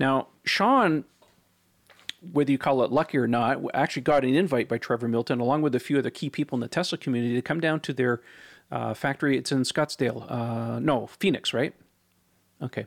Now, 0.00 0.28
Sean, 0.44 1.04
whether 2.32 2.50
you 2.50 2.56
call 2.56 2.82
it 2.82 2.90
lucky 2.90 3.18
or 3.18 3.28
not, 3.28 3.62
actually 3.74 4.02
got 4.02 4.24
an 4.24 4.34
invite 4.34 4.66
by 4.66 4.78
Trevor 4.78 5.08
Milton, 5.08 5.40
along 5.40 5.60
with 5.60 5.74
a 5.74 5.78
few 5.78 5.98
other 5.98 6.08
key 6.08 6.30
people 6.30 6.56
in 6.56 6.60
the 6.60 6.68
Tesla 6.68 6.96
community, 6.96 7.34
to 7.34 7.42
come 7.42 7.60
down 7.60 7.80
to 7.80 7.92
their 7.92 8.22
uh, 8.72 8.94
factory. 8.94 9.36
It's 9.36 9.52
in 9.52 9.60
Scottsdale. 9.62 10.24
Uh, 10.30 10.78
no, 10.78 11.06
Phoenix, 11.18 11.52
right? 11.52 11.74
Okay. 12.62 12.86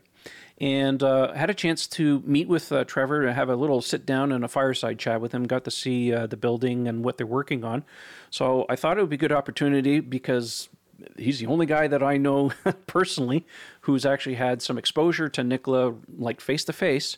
And 0.59 1.03
uh, 1.03 1.33
had 1.33 1.51
a 1.51 1.53
chance 1.53 1.85
to 1.87 2.23
meet 2.25 2.47
with 2.47 2.71
uh, 2.71 2.83
Trevor 2.85 3.27
and 3.27 3.35
have 3.35 3.49
a 3.49 3.55
little 3.55 3.81
sit 3.81 4.07
down 4.07 4.31
and 4.31 4.43
a 4.43 4.47
fireside 4.47 4.97
chat 4.97 5.21
with 5.21 5.33
him. 5.33 5.43
Got 5.43 5.65
to 5.65 5.71
see 5.71 6.11
uh, 6.11 6.25
the 6.25 6.37
building 6.37 6.87
and 6.87 7.05
what 7.05 7.17
they're 7.17 7.27
working 7.27 7.63
on. 7.63 7.83
So 8.31 8.65
I 8.69 8.75
thought 8.75 8.97
it 8.97 9.01
would 9.01 9.09
be 9.09 9.17
a 9.17 9.19
good 9.19 9.31
opportunity 9.31 9.99
because 9.99 10.69
he's 11.17 11.39
the 11.39 11.47
only 11.47 11.65
guy 11.65 11.87
that 11.87 12.03
I 12.03 12.17
know 12.17 12.51
personally 12.87 13.45
who's 13.81 14.05
actually 14.05 14.35
had 14.35 14.61
some 14.61 14.77
exposure 14.77 15.29
to 15.29 15.43
Nikola, 15.43 15.95
like 16.17 16.41
face 16.41 16.63
to 16.65 16.73
face. 16.73 17.17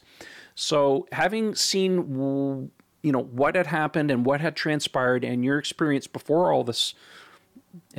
So 0.56 1.08
having 1.12 1.56
seen, 1.56 2.72
you 3.02 3.12
know, 3.12 3.24
what 3.24 3.56
had 3.56 3.68
happened 3.68 4.10
and 4.10 4.26
what 4.26 4.42
had 4.42 4.56
transpired, 4.56 5.24
and 5.24 5.44
your 5.44 5.58
experience 5.58 6.08
before 6.08 6.52
all 6.52 6.64
this 6.64 6.94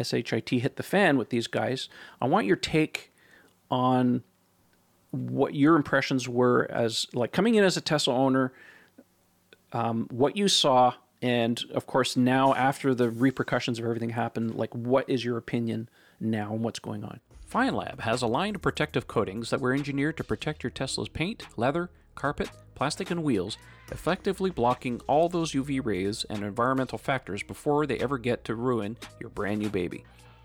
shit 0.02 0.48
hit 0.48 0.76
the 0.76 0.82
fan 0.82 1.18
with 1.18 1.30
these 1.30 1.46
guys, 1.46 1.88
I 2.20 2.26
want 2.26 2.46
your 2.46 2.56
take 2.56 3.12
on 3.70 4.22
what 5.10 5.54
your 5.54 5.76
impressions 5.76 6.28
were 6.28 6.66
as 6.70 7.06
like 7.12 7.32
coming 7.32 7.54
in 7.54 7.64
as 7.64 7.76
a 7.76 7.80
Tesla 7.80 8.14
owner, 8.14 8.52
um, 9.72 10.08
what 10.10 10.36
you 10.36 10.48
saw, 10.48 10.94
and 11.26 11.60
of 11.74 11.86
course 11.86 12.16
now 12.16 12.54
after 12.54 12.94
the 12.94 13.10
repercussions 13.10 13.80
of 13.80 13.84
everything 13.84 14.10
happened, 14.10 14.54
like 14.54 14.72
what 14.72 15.10
is 15.10 15.24
your 15.24 15.36
opinion 15.36 15.88
now 16.20 16.52
and 16.52 16.62
what's 16.62 16.78
going 16.78 17.02
on? 17.02 17.18
Feynlab 17.52 18.00
has 18.00 18.22
aligned 18.22 18.62
protective 18.62 19.08
coatings 19.08 19.50
that 19.50 19.60
were 19.60 19.72
engineered 19.72 20.16
to 20.18 20.24
protect 20.24 20.62
your 20.62 20.70
Tesla's 20.70 21.08
paint, 21.08 21.44
leather, 21.56 21.90
carpet, 22.14 22.48
plastic, 22.76 23.10
and 23.10 23.24
wheels, 23.24 23.58
effectively 23.90 24.50
blocking 24.50 25.00
all 25.08 25.28
those 25.28 25.52
UV 25.52 25.84
rays 25.84 26.24
and 26.30 26.44
environmental 26.44 26.98
factors 26.98 27.42
before 27.42 27.86
they 27.86 27.98
ever 27.98 28.18
get 28.18 28.44
to 28.44 28.54
ruin 28.54 28.96
your 29.20 29.30
brand 29.30 29.58
new 29.58 29.68
baby. 29.68 30.04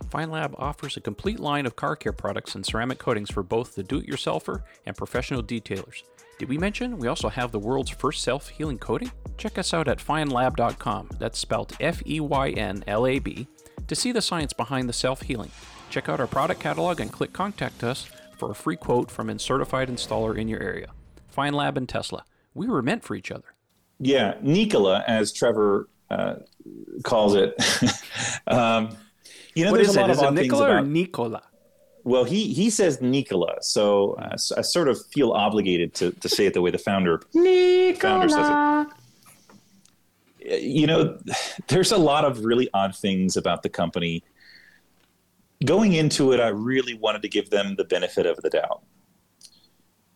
Feynlab 0.09 0.55
offers 0.57 0.97
a 0.97 1.01
complete 1.01 1.39
line 1.39 1.67
of 1.67 1.75
car 1.75 1.95
care 1.95 2.11
products 2.11 2.55
and 2.55 2.65
ceramic 2.65 2.97
coatings 2.97 3.29
for 3.29 3.43
both 3.43 3.75
the 3.75 3.83
do 3.83 3.99
it 3.99 4.07
yourselfer 4.07 4.63
and 4.87 4.97
professional 4.97 5.43
detailers. 5.43 6.01
Did 6.41 6.49
we 6.49 6.58
mention 6.58 6.97
we 6.97 7.08
also 7.08 7.30
have 7.30 7.51
the 7.51 7.60
world's 7.60 7.91
first 7.91 8.23
self 8.23 8.49
healing 8.49 8.80
coating? 8.80 9.12
Check 9.38 9.60
us 9.60 9.75
out 9.75 9.88
at 9.88 9.99
feynlab.com, 9.99 11.10
that's 11.19 11.38
spelled 11.38 11.77
F 11.80 12.01
E 12.08 12.19
Y 12.19 12.49
N 12.49 12.84
L 12.88 13.06
A 13.06 13.19
B, 13.19 13.47
to 13.86 13.93
see 13.93 14.12
the 14.12 14.23
science 14.23 14.51
behind 14.51 14.89
the 14.89 14.93
self 14.93 15.21
healing. 15.21 15.51
Check 15.91 16.10
out 16.10 16.19
our 16.19 16.25
product 16.25 16.60
catalog 16.60 16.99
and 16.99 17.12
click 17.12 17.32
Contact 17.32 17.84
Us 17.84 18.10
for 18.39 18.49
a 18.49 18.56
free 18.56 18.75
quote 18.75 19.12
from 19.12 19.30
a 19.30 19.38
certified 19.38 19.88
installer 19.88 20.36
in 20.36 20.47
your 20.47 20.60
area. 20.63 20.88
Feynlab 21.32 21.77
and 21.77 21.88
Tesla, 21.88 22.25
we 22.56 22.67
were 22.67 22.82
meant 22.82 23.04
for 23.04 23.13
each 23.13 23.30
other. 23.30 23.54
Yeah, 23.99 24.34
Nikola, 24.41 25.04
as 25.08 25.32
Trevor 25.32 25.89
uh, 26.10 26.38
calls 27.04 27.36
it. 27.36 27.54
um, 28.47 28.97
you 29.54 29.65
know, 29.65 29.73
What 29.73 29.77
there's 29.77 29.89
is 29.89 29.95
a 29.95 29.99
it? 29.99 30.01
lot 30.01 30.10
Is 30.10 30.17
of 30.17 30.23
it 30.23 30.27
odd 30.30 30.36
things 30.38 30.51
Nicola 30.54 30.69
or 30.69 30.77
about. 30.80 30.88
Nicola? 30.88 31.43
Well, 32.03 32.23
he 32.23 32.53
he 32.53 32.69
says 32.69 33.01
Nikola, 33.01 33.57
so 33.61 34.13
uh, 34.13 34.35
I 34.57 34.61
sort 34.61 34.87
of 34.87 34.99
feel 35.07 35.31
obligated 35.31 35.93
to 35.95 36.11
to 36.11 36.29
say 36.29 36.45
it 36.45 36.53
the 36.53 36.61
way 36.61 36.71
the 36.71 36.77
founder 36.77 37.21
founder 37.99 38.29
says 38.29 38.87
it. 40.43 40.61
You 40.63 40.87
know, 40.87 41.19
there's 41.67 41.91
a 41.91 41.97
lot 41.97 42.25
of 42.25 42.43
really 42.43 42.69
odd 42.73 42.95
things 42.95 43.37
about 43.37 43.61
the 43.61 43.69
company. 43.69 44.23
Going 45.63 45.93
into 45.93 46.31
it, 46.31 46.39
I 46.39 46.47
really 46.47 46.95
wanted 46.95 47.21
to 47.21 47.29
give 47.29 47.51
them 47.51 47.75
the 47.75 47.83
benefit 47.83 48.25
of 48.25 48.37
the 48.37 48.49
doubt. 48.49 48.81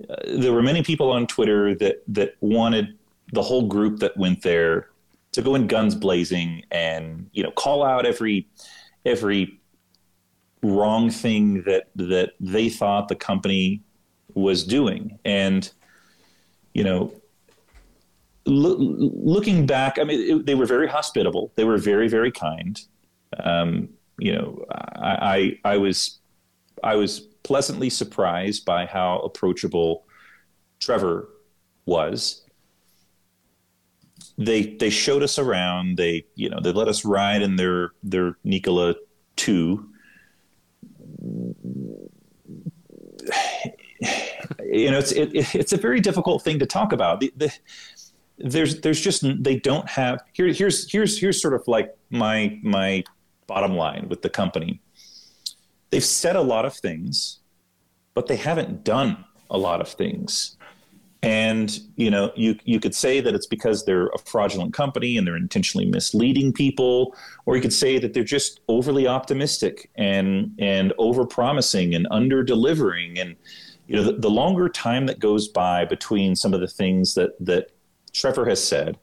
Uh, 0.09 0.15
there 0.39 0.51
were 0.51 0.63
many 0.63 0.81
people 0.81 1.11
on 1.11 1.27
Twitter 1.27 1.75
that 1.75 2.03
that 2.07 2.35
wanted 2.41 2.97
the 3.33 3.43
whole 3.43 3.67
group 3.67 3.99
that 3.99 4.17
went 4.17 4.41
there 4.41 4.89
to 5.33 5.41
go 5.41 5.53
in 5.53 5.67
guns 5.67 5.93
blazing 5.93 6.63
and 6.71 7.29
you 7.33 7.43
know 7.43 7.51
call 7.51 7.83
out 7.83 8.05
every 8.05 8.47
every 9.05 9.59
wrong 10.65 11.09
thing 11.09 11.63
that 11.63 11.87
that 11.95 12.33
they 12.39 12.69
thought 12.69 13.07
the 13.07 13.15
company 13.15 13.81
was 14.33 14.63
doing. 14.63 15.19
And 15.25 15.71
you 16.73 16.83
know 16.83 17.13
loo- 18.45 18.77
looking 18.77 19.65
back 19.65 19.97
i 19.97 20.03
mean 20.03 20.19
it, 20.19 20.45
they 20.45 20.55
were 20.55 20.65
very 20.65 20.87
hospitable. 20.87 21.51
They 21.55 21.63
were 21.63 21.77
very 21.77 22.07
very 22.07 22.31
kind. 22.31 22.79
Um, 23.39 23.89
you 24.19 24.33
know 24.33 24.65
I, 24.71 25.57
I 25.65 25.73
i 25.73 25.77
was 25.77 26.19
i 26.83 26.95
was 26.95 27.19
pleasantly 27.43 27.89
surprised 27.89 28.65
by 28.65 28.85
how 28.85 29.19
approachable 29.19 30.05
trevor 30.79 31.29
was. 31.85 32.43
They 34.37 34.75
they 34.75 34.89
showed 34.89 35.23
us 35.23 35.39
around. 35.39 35.97
They 35.97 36.25
you 36.35 36.49
know 36.49 36.59
they 36.61 36.71
let 36.71 36.87
us 36.87 37.05
ride 37.05 37.41
in 37.41 37.55
their 37.55 37.91
their 38.03 38.37
nikola 38.43 38.95
2 39.37 39.89
you 44.63 44.91
know, 44.91 44.99
it's 44.99 45.11
it, 45.11 45.31
it's 45.55 45.73
a 45.73 45.77
very 45.77 45.99
difficult 45.99 46.43
thing 46.43 46.59
to 46.59 46.65
talk 46.65 46.93
about. 46.93 47.19
The, 47.19 47.33
the, 47.35 47.53
there's 48.37 48.81
there's 48.81 48.99
just 48.99 49.23
they 49.43 49.57
don't 49.57 49.89
have 49.89 50.21
here 50.33 50.47
here's 50.47 50.91
here's 50.91 51.17
here's 51.19 51.41
sort 51.41 51.53
of 51.53 51.63
like 51.67 51.95
my 52.09 52.59
my 52.63 53.03
bottom 53.47 53.75
line 53.75 54.07
with 54.09 54.21
the 54.21 54.29
company. 54.29 54.81
They've 55.91 56.03
said 56.03 56.35
a 56.35 56.41
lot 56.41 56.65
of 56.65 56.73
things, 56.73 57.39
but 58.13 58.27
they 58.27 58.35
haven't 58.35 58.83
done 58.83 59.23
a 59.49 59.57
lot 59.57 59.81
of 59.81 59.87
things. 59.87 60.57
And 61.25 61.79
you 61.95 62.11
know, 62.11 62.31
you 62.35 62.55
you 62.65 62.79
could 62.79 62.93
say 62.93 63.19
that 63.19 63.33
it's 63.33 63.47
because 63.47 63.83
they're 63.83 64.09
a 64.09 64.19
fraudulent 64.19 64.75
company 64.75 65.17
and 65.17 65.25
they're 65.25 65.35
intentionally 65.35 65.87
misleading 65.87 66.53
people, 66.53 67.15
or 67.47 67.55
you 67.55 67.63
could 67.63 67.73
say 67.73 67.97
that 67.97 68.13
they're 68.13 68.23
just 68.23 68.59
overly 68.67 69.07
optimistic 69.07 69.89
and 69.95 70.53
and 70.59 70.93
over 70.99 71.25
promising 71.25 71.95
and 71.95 72.07
under 72.11 72.43
delivering. 72.43 73.17
And 73.17 73.35
you 73.87 73.95
know, 73.95 74.03
the, 74.03 74.13
the 74.13 74.29
longer 74.29 74.69
time 74.69 75.07
that 75.07 75.17
goes 75.17 75.47
by 75.47 75.83
between 75.83 76.35
some 76.35 76.53
of 76.53 76.59
the 76.59 76.67
things 76.67 77.15
that 77.15 77.31
that 77.43 77.71
Trevor 78.13 78.45
has 78.45 78.63
said 78.63 78.99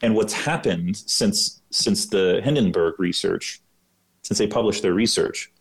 and 0.00 0.14
what's 0.14 0.32
happened 0.32 0.96
since 0.96 1.60
since 1.70 2.06
the 2.06 2.40
Hindenburg 2.42 2.98
research, 2.98 3.60
since 4.22 4.38
they 4.38 4.46
published 4.46 4.80
their 4.80 4.94
research, 4.94 5.52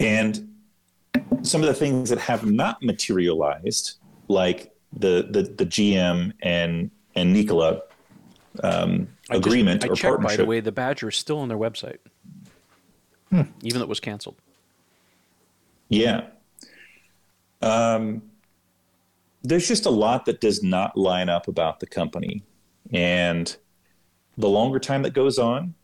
And 0.00 0.55
some 1.46 1.62
of 1.62 1.68
the 1.68 1.74
things 1.74 2.10
that 2.10 2.18
have 2.18 2.44
not 2.44 2.82
materialized, 2.82 3.94
like 4.28 4.72
the 4.92 5.26
the, 5.30 5.42
the 5.42 5.66
GM 5.66 6.32
and 6.42 6.90
and 7.14 7.32
Nikola 7.32 7.82
um, 8.62 9.08
I 9.30 9.34
just- 9.34 9.46
agreement 9.46 9.84
I 9.84 9.88
or 9.88 9.94
checked, 9.94 10.22
by 10.22 10.36
the 10.36 10.44
way, 10.44 10.60
the 10.60 10.72
Badger 10.72 11.08
is 11.08 11.16
still 11.16 11.38
on 11.38 11.48
their 11.48 11.58
website, 11.58 11.98
even 13.32 13.78
though 13.78 13.82
it 13.82 13.88
was 13.88 14.00
canceled. 14.00 14.36
Yeah. 15.88 16.28
Um, 17.62 18.22
there's 19.42 19.68
just 19.68 19.86
a 19.86 19.90
lot 19.90 20.26
that 20.26 20.40
does 20.40 20.62
not 20.62 20.96
line 20.96 21.28
up 21.28 21.48
about 21.48 21.80
the 21.80 21.86
company. 21.86 22.42
And 22.92 23.56
the 24.36 24.48
longer 24.48 24.78
time 24.78 25.02
that 25.02 25.12
goes 25.12 25.38
on, 25.38 25.74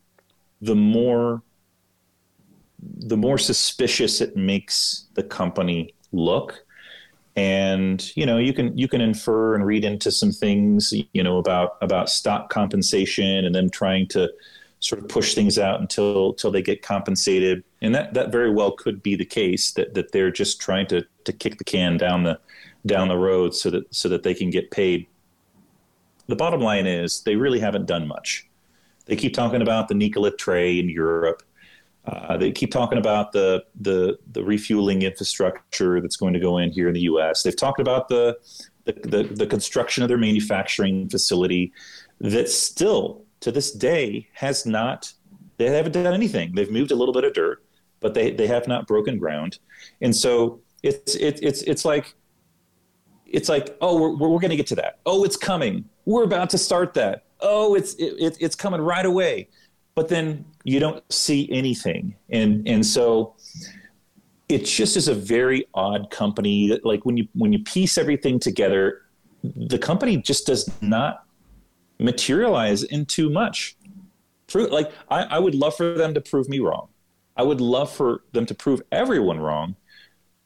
the 0.60 0.74
more 0.74 1.42
the 2.82 3.16
more 3.16 3.38
suspicious 3.38 4.20
it 4.20 4.36
makes 4.36 5.06
the 5.14 5.22
company 5.22 5.94
look. 6.12 6.64
And 7.34 8.14
you 8.16 8.26
know, 8.26 8.38
you 8.38 8.52
can 8.52 8.76
you 8.76 8.88
can 8.88 9.00
infer 9.00 9.54
and 9.54 9.64
read 9.64 9.84
into 9.84 10.10
some 10.10 10.32
things, 10.32 10.92
you 11.12 11.22
know, 11.22 11.38
about 11.38 11.76
about 11.80 12.10
stock 12.10 12.50
compensation 12.50 13.44
and 13.44 13.54
them 13.54 13.70
trying 13.70 14.06
to 14.08 14.30
sort 14.80 15.00
of 15.00 15.08
push 15.08 15.34
things 15.34 15.58
out 15.58 15.80
until 15.80 16.30
until 16.30 16.50
they 16.50 16.60
get 16.60 16.82
compensated. 16.82 17.64
And 17.80 17.94
that 17.94 18.12
that 18.14 18.32
very 18.32 18.50
well 18.50 18.72
could 18.72 19.02
be 19.02 19.14
the 19.14 19.24
case 19.24 19.72
that 19.72 19.94
that 19.94 20.12
they're 20.12 20.30
just 20.30 20.60
trying 20.60 20.88
to 20.88 21.06
to 21.24 21.32
kick 21.32 21.56
the 21.56 21.64
can 21.64 21.96
down 21.96 22.24
the 22.24 22.38
down 22.84 23.08
the 23.08 23.16
road 23.16 23.54
so 23.54 23.70
that 23.70 23.94
so 23.94 24.08
that 24.10 24.24
they 24.24 24.34
can 24.34 24.50
get 24.50 24.70
paid. 24.70 25.06
The 26.26 26.36
bottom 26.36 26.60
line 26.60 26.86
is 26.86 27.22
they 27.22 27.36
really 27.36 27.60
haven't 27.60 27.86
done 27.86 28.06
much. 28.06 28.46
They 29.06 29.16
keep 29.16 29.34
talking 29.34 29.62
about 29.62 29.88
the 29.88 29.94
Nikola 29.94 30.36
Tre 30.36 30.78
in 30.78 30.88
Europe. 30.88 31.42
Uh, 32.04 32.36
they 32.36 32.50
keep 32.50 32.72
talking 32.72 32.98
about 32.98 33.30
the, 33.30 33.64
the 33.80 34.18
the 34.32 34.42
refueling 34.42 35.02
infrastructure 35.02 36.00
that's 36.00 36.16
going 36.16 36.32
to 36.32 36.40
go 36.40 36.58
in 36.58 36.70
here 36.72 36.88
in 36.88 36.94
the 36.94 37.02
U.S. 37.02 37.42
They've 37.42 37.56
talked 37.56 37.80
about 37.80 38.08
the 38.08 38.36
the, 38.84 38.92
the, 38.92 39.22
the 39.22 39.46
construction 39.46 40.02
of 40.02 40.08
their 40.08 40.18
manufacturing 40.18 41.08
facility 41.08 41.72
that 42.20 42.48
still 42.48 43.24
to 43.40 43.52
this 43.52 43.70
day 43.70 44.28
has 44.32 44.66
not 44.66 45.12
they 45.58 45.66
haven't 45.66 45.92
done 45.92 46.12
anything. 46.12 46.54
They've 46.54 46.70
moved 46.70 46.90
a 46.90 46.96
little 46.96 47.14
bit 47.14 47.24
of 47.24 47.34
dirt, 47.34 47.62
but 48.00 48.14
they, 48.14 48.30
they 48.32 48.46
have 48.46 48.66
not 48.66 48.86
broken 48.86 49.18
ground. 49.18 49.58
And 50.00 50.14
so 50.14 50.60
it's 50.82 51.14
it, 51.14 51.38
it's 51.42 51.62
it's 51.62 51.84
like 51.84 52.14
it's 53.26 53.48
like 53.48 53.76
oh 53.80 53.98
we're, 54.00 54.16
we're, 54.16 54.40
going 54.40 54.50
to 54.50 54.56
get 54.56 54.66
to 54.68 54.74
that. 54.76 54.98
Oh 55.06 55.24
it's 55.24 55.36
coming. 55.36 55.84
We're 56.04 56.24
about 56.24 56.50
to 56.50 56.58
start 56.58 56.94
that. 56.94 57.24
Oh 57.40 57.74
it's 57.74 57.94
it, 57.94 58.14
it, 58.18 58.36
it's 58.40 58.56
coming 58.56 58.80
right 58.80 59.06
away. 59.06 59.48
But 59.94 60.08
then 60.08 60.44
you 60.64 60.80
don't 60.80 61.02
see 61.12 61.48
anything. 61.50 62.14
And 62.30 62.66
and 62.68 62.84
so 62.84 63.34
it 64.48 64.64
just 64.64 64.96
is 64.96 65.08
a 65.08 65.14
very 65.14 65.66
odd 65.74 66.10
company 66.10 66.68
that 66.68 66.84
like 66.84 67.04
when 67.04 67.16
you 67.16 67.28
when 67.34 67.52
you 67.52 67.58
piece 67.60 67.96
everything 67.98 68.38
together 68.38 69.02
the 69.42 69.78
company 69.78 70.16
just 70.16 70.46
does 70.46 70.70
not 70.80 71.24
materialize 71.98 72.84
into 72.84 73.28
much 73.28 73.76
like 74.54 74.92
I, 75.08 75.22
I 75.22 75.38
would 75.38 75.54
love 75.54 75.76
for 75.76 75.94
them 75.94 76.14
to 76.14 76.20
prove 76.20 76.48
me 76.48 76.58
wrong. 76.58 76.88
I 77.36 77.42
would 77.42 77.60
love 77.60 77.90
for 77.90 78.22
them 78.32 78.44
to 78.46 78.54
prove 78.54 78.82
everyone 78.92 79.40
wrong. 79.40 79.76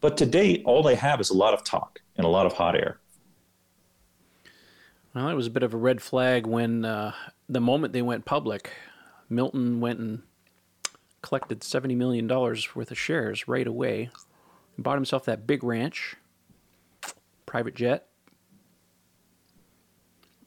But 0.00 0.16
to 0.18 0.26
date 0.26 0.62
all 0.64 0.82
they 0.82 0.94
have 0.94 1.20
is 1.20 1.30
a 1.30 1.36
lot 1.36 1.54
of 1.54 1.64
talk 1.64 2.00
and 2.16 2.24
a 2.24 2.28
lot 2.28 2.46
of 2.46 2.52
hot 2.52 2.76
air. 2.76 3.00
Well, 5.14 5.28
it 5.28 5.34
was 5.34 5.46
a 5.46 5.50
bit 5.50 5.62
of 5.62 5.74
a 5.74 5.78
red 5.78 6.02
flag 6.02 6.46
when 6.46 6.84
uh, 6.84 7.12
the 7.48 7.60
moment 7.60 7.92
they 7.92 8.02
went 8.02 8.24
public, 8.24 8.70
Milton 9.28 9.80
went 9.80 9.98
and 9.98 10.22
collected 11.22 11.64
seventy 11.64 11.94
million 11.94 12.26
dollars 12.26 12.74
worth 12.74 12.90
of 12.90 12.98
shares 12.98 13.48
right 13.48 13.66
away, 13.66 14.10
and 14.76 14.84
bought 14.84 14.96
himself 14.96 15.24
that 15.24 15.46
big 15.46 15.64
ranch, 15.64 16.16
private 17.46 17.74
jet, 17.74 18.06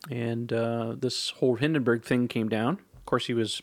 and 0.09 0.53
uh, 0.53 0.95
this 0.97 1.31
whole 1.31 1.55
Hindenburg 1.55 2.03
thing 2.03 2.27
came 2.27 2.49
down. 2.49 2.79
Of 2.95 3.05
course, 3.05 3.25
he 3.27 3.33
was, 3.33 3.61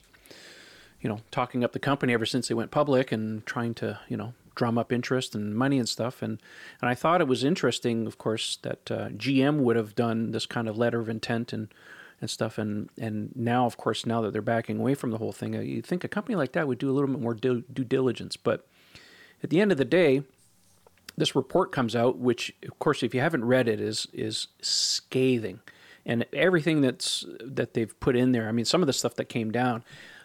you 1.01 1.09
know, 1.09 1.21
talking 1.31 1.65
up 1.65 1.73
the 1.73 1.79
company 1.79 2.13
ever 2.13 2.27
since 2.27 2.49
they 2.49 2.55
went 2.55 2.71
public 2.71 3.13
and 3.13 3.45
trying 3.47 3.75
to, 3.75 3.99
you 4.09 4.17
know, 4.17 4.35
drum 4.55 4.79
up 4.79 4.93
interest 4.93 5.35
and 5.35 5.55
money 5.55 5.79
and 5.79 5.89
stuff. 5.89 6.23
And 6.23 6.41
and 6.81 6.91
I 6.91 6.95
thought 6.95 7.21
it 7.21 7.29
was 7.29 7.45
interesting, 7.45 8.07
of 8.07 8.19
course, 8.19 8.59
that 8.63 8.91
uh, 8.91 9.09
GM 9.11 9.59
would 9.61 9.77
have 9.77 9.95
done 9.95 10.33
this 10.33 10.47
kind 10.47 10.69
of 10.69 10.77
letter 10.77 11.01
of 11.01 11.09
intent 11.09 11.53
and 11.53 11.69
and 12.21 12.31
stuff. 12.31 12.59
And 12.59 12.89
and 12.99 13.35
now, 13.35 13.67
of 13.67 13.77
course, 13.77 14.07
now 14.07 14.21
that 14.23 14.33
they're 14.33 14.43
backing 14.43 14.79
away 14.79 14.95
from 14.95 15.11
the 15.11 15.19
whole 15.19 15.33
thing, 15.33 15.57
uh, 15.57 15.61
you 15.61 15.83
think 15.83 16.05
a 16.05 16.09
company 16.09 16.37
like 16.37 16.53
that 16.53 16.67
would 16.67 16.79
do 16.79 16.91
a 16.91 16.93
little 16.93 17.09
bit 17.09 17.21
more 17.21 17.35
due, 17.35 17.63
due 17.73 17.85
diligence. 17.85 18.37
But 18.37 18.67
at 19.43 19.51
the 19.51 19.61
end 19.61 19.73
of 19.73 19.79
the 19.79 19.85
day, 19.85 20.23
this 21.17 21.35
report 21.35 21.73
comes 21.73 21.97
out, 21.97 22.19
which, 22.19 22.55
of 22.63 22.79
course, 22.79 23.03
if 23.03 23.15
you 23.15 23.21
haven't 23.21 23.45
read 23.45 23.69
it, 23.69 23.81
is 23.81 24.07
is 24.13 24.49
scathing, 24.61 25.61
and 26.05 26.27
everything 26.33 26.81
that's 26.81 27.25
that 27.41 27.75
they've 27.75 27.99
put 28.01 28.17
in 28.17 28.33
there. 28.33 28.49
I 28.49 28.53
mean, 28.53 28.65
some 28.65 28.83
of 28.83 28.87
the 28.87 28.93
stuff 28.93 29.15
that 29.15 29.27
came 29.27 29.51
down, 29.51 29.85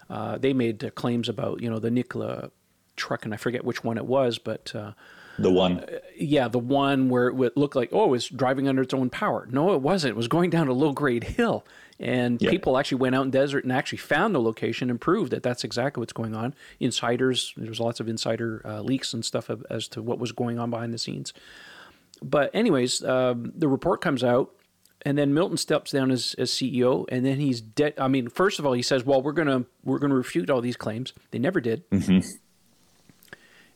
uh, 0.09 0.37
they 0.37 0.53
made 0.53 0.83
uh, 0.83 0.89
claims 0.91 1.29
about, 1.29 1.61
you 1.61 1.69
know, 1.69 1.79
the 1.79 1.91
Nikola 1.91 2.51
truck, 2.95 3.25
and 3.25 3.33
I 3.33 3.37
forget 3.37 3.63
which 3.63 3.83
one 3.83 3.97
it 3.97 4.05
was, 4.05 4.37
but 4.37 4.75
uh, 4.75 4.91
the 5.39 5.51
one 5.51 5.85
yeah, 6.17 6.47
the 6.47 6.59
one 6.59 7.09
where 7.09 7.27
it 7.29 7.57
looked 7.57 7.75
like 7.75 7.89
oh, 7.91 8.05
it 8.05 8.09
was 8.09 8.27
driving 8.27 8.67
under 8.67 8.81
its 8.81 8.93
own 8.93 9.09
power. 9.09 9.47
No, 9.49 9.73
it 9.73 9.81
wasn't. 9.81 10.11
It 10.11 10.17
was 10.17 10.27
going 10.27 10.49
down 10.49 10.67
a 10.67 10.73
low 10.73 10.91
grade 10.91 11.23
hill, 11.23 11.65
and 11.99 12.39
people 12.39 12.77
actually 12.77 12.99
went 12.99 13.15
out 13.15 13.25
in 13.25 13.31
desert 13.31 13.63
and 13.63 13.71
actually 13.71 13.99
found 13.99 14.33
the 14.35 14.41
location 14.41 14.89
and 14.89 14.99
proved 14.99 15.31
that 15.31 15.43
that's 15.43 15.63
exactly 15.63 16.01
what's 16.01 16.13
going 16.13 16.35
on. 16.35 16.53
Insiders, 16.79 17.53
there 17.57 17.69
was 17.69 17.79
lots 17.79 17.99
of 17.99 18.07
insider 18.07 18.61
uh, 18.65 18.81
leaks 18.81 19.13
and 19.13 19.23
stuff 19.23 19.49
as 19.69 19.87
to 19.89 20.01
what 20.01 20.19
was 20.19 20.31
going 20.31 20.59
on 20.59 20.69
behind 20.69 20.93
the 20.93 20.97
scenes. 20.97 21.33
But 22.21 22.51
anyways, 22.53 23.03
um, 23.03 23.51
the 23.55 23.67
report 23.67 24.01
comes 24.01 24.23
out, 24.23 24.53
and 25.03 25.17
then 25.17 25.33
Milton 25.33 25.57
steps 25.57 25.91
down 25.91 26.11
as, 26.11 26.35
as 26.37 26.51
CEO, 26.51 27.05
and 27.09 27.25
then 27.25 27.39
he's 27.39 27.61
dead. 27.61 27.93
I 27.97 28.07
mean, 28.07 28.29
first 28.29 28.59
of 28.59 28.65
all, 28.65 28.73
he 28.73 28.83
says, 28.83 29.03
"Well, 29.03 29.21
we're 29.21 29.31
gonna 29.31 29.65
we're 29.83 29.97
gonna 29.97 30.15
refute 30.15 30.49
all 30.49 30.61
these 30.61 30.77
claims." 30.77 31.13
They 31.31 31.39
never 31.39 31.59
did. 31.59 31.83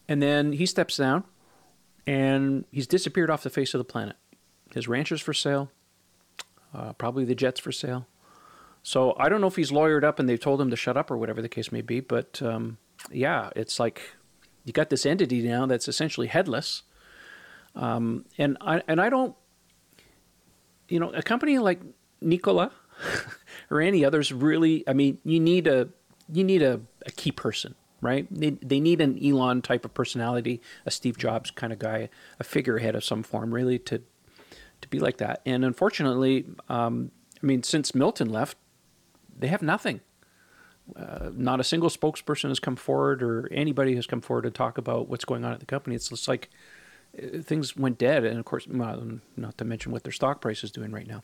And 0.08 0.22
then 0.22 0.53
he 0.53 0.68
steps 0.68 0.97
down, 0.97 1.24
and 2.08 2.66
he's 2.72 2.88
disappeared 2.88 3.30
off 3.30 3.43
the 3.43 3.49
face 3.49 3.74
of 3.74 3.80
the 3.80 3.86
planet. 3.86 4.16
His 4.74 4.88
ranch 4.88 5.12
is 5.12 5.22
for 5.22 5.34
sale. 5.34 5.72
Uh, 6.74 6.93
probably 6.93 7.26
the 7.26 7.36
jet's 7.36 7.60
for 7.60 7.72
sale. 7.72 8.08
So 8.84 9.16
I 9.18 9.30
don't 9.30 9.41
know 9.41 9.47
if 9.47 9.56
he's 9.56 9.72
lawyered 9.72 10.03
up 10.03 10.20
and 10.20 10.30
they've 10.30 10.39
told 10.39 10.62
him 10.62 10.70
to 10.70 10.76
shut 10.76 10.97
up 10.97 11.10
or 11.10 11.18
whatever 11.18 11.41
the 11.41 11.49
case 11.49 11.72
may 11.72 11.82
be. 11.82 12.01
But 12.01 12.41
um, 12.41 12.78
yeah, 13.12 13.49
it's 13.56 13.80
like 13.80 14.16
you 14.64 14.74
got 14.74 14.89
this 14.89 15.06
entity 15.06 15.41
now 15.41 15.66
that's 15.66 15.88
essentially 15.88 16.28
headless. 16.28 16.84
Um, 17.76 18.26
and 18.38 18.58
I 18.62 18.84
and 18.88 19.01
I 19.01 19.10
don't, 19.10 19.36
you 20.88 20.99
know, 20.99 21.10
a 21.10 21.24
company 21.24 21.58
like 21.58 21.82
Nikola 22.22 22.72
or 23.72 23.82
any 23.82 24.06
others 24.06 24.32
really. 24.32 24.84
I 24.88 24.93
mean, 24.93 25.18
you 25.24 25.39
need 25.39 25.68
a 25.68 25.89
you 26.32 26.43
need 26.43 26.62
a, 26.62 26.82
a 27.06 27.12
key 27.12 27.32
person, 27.32 27.76
right? 28.06 28.28
They, 28.32 28.51
they 28.51 28.80
need 28.80 29.01
an 29.01 29.18
Elon 29.24 29.62
type 29.62 29.84
of 29.84 29.93
personality, 29.93 30.62
a 30.86 30.91
Steve 30.91 31.18
Jobs 31.18 31.51
kind 31.51 31.74
of 31.74 31.80
guy, 31.80 32.10
a 32.39 32.43
figurehead 32.43 32.95
of 32.95 33.03
some 33.03 33.24
form, 33.24 33.53
really 33.53 33.80
to 33.80 34.01
to 34.82 34.88
be 34.89 34.99
like 34.99 35.18
that. 35.18 35.41
And 35.45 35.66
unfortunately, 35.66 36.45
um, 36.70 37.12
I 37.41 37.45
mean, 37.45 37.64
since 37.64 37.95
Milton 37.95 38.30
left, 38.30 38.58
they 39.38 39.47
have 39.47 39.62
nothing. 39.62 40.01
Uh, 40.95 41.32
not 41.34 41.60
a 41.60 41.64
single 41.64 41.89
spokesperson 41.89 42.49
has 42.49 42.60
come 42.60 42.76
forward, 42.76 43.24
or 43.24 43.47
anybody 43.51 43.95
has 43.95 44.06
come 44.06 44.22
forward 44.22 44.43
to 44.43 44.51
talk 44.51 44.78
about 44.78 45.08
what's 45.10 45.26
going 45.26 45.43
on 45.43 45.51
at 45.51 45.60
the 45.60 45.66
company. 45.66 45.95
It's 45.95 46.10
just 46.10 46.28
like 46.28 46.49
uh, 47.18 47.41
things 47.41 47.76
went 47.76 47.97
dead, 47.97 48.24
and 48.24 48.38
of 48.38 48.45
course, 48.45 48.68
well, 48.68 49.20
not 49.36 49.58
to 49.58 49.66
mention 49.66 49.91
what 49.91 50.03
their 50.03 50.12
stock 50.12 50.41
price 50.41 50.64
is 50.64 50.72
doing 50.72 50.91
right 50.91 51.08
now. 51.08 51.24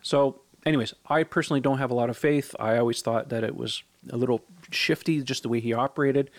So, 0.00 0.40
anyways, 0.64 0.94
I 1.06 1.24
personally 1.24 1.60
don't 1.60 1.78
have 1.78 1.90
a 1.90 1.94
lot 1.94 2.10
of 2.10 2.16
faith. 2.16 2.54
I 2.58 2.76
always 2.76 3.02
thought 3.02 3.28
that 3.30 3.44
it 3.44 3.56
was 3.56 3.82
a 4.10 4.16
little 4.16 4.42
shifty, 4.70 5.22
just 5.22 5.42
the 5.42 5.48
way 5.48 5.60
he 5.60 5.72
operated. 5.72 6.30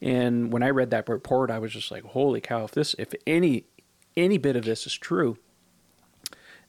And 0.00 0.52
when 0.52 0.62
I 0.62 0.70
read 0.70 0.90
that 0.90 1.08
report, 1.08 1.50
I 1.50 1.58
was 1.58 1.72
just 1.72 1.90
like, 1.90 2.04
"Holy 2.04 2.40
cow! 2.40 2.64
If 2.64 2.72
this, 2.72 2.94
if 2.98 3.12
any, 3.26 3.64
any 4.16 4.38
bit 4.38 4.56
of 4.56 4.64
this 4.64 4.86
is 4.86 4.94
true, 4.94 5.36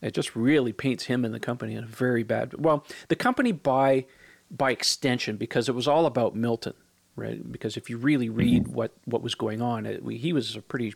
it 0.02 0.14
just 0.14 0.36
really 0.36 0.74
paints 0.74 1.06
him 1.06 1.24
and 1.24 1.34
the 1.34 1.40
company 1.40 1.76
in 1.76 1.84
a 1.84 1.88
very 1.88 2.24
bad. 2.24 2.54
Well, 2.58 2.86
the 3.08 3.16
company 3.16 3.52
by 3.52 4.06
by 4.50 4.72
extension, 4.72 5.38
because 5.38 5.70
it 5.70 5.76
was 5.76 5.88
all 5.88 6.06
about 6.06 6.36
Milton, 6.36 6.74
right? 7.16 7.50
Because 7.50 7.78
if 7.78 7.90
you 7.90 7.98
really 7.98 8.30
read 8.30 8.66
mm-hmm. 8.66 8.74
what 8.74 8.92
what 9.06 9.22
was 9.22 9.36
going 9.36 9.62
on, 9.62 9.86
it, 9.86 10.04
we, 10.04 10.18
he 10.18 10.34
was 10.34 10.56
a 10.56 10.62
pretty 10.62 10.94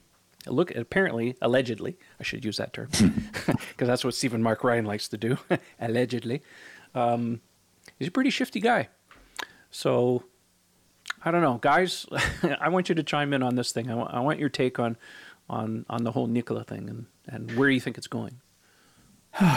look. 0.48 0.76
Apparently, 0.76 1.36
allegedly, 1.42 1.98
I 2.20 2.24
should 2.24 2.46
use 2.46 2.58
that 2.58 2.74
term 2.74 2.90
because 3.46 3.88
that's 3.88 4.04
what 4.04 4.14
Stephen 4.14 4.42
Mark 4.42 4.64
Ryan 4.64 4.86
likes 4.86 5.08
to 5.10 5.18
do. 5.18 5.38
allegedly, 5.80 6.42
um, 6.94 7.42
he's 7.98 8.08
a 8.08 8.12
pretty 8.12 8.30
shifty 8.30 8.60
guy. 8.60 8.90
So 9.72 10.24
I 11.24 11.32
don't 11.32 11.42
know, 11.42 11.58
guys. 11.58 12.06
I 12.60 12.70
want 12.70 12.90
you 12.90 12.96
to 12.96 13.04
chime 13.04 13.34
in 13.34 13.44
on 13.44 13.56
this 13.56 13.72
thing. 13.72 13.92
I 13.92 14.20
want, 14.20 14.40
your 14.40 14.50
take 14.50 14.80
on 14.80 14.98
on 15.50 15.86
on 15.90 16.04
the 16.04 16.12
whole 16.12 16.28
Nikola 16.28 16.64
thing 16.64 16.90
and 16.90 17.06
and 17.28 17.58
where 17.58 17.70
you 17.70 17.80
think 17.80 17.98
it's 17.98 18.08
going. 18.08 18.40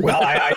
Well, 0.00 0.24
I, 0.24 0.36
I, 0.36 0.54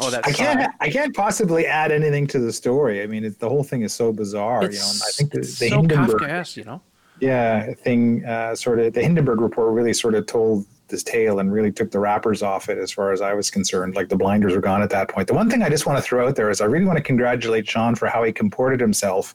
Oh, 0.00 0.10
that's 0.10 0.28
I 0.28 0.32
can't. 0.32 0.74
I 0.80 0.90
can't 0.90 1.14
possibly 1.14 1.66
add 1.66 1.92
anything 1.92 2.26
to 2.28 2.38
the 2.38 2.52
story. 2.52 3.02
I 3.02 3.06
mean, 3.06 3.24
it, 3.24 3.38
the 3.38 3.48
whole 3.48 3.64
thing 3.64 3.82
is 3.82 3.92
so 3.92 4.12
bizarre. 4.12 4.64
It's, 4.64 4.74
you 4.74 4.80
know, 4.80 4.90
and 4.90 5.02
I 5.02 5.10
think 5.12 5.32
the, 5.32 5.38
it's 5.38 5.58
the 5.58 5.68
so 5.68 5.76
Hindenburg. 5.76 6.20
Kafkaesque, 6.20 6.56
you 6.56 6.64
know. 6.64 6.82
Yeah 7.22 7.72
thing 7.74 8.24
uh, 8.24 8.54
sort 8.54 8.78
of 8.78 8.92
the 8.92 9.02
Hindenburg 9.02 9.40
report 9.40 9.72
really 9.72 9.92
sort 9.92 10.14
of 10.14 10.26
told 10.26 10.66
this 10.92 11.02
tale 11.02 11.38
and 11.40 11.52
really 11.52 11.72
took 11.72 11.90
the 11.90 11.98
wrappers 11.98 12.42
off 12.42 12.68
it 12.68 12.78
as 12.78 12.92
far 12.92 13.12
as 13.12 13.20
I 13.20 13.32
was 13.32 13.50
concerned. 13.50 13.96
Like 13.96 14.08
the 14.08 14.16
blinders 14.16 14.54
were 14.54 14.60
gone 14.60 14.82
at 14.82 14.90
that 14.90 15.08
point. 15.08 15.26
The 15.26 15.34
one 15.34 15.50
thing 15.50 15.62
I 15.62 15.68
just 15.68 15.86
want 15.86 15.98
to 15.98 16.02
throw 16.02 16.28
out 16.28 16.36
there 16.36 16.50
is 16.50 16.60
I 16.60 16.66
really 16.66 16.84
want 16.84 16.98
to 16.98 17.02
congratulate 17.02 17.68
Sean 17.68 17.96
for 17.96 18.06
how 18.06 18.22
he 18.22 18.32
comported 18.32 18.78
himself 18.78 19.34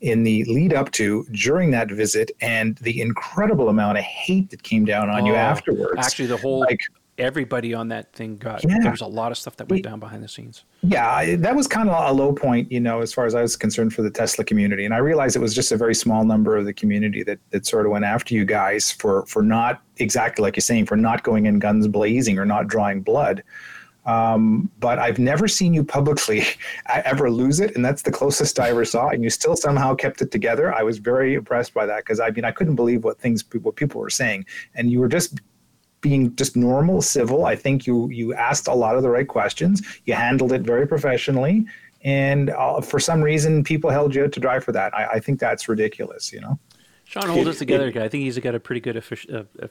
in 0.00 0.22
the 0.22 0.44
lead 0.44 0.72
up 0.72 0.92
to 0.92 1.24
during 1.32 1.72
that 1.72 1.90
visit 1.90 2.30
and 2.40 2.76
the 2.78 3.00
incredible 3.00 3.68
amount 3.68 3.98
of 3.98 4.04
hate 4.04 4.50
that 4.50 4.62
came 4.62 4.84
down 4.84 5.10
on 5.10 5.22
oh, 5.22 5.26
you 5.26 5.34
afterwards. 5.34 5.98
Actually, 5.98 6.28
the 6.28 6.36
whole 6.36 6.60
like 6.60 6.80
everybody 7.18 7.74
on 7.74 7.88
that 7.88 8.12
thing 8.12 8.36
got 8.36 8.62
yeah. 8.64 8.78
there 8.80 8.90
was 8.90 9.00
a 9.00 9.06
lot 9.06 9.32
of 9.32 9.38
stuff 9.38 9.56
that 9.56 9.68
went 9.68 9.82
down 9.82 9.98
behind 9.98 10.22
the 10.22 10.28
scenes 10.28 10.64
yeah 10.82 11.36
that 11.36 11.54
was 11.54 11.66
kind 11.66 11.88
of 11.88 12.10
a 12.10 12.12
low 12.12 12.32
point 12.32 12.70
you 12.70 12.80
know 12.80 13.00
as 13.00 13.12
far 13.12 13.26
as 13.26 13.34
i 13.34 13.42
was 13.42 13.56
concerned 13.56 13.92
for 13.92 14.02
the 14.02 14.10
tesla 14.10 14.44
community 14.44 14.84
and 14.84 14.94
i 14.94 14.98
realized 14.98 15.36
it 15.36 15.40
was 15.40 15.54
just 15.54 15.72
a 15.72 15.76
very 15.76 15.94
small 15.94 16.24
number 16.24 16.56
of 16.56 16.64
the 16.64 16.72
community 16.72 17.22
that, 17.22 17.38
that 17.50 17.66
sort 17.66 17.84
of 17.84 17.92
went 17.92 18.04
after 18.04 18.34
you 18.34 18.44
guys 18.44 18.90
for 18.90 19.26
for 19.26 19.42
not 19.42 19.82
exactly 19.96 20.42
like 20.42 20.56
you're 20.56 20.62
saying 20.62 20.86
for 20.86 20.96
not 20.96 21.22
going 21.22 21.46
in 21.46 21.58
guns 21.58 21.88
blazing 21.88 22.38
or 22.38 22.44
not 22.44 22.68
drawing 22.68 23.02
blood 23.02 23.42
um, 24.08 24.70
but 24.80 24.98
I've 24.98 25.18
never 25.18 25.46
seen 25.46 25.74
you 25.74 25.84
publicly 25.84 26.42
ever 26.88 27.30
lose 27.30 27.60
it, 27.60 27.76
and 27.76 27.84
that's 27.84 28.00
the 28.00 28.10
closest 28.10 28.58
I 28.58 28.70
ever 28.70 28.86
saw. 28.86 29.08
And 29.10 29.22
you 29.22 29.28
still 29.28 29.54
somehow 29.54 29.94
kept 29.94 30.22
it 30.22 30.30
together. 30.30 30.74
I 30.74 30.82
was 30.82 30.96
very 30.96 31.34
impressed 31.34 31.74
by 31.74 31.84
that 31.84 31.98
because 31.98 32.18
I 32.18 32.30
mean 32.30 32.46
I 32.46 32.50
couldn't 32.50 32.74
believe 32.74 33.04
what 33.04 33.20
things 33.20 33.44
what 33.60 33.76
people 33.76 34.00
were 34.00 34.08
saying, 34.08 34.46
and 34.74 34.90
you 34.90 34.98
were 34.98 35.08
just 35.08 35.38
being 36.00 36.34
just 36.36 36.56
normal, 36.56 37.02
civil. 37.02 37.44
I 37.44 37.56
think 37.56 37.86
you 37.86 38.08
you 38.10 38.34
asked 38.34 38.68
a 38.68 38.74
lot 38.74 38.96
of 38.96 39.02
the 39.02 39.10
right 39.10 39.28
questions. 39.28 39.82
You 40.04 40.14
handled 40.14 40.52
it 40.52 40.62
very 40.62 40.86
professionally, 40.86 41.66
and 42.02 42.50
uh, 42.50 42.80
for 42.80 43.00
some 43.00 43.22
reason, 43.22 43.64
people 43.64 43.90
held 43.90 44.14
you 44.14 44.24
out 44.24 44.32
to 44.32 44.40
dry 44.40 44.60
for 44.60 44.72
that. 44.72 44.94
I, 44.94 45.06
I 45.14 45.20
think 45.20 45.40
that's 45.40 45.68
ridiculous. 45.68 46.32
You 46.32 46.40
know, 46.40 46.58
Sean 47.04 47.28
holds 47.28 47.48
us 47.48 47.58
together, 47.58 47.90
guy. 47.90 48.04
I 48.04 48.08
think 48.08 48.24
he's 48.24 48.38
got 48.38 48.54
a 48.54 48.60
pretty 48.60 48.80
good 48.80 48.96
effic- 48.96 49.32
uh, 49.32 49.44
uh, 49.62 49.68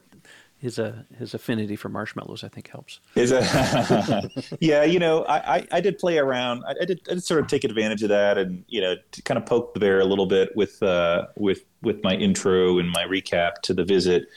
his 0.57 0.80
uh, 0.80 1.03
his 1.17 1.34
affinity 1.34 1.75
for 1.75 1.89
marshmallows. 1.89 2.43
I 2.43 2.47
think 2.47 2.67
helps. 2.69 2.99
Is 3.15 3.32
a 3.32 4.30
yeah, 4.59 4.84
you 4.84 4.99
know, 4.99 5.23
I, 5.25 5.57
I, 5.57 5.67
I 5.73 5.82
did 5.82 5.99
play 5.99 6.17
around. 6.17 6.63
I, 6.67 6.73
I, 6.82 6.86
did 6.86 7.01
I 7.09 7.13
did 7.13 7.23
sort 7.23 7.39
of 7.39 7.47
take 7.47 7.63
advantage 7.63 8.03
of 8.03 8.09
that, 8.09 8.38
and 8.38 8.65
you 8.67 8.82
know, 8.82 8.95
to 9.11 9.21
kind 9.21 9.38
of 9.38 9.45
poke 9.45 9.73
the 9.73 9.80
bear 9.80 9.99
a 9.99 10.05
little 10.05 10.25
bit 10.25 10.55
with 10.55 10.82
uh, 10.82 11.28
with 11.36 11.63
with 11.82 12.03
my 12.03 12.13
intro 12.15 12.80
and 12.80 12.89
my 12.89 13.03
recap 13.03 13.61
to 13.63 13.73
the 13.73 13.84
visit. 13.86 14.28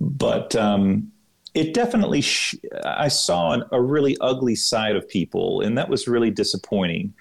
But 0.00 0.56
um, 0.56 1.12
it 1.54 1.74
definitely 1.74 2.20
sh- 2.20 2.54
i 2.84 3.08
saw 3.08 3.52
an, 3.52 3.64
a 3.72 3.80
really 3.80 4.16
ugly 4.20 4.54
side 4.54 4.96
of 4.96 5.08
people 5.08 5.60
and 5.60 5.76
that 5.76 5.88
was 5.88 6.08
really 6.08 6.30
disappointing. 6.30 7.12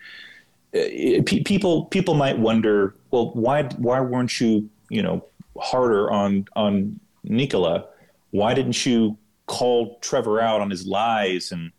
Uh, 0.74 1.22
people 1.26 1.86
people 1.86 2.14
might 2.14 2.40
wonder 2.40 2.96
well 3.12 3.32
why 3.34 3.64
why 3.78 4.00
weren't 4.00 4.40
you 4.40 4.70
you 4.90 5.02
know 5.02 5.26
harder 5.60 6.10
on 6.12 6.46
on 6.56 7.00
Nikola? 7.24 7.86
Why 8.32 8.54
didn't 8.54 8.86
you 8.86 9.18
call 9.48 10.00
Trevor 10.00 10.40
out 10.40 10.62
on 10.62 10.70
his 10.70 10.88
lies? 10.88 11.52
And 11.52 11.72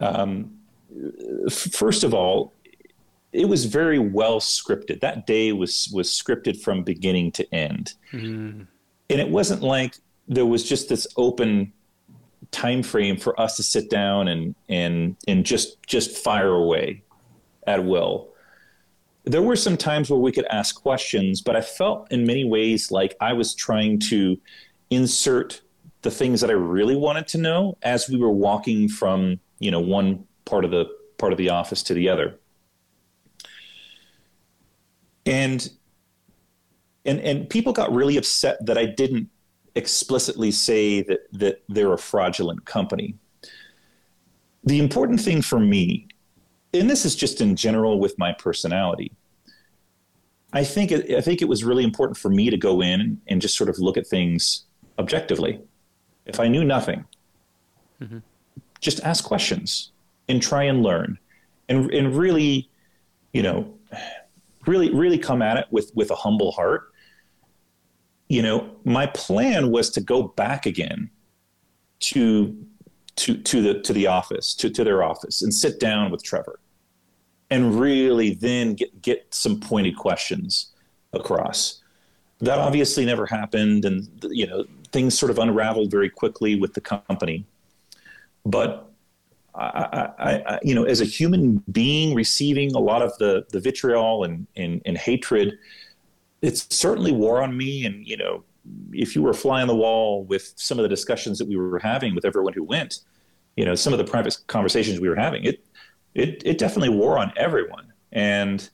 um, 0.00 0.58
first 1.50 2.02
of 2.02 2.14
all 2.14 2.54
it 3.32 3.46
was 3.46 3.66
very 3.66 3.98
well 3.98 4.40
scripted. 4.40 5.00
That 5.00 5.26
day 5.26 5.52
was 5.52 5.90
was 5.92 6.08
scripted 6.08 6.62
from 6.62 6.82
beginning 6.82 7.32
to 7.32 7.54
end. 7.54 7.92
Mm. 8.12 8.66
and 9.10 9.20
it 9.20 9.28
wasn't 9.28 9.62
like 9.62 9.96
there 10.28 10.46
was 10.46 10.68
just 10.68 10.88
this 10.88 11.06
open 11.16 11.72
time 12.50 12.82
frame 12.82 13.16
for 13.16 13.38
us 13.40 13.56
to 13.56 13.62
sit 13.62 13.90
down 13.90 14.28
and 14.28 14.54
and 14.68 15.16
and 15.26 15.44
just 15.44 15.82
just 15.86 16.16
fire 16.16 16.52
away 16.52 17.02
at 17.66 17.84
will. 17.84 18.28
There 19.24 19.42
were 19.42 19.56
some 19.56 19.76
times 19.76 20.08
where 20.08 20.18
we 20.18 20.32
could 20.32 20.46
ask 20.46 20.80
questions, 20.80 21.42
but 21.42 21.56
I 21.56 21.60
felt 21.60 22.10
in 22.10 22.26
many 22.26 22.44
ways 22.44 22.90
like 22.90 23.16
I 23.20 23.32
was 23.32 23.54
trying 23.54 23.98
to 24.00 24.38
insert 24.90 25.60
the 26.02 26.10
things 26.10 26.40
that 26.40 26.50
I 26.50 26.54
really 26.54 26.96
wanted 26.96 27.26
to 27.28 27.38
know 27.38 27.76
as 27.82 28.08
we 28.08 28.16
were 28.16 28.30
walking 28.30 28.88
from, 28.88 29.40
you 29.58 29.70
know, 29.70 29.80
one 29.80 30.24
part 30.44 30.64
of 30.64 30.70
the 30.70 30.86
part 31.18 31.32
of 31.32 31.38
the 31.38 31.50
office 31.50 31.82
to 31.84 31.94
the 31.94 32.08
other. 32.08 32.38
And 35.26 35.68
and 37.04 37.20
and 37.20 37.50
people 37.50 37.72
got 37.72 37.92
really 37.92 38.16
upset 38.16 38.64
that 38.64 38.78
I 38.78 38.86
didn't 38.86 39.28
explicitly 39.78 40.50
say 40.50 41.02
that 41.02 41.20
that 41.32 41.62
they're 41.68 41.94
a 41.94 41.98
fraudulent 41.98 42.64
company. 42.66 43.14
The 44.64 44.78
important 44.80 45.20
thing 45.20 45.40
for 45.40 45.58
me, 45.58 46.08
and 46.74 46.90
this 46.90 47.04
is 47.04 47.16
just 47.16 47.40
in 47.40 47.56
general 47.56 47.98
with 47.98 48.18
my 48.18 48.32
personality, 48.32 49.12
I 50.52 50.64
think 50.64 50.90
it, 50.92 51.14
I 51.14 51.20
think 51.20 51.40
it 51.40 51.48
was 51.48 51.64
really 51.64 51.84
important 51.84 52.18
for 52.18 52.28
me 52.28 52.50
to 52.50 52.56
go 52.56 52.82
in 52.82 53.20
and 53.28 53.40
just 53.40 53.56
sort 53.56 53.70
of 53.70 53.78
look 53.78 53.96
at 53.96 54.06
things 54.06 54.64
objectively. 54.98 55.60
If 56.26 56.40
I 56.40 56.48
knew 56.48 56.64
nothing, 56.64 57.04
mm-hmm. 58.02 58.18
just 58.80 59.00
ask 59.04 59.24
questions 59.24 59.92
and 60.28 60.42
try 60.42 60.64
and 60.64 60.82
learn, 60.82 61.18
and 61.68 61.90
and 61.92 62.14
really, 62.16 62.68
you 63.32 63.42
know, 63.42 63.72
really 64.66 64.90
really 64.90 65.18
come 65.18 65.40
at 65.40 65.56
it 65.56 65.66
with 65.70 65.92
with 65.94 66.10
a 66.10 66.16
humble 66.16 66.50
heart 66.52 66.92
you 68.28 68.42
know, 68.42 68.70
my 68.84 69.06
plan 69.06 69.70
was 69.70 69.90
to 69.90 70.00
go 70.00 70.22
back 70.22 70.66
again 70.66 71.10
to 72.00 72.56
to 73.16 73.36
to 73.42 73.62
the 73.62 73.80
to 73.80 73.92
the 73.92 74.06
office, 74.06 74.54
to, 74.54 74.70
to 74.70 74.84
their 74.84 75.02
office 75.02 75.42
and 75.42 75.52
sit 75.52 75.80
down 75.80 76.10
with 76.10 76.22
Trevor 76.22 76.60
and 77.50 77.80
really 77.80 78.34
then 78.34 78.74
get 78.74 79.02
get 79.02 79.26
some 79.34 79.58
pointed 79.58 79.96
questions 79.96 80.72
across. 81.12 81.82
That 82.40 82.58
obviously 82.58 83.04
never 83.04 83.26
happened 83.26 83.84
and 83.84 84.08
you 84.30 84.46
know, 84.46 84.64
things 84.92 85.18
sort 85.18 85.30
of 85.30 85.38
unraveled 85.38 85.90
very 85.90 86.10
quickly 86.10 86.54
with 86.54 86.74
the 86.74 86.80
company. 86.80 87.44
But 88.44 88.88
I, 89.54 90.08
I, 90.18 90.32
I, 90.54 90.58
you 90.62 90.74
know, 90.74 90.84
as 90.84 91.00
a 91.00 91.04
human 91.04 91.64
being 91.72 92.14
receiving 92.14 92.74
a 92.74 92.78
lot 92.78 93.02
of 93.02 93.16
the, 93.18 93.44
the 93.50 93.58
vitriol 93.58 94.22
and, 94.22 94.46
and, 94.56 94.80
and 94.86 94.96
hatred, 94.96 95.58
it's 96.42 96.66
certainly 96.74 97.12
wore 97.12 97.42
on 97.42 97.56
me. 97.56 97.84
And, 97.84 98.06
you 98.06 98.16
know, 98.16 98.44
if 98.92 99.14
you 99.16 99.22
were 99.22 99.32
fly 99.32 99.62
on 99.62 99.68
the 99.68 99.74
wall 99.74 100.24
with 100.24 100.52
some 100.56 100.78
of 100.78 100.82
the 100.82 100.88
discussions 100.88 101.38
that 101.38 101.48
we 101.48 101.56
were 101.56 101.78
having 101.78 102.14
with 102.14 102.24
everyone 102.24 102.52
who 102.52 102.64
went, 102.64 103.00
you 103.56 103.64
know, 103.64 103.74
some 103.74 103.92
of 103.92 103.98
the 103.98 104.04
private 104.04 104.36
conversations 104.46 105.00
we 105.00 105.08
were 105.08 105.16
having, 105.16 105.44
it, 105.44 105.64
it, 106.14 106.42
it 106.44 106.58
definitely 106.58 106.90
wore 106.90 107.18
on 107.18 107.32
everyone. 107.36 107.92
And 108.12 108.68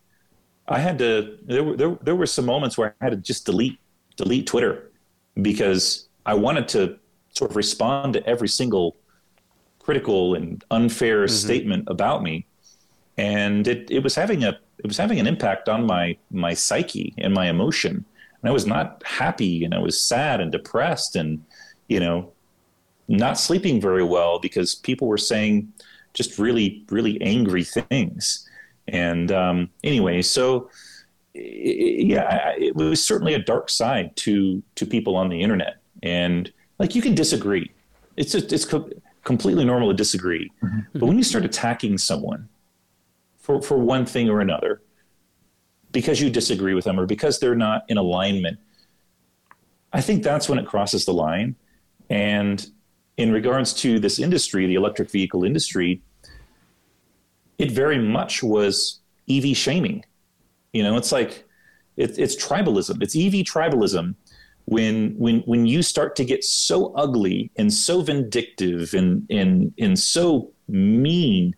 I 0.69 0.79
had 0.79 0.99
to, 0.99 1.39
there 1.45 1.65
were, 1.65 1.77
there, 1.77 1.99
there 2.03 2.17
were 2.17 2.27
some 2.27 2.47
moments 2.47 2.77
where 2.77 2.95
I 3.01 3.05
had 3.05 3.11
to 3.11 3.17
just 3.17 3.47
delete, 3.47 3.79
delete 4.17 4.47
Twitter 4.47 4.91
because 5.41 6.09
I 6.27 6.35
wanted 6.35 6.69
to 6.69 6.99
sort 7.31 7.51
of 7.51 7.57
respond 7.57 8.15
to 8.15 8.27
every 8.27 8.49
single 8.49 8.97
critical 9.79 10.35
and 10.35 10.65
unfair 10.71 11.25
mm-hmm. 11.25 11.35
statement 11.35 11.85
about 11.89 12.23
me. 12.23 12.47
And 13.17 13.69
it, 13.69 13.91
it 13.91 14.03
was 14.03 14.15
having 14.15 14.45
a 14.45 14.59
it 14.85 14.89
was 14.89 14.99
having 14.99 15.19
an 15.19 15.27
impact 15.27 15.69
on 15.69 15.87
my 15.87 16.17
my 16.31 16.53
psyche 16.53 17.15
and 17.19 17.33
my 17.33 17.49
emotion. 17.49 18.05
And 18.43 18.51
I 18.51 18.53
was 18.53 18.67
not 18.67 19.03
happy, 19.05 19.65
and 19.65 19.75
I 19.75 19.79
was 19.79 19.99
sad 19.99 20.41
and 20.41 20.53
depressed, 20.53 21.17
and 21.17 21.43
you 21.89 21.99
know, 21.99 22.31
not 23.09 23.39
sleeping 23.39 23.81
very 23.81 24.05
well 24.05 24.39
because 24.39 24.75
people 24.75 25.09
were 25.09 25.19
saying 25.19 25.73
just 26.13 26.39
really 26.39 26.85
really 26.91 27.21
angry 27.23 27.65
things. 27.65 28.47
And 28.87 29.33
um, 29.33 29.71
anyway, 29.83 30.21
so 30.21 30.71
yeah, 31.33 32.53
it 32.59 32.77
was 32.77 33.03
certainly 33.03 33.33
a 33.33 33.39
dark 33.39 33.71
side 33.71 34.15
to 34.17 34.63
to 34.75 34.85
people 34.85 35.17
on 35.17 35.31
the 35.31 35.41
internet, 35.41 35.79
and 36.03 36.53
like 36.79 36.95
you 36.95 37.01
can 37.01 37.15
disagree. 37.15 37.71
It's 38.19 38.33
just, 38.33 38.53
it's 38.53 38.65
co- 38.67 38.91
completely 39.25 39.65
normal 39.65 39.89
to 39.89 39.95
disagree, 39.95 40.53
mm-hmm. 40.63 40.81
but 40.93 41.07
when 41.07 41.17
you 41.17 41.25
start 41.25 41.45
attacking 41.45 41.97
someone 41.99 42.49
for, 43.45 43.61
for 43.61 43.77
one 43.77 44.07
thing 44.07 44.31
or 44.31 44.41
another 44.41 44.81
because 45.93 46.19
you 46.19 46.31
disagree 46.31 46.73
with 46.73 46.85
them 46.85 46.99
or 46.99 47.05
because 47.05 47.39
they're 47.39 47.55
not 47.55 47.83
in 47.89 47.99
alignment. 47.99 48.59
I 49.93 50.01
think 50.01 50.23
that's 50.23 50.49
when 50.49 50.59
it 50.59 50.67
crosses 50.67 51.05
the 51.05 51.13
line. 51.13 51.55
And 52.09 52.67
in 53.19 53.31
regards 53.31 53.75
to 53.75 54.01
this 54.01 54.19
industry, 54.19 54.67
the 54.67 54.77
electric 54.77 55.11
vehicle 55.11 55.45
industry, 55.45 56.01
it 57.59 57.71
very 57.71 57.99
much 57.99 58.43
was 58.43 59.01
EV 59.29 59.55
shaming. 59.55 60.05
You 60.73 60.83
know, 60.83 60.97
it's 60.97 61.13
like 61.13 61.45
it, 61.99 62.19
it's 62.19 62.35
tribalism. 62.43 63.03
It's 63.03 63.15
EV 63.15 63.45
tribalism 63.45 64.15
when 64.65 65.15
when 65.19 65.41
when 65.41 65.67
you 65.67 65.83
start 65.83 66.17
to 66.17 66.25
get 66.25 66.43
so 66.43 66.95
ugly 66.95 67.53
and 67.57 67.73
so 67.73 68.01
vindictive 68.01 68.95
and 68.95 69.27
and 69.31 69.75
and 69.79 69.99
so 69.99 70.51
mean 70.67 71.55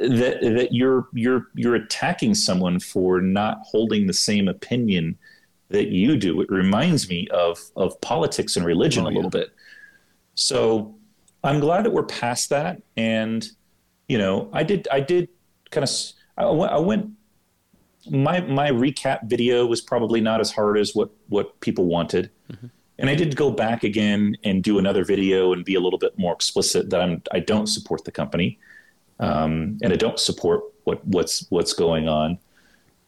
that 0.00 0.40
that 0.40 0.68
you're 0.72 1.08
you're 1.12 1.48
you're 1.54 1.74
attacking 1.74 2.34
someone 2.34 2.80
for 2.80 3.20
not 3.20 3.58
holding 3.62 4.06
the 4.06 4.12
same 4.12 4.48
opinion 4.48 5.18
that 5.68 5.88
you 5.88 6.16
do. 6.16 6.40
It 6.40 6.50
reminds 6.50 7.08
me 7.08 7.28
of 7.28 7.58
of 7.76 8.00
politics 8.00 8.56
and 8.56 8.66
religion 8.66 9.04
oh, 9.04 9.08
a 9.08 9.10
little 9.10 9.30
yeah. 9.34 9.40
bit. 9.40 9.54
So 10.34 10.94
I'm 11.42 11.60
glad 11.60 11.84
that 11.84 11.92
we're 11.92 12.04
past 12.04 12.50
that. 12.50 12.82
And 12.96 13.48
you 14.08 14.18
know, 14.18 14.50
I 14.52 14.62
did 14.62 14.86
I 14.90 15.00
did 15.00 15.28
kind 15.70 15.84
of 15.84 15.90
I 16.36 16.50
went, 16.50 16.72
I 16.72 16.78
went 16.78 17.10
my 18.10 18.40
my 18.40 18.70
recap 18.70 19.28
video 19.28 19.66
was 19.66 19.80
probably 19.80 20.20
not 20.20 20.40
as 20.40 20.50
hard 20.52 20.78
as 20.78 20.94
what 20.94 21.10
what 21.28 21.58
people 21.60 21.86
wanted. 21.86 22.30
Mm-hmm. 22.52 22.66
And 22.98 23.08
I 23.08 23.14
did 23.14 23.34
go 23.34 23.50
back 23.50 23.82
again 23.82 24.36
and 24.44 24.62
do 24.62 24.78
another 24.78 25.04
video 25.04 25.54
and 25.54 25.64
be 25.64 25.74
a 25.74 25.80
little 25.80 25.98
bit 25.98 26.18
more 26.18 26.34
explicit 26.34 26.90
that 26.90 27.00
I'm 27.00 27.22
I 27.32 27.40
don't 27.40 27.66
support 27.66 28.04
the 28.04 28.12
company, 28.12 28.58
um, 29.20 29.78
and 29.82 29.92
I 29.92 29.96
don't 29.96 30.18
support 30.18 30.64
what 30.84 31.06
what's 31.06 31.46
what's 31.50 31.72
going 31.72 32.08
on. 32.08 32.38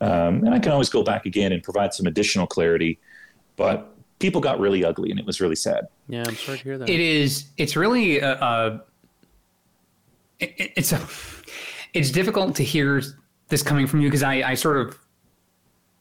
Um, 0.00 0.44
and 0.44 0.54
I 0.54 0.58
can 0.58 0.72
always 0.72 0.88
go 0.88 1.02
back 1.02 1.26
again 1.26 1.52
and 1.52 1.62
provide 1.62 1.94
some 1.94 2.06
additional 2.06 2.46
clarity, 2.46 2.98
but 3.56 3.92
people 4.18 4.40
got 4.40 4.60
really 4.60 4.84
ugly 4.84 5.10
and 5.10 5.18
it 5.18 5.26
was 5.26 5.40
really 5.40 5.56
sad. 5.56 5.88
Yeah, 6.08 6.24
I'm 6.26 6.36
sorry 6.36 6.58
to 6.58 6.64
hear 6.64 6.78
that. 6.78 6.88
It 6.88 7.00
is. 7.00 7.46
It's 7.56 7.76
really 7.76 8.20
a. 8.20 8.32
a 8.34 8.82
it, 10.38 10.72
it's 10.76 10.92
a. 10.92 11.00
It's 11.94 12.10
difficult 12.10 12.56
to 12.56 12.64
hear 12.64 13.02
this 13.48 13.62
coming 13.62 13.86
from 13.86 14.00
you 14.00 14.08
because 14.08 14.22
I, 14.22 14.34
I 14.42 14.54
sort 14.54 14.78
of 14.78 14.98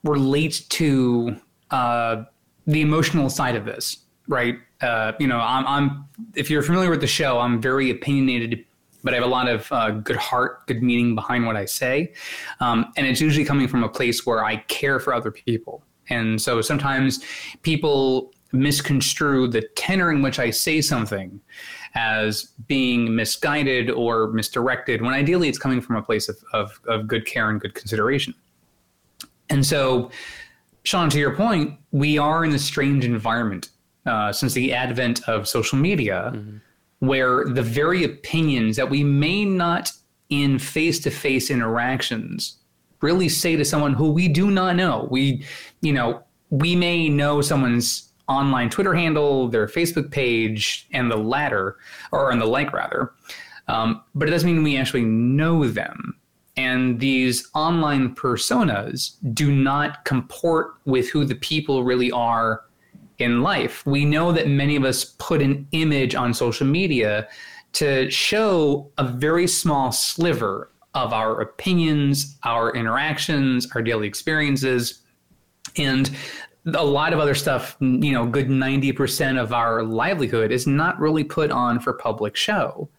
relate 0.03 0.65
to 0.69 1.35
uh, 1.69 2.23
the 2.65 2.81
emotional 2.81 3.29
side 3.29 3.55
of 3.55 3.65
this, 3.65 3.97
right? 4.27 4.57
Uh, 4.81 5.11
you 5.19 5.27
know, 5.27 5.39
I'm, 5.39 5.67
I'm, 5.67 6.05
if 6.33 6.49
you're 6.49 6.63
familiar 6.63 6.89
with 6.89 7.01
the 7.01 7.07
show, 7.07 7.39
I'm 7.39 7.61
very 7.61 7.91
opinionated, 7.91 8.65
but 9.03 9.13
I 9.13 9.17
have 9.17 9.25
a 9.25 9.29
lot 9.29 9.47
of 9.47 9.71
uh, 9.71 9.91
good 9.91 10.15
heart, 10.17 10.67
good 10.67 10.83
meaning 10.83 11.15
behind 11.15 11.45
what 11.45 11.55
I 11.55 11.65
say. 11.65 12.13
Um, 12.59 12.91
and 12.97 13.07
it's 13.07 13.21
usually 13.21 13.45
coming 13.45 13.67
from 13.67 13.83
a 13.83 13.89
place 13.89 14.25
where 14.25 14.43
I 14.43 14.57
care 14.67 14.99
for 14.99 15.13
other 15.13 15.31
people. 15.31 15.83
And 16.09 16.41
so 16.41 16.61
sometimes 16.61 17.23
people 17.61 18.33
misconstrue 18.53 19.47
the 19.47 19.61
tenor 19.75 20.11
in 20.11 20.21
which 20.21 20.39
I 20.39 20.49
say 20.49 20.81
something 20.81 21.39
as 21.95 22.51
being 22.67 23.15
misguided 23.15 23.89
or 23.89 24.27
misdirected, 24.27 25.01
when 25.01 25.13
ideally 25.13 25.49
it's 25.49 25.57
coming 25.57 25.81
from 25.81 25.95
a 25.95 26.01
place 26.01 26.29
of, 26.29 26.37
of, 26.53 26.79
of 26.87 27.07
good 27.07 27.25
care 27.25 27.49
and 27.49 27.59
good 27.59 27.73
consideration. 27.73 28.33
And 29.49 29.65
so, 29.65 30.11
Sean, 30.83 31.09
to 31.09 31.19
your 31.19 31.35
point, 31.35 31.77
we 31.91 32.17
are 32.17 32.45
in 32.45 32.53
a 32.53 32.59
strange 32.59 33.05
environment 33.05 33.69
uh, 34.05 34.31
since 34.31 34.53
the 34.53 34.73
advent 34.73 35.27
of 35.27 35.47
social 35.47 35.77
media, 35.77 36.31
mm-hmm. 36.33 36.57
Where 37.01 37.45
the 37.45 37.63
very 37.63 38.03
opinions 38.03 38.75
that 38.77 38.89
we 38.89 39.03
may 39.03 39.43
not 39.43 39.91
in 40.29 40.57
face 40.59 40.99
to 40.99 41.09
face 41.09 41.49
interactions 41.49 42.59
really 43.01 43.27
say 43.27 43.55
to 43.55 43.65
someone 43.65 43.93
who 43.93 44.11
we 44.11 44.27
do 44.27 44.51
not 44.51 44.75
know. 44.75 45.07
We, 45.09 45.43
you 45.81 45.93
know, 45.93 46.23
we 46.51 46.75
may 46.75 47.09
know 47.09 47.41
someone's 47.41 48.11
online 48.27 48.69
Twitter 48.69 48.93
handle, 48.93 49.49
their 49.49 49.65
Facebook 49.65 50.11
page, 50.11 50.87
and 50.93 51.09
the 51.09 51.17
latter, 51.17 51.77
or 52.11 52.29
and 52.29 52.39
the 52.39 52.45
like 52.45 52.71
rather. 52.71 53.13
Um, 53.67 54.03
but 54.13 54.27
it 54.27 54.31
doesn't 54.31 54.47
mean 54.47 54.61
we 54.61 54.77
actually 54.77 55.05
know 55.05 55.67
them. 55.67 56.15
And 56.55 56.99
these 56.99 57.49
online 57.55 58.13
personas 58.13 59.15
do 59.33 59.51
not 59.51 60.05
comport 60.05 60.75
with 60.85 61.09
who 61.09 61.25
the 61.25 61.35
people 61.35 61.83
really 61.83 62.11
are 62.11 62.61
in 63.19 63.41
life. 63.41 63.85
We 63.85 64.05
know 64.05 64.31
that 64.31 64.47
many 64.47 64.75
of 64.75 64.83
us 64.83 65.15
put 65.19 65.41
an 65.41 65.67
image 65.71 66.15
on 66.15 66.33
social 66.33 66.67
media 66.67 67.27
to 67.73 68.09
show 68.11 68.91
a 68.97 69.03
very 69.07 69.47
small 69.47 69.91
sliver 69.91 70.71
of 70.93 71.13
our 71.13 71.39
opinions, 71.39 72.37
our 72.43 72.73
interactions, 72.75 73.67
our 73.75 73.81
daily 73.81 74.07
experiences. 74.07 75.01
And 75.77 76.11
a 76.73 76.85
lot 76.85 77.13
of 77.13 77.19
other 77.19 77.33
stuff, 77.33 77.77
you 77.79 78.11
know, 78.11 78.25
good 78.25 78.47
90% 78.47 79.41
of 79.41 79.53
our 79.53 79.83
livelihood 79.83 80.51
is 80.51 80.67
not 80.67 80.99
really 80.99 81.23
put 81.23 81.49
on 81.49 81.79
for 81.79 81.93
public 81.93 82.35
show. 82.35 82.89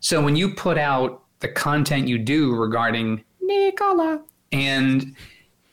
So 0.00 0.22
when 0.22 0.36
you 0.36 0.54
put 0.54 0.78
out 0.78 1.22
the 1.40 1.48
content 1.48 2.06
you 2.06 2.18
do 2.18 2.54
regarding 2.54 3.24
Nikola, 3.40 4.22
and 4.52 5.16